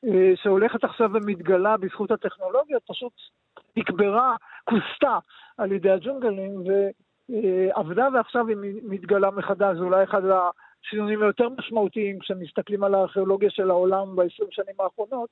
[0.05, 3.13] אה, שהולכת עכשיו ומתגלה בזכות הטכנולוגיות, פשוט
[3.77, 5.17] נקברה, כוסתה
[5.57, 6.63] על ידי הג'ונגלים,
[7.29, 9.77] ועבדה ועכשיו היא מתגלה מחדש.
[9.77, 15.29] זה אולי אחד השינויים היותר משמעותיים כשמסתכלים על הארכיאולוגיה של העולם ב-20 שנים האחרונות,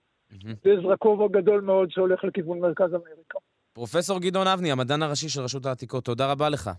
[0.65, 3.39] ויש זרקוב גדול מאוד שהולך לכיוון מרכז אמריקה.
[3.75, 6.69] פרופסור גדעון אבני, המדען הראשי של רשות העתיקות, תודה רבה לך.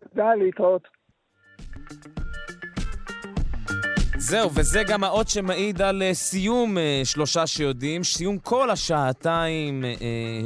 [0.00, 0.88] תודה, להתראות.
[4.18, 9.90] זהו, וזה גם האות שמעיד על אה, סיום אה, שלושה שיודעים, סיום כל השעתיים אה,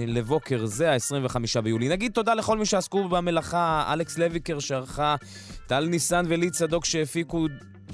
[0.06, 1.88] לבוקר זה, ה-25 ביולי.
[1.88, 5.16] נגיד תודה לכל מי שעסקו במלאכה, אלכס לויקר שערכה,
[5.66, 7.46] טל ניסן ולי צדוק שהפיקו,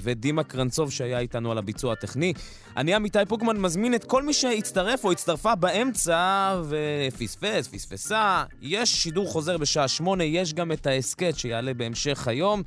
[0.03, 2.33] ודימה קרנצוב שהיה איתנו על הביצוע הטכני.
[2.77, 8.43] אני עמיתי פוקמן מזמין את כל מי שהצטרף או הצטרפה באמצע ופספס, פספסה.
[8.61, 12.63] יש שידור חוזר בשעה שמונה, יש גם את ההסכת שיעלה בהמשך היום.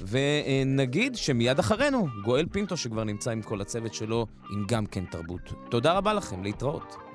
[0.00, 5.52] ונגיד שמיד אחרינו, גואל פינטו שכבר נמצא עם כל הצוות שלו, עם גם כן תרבות.
[5.70, 7.05] תודה רבה לכם, להתראות.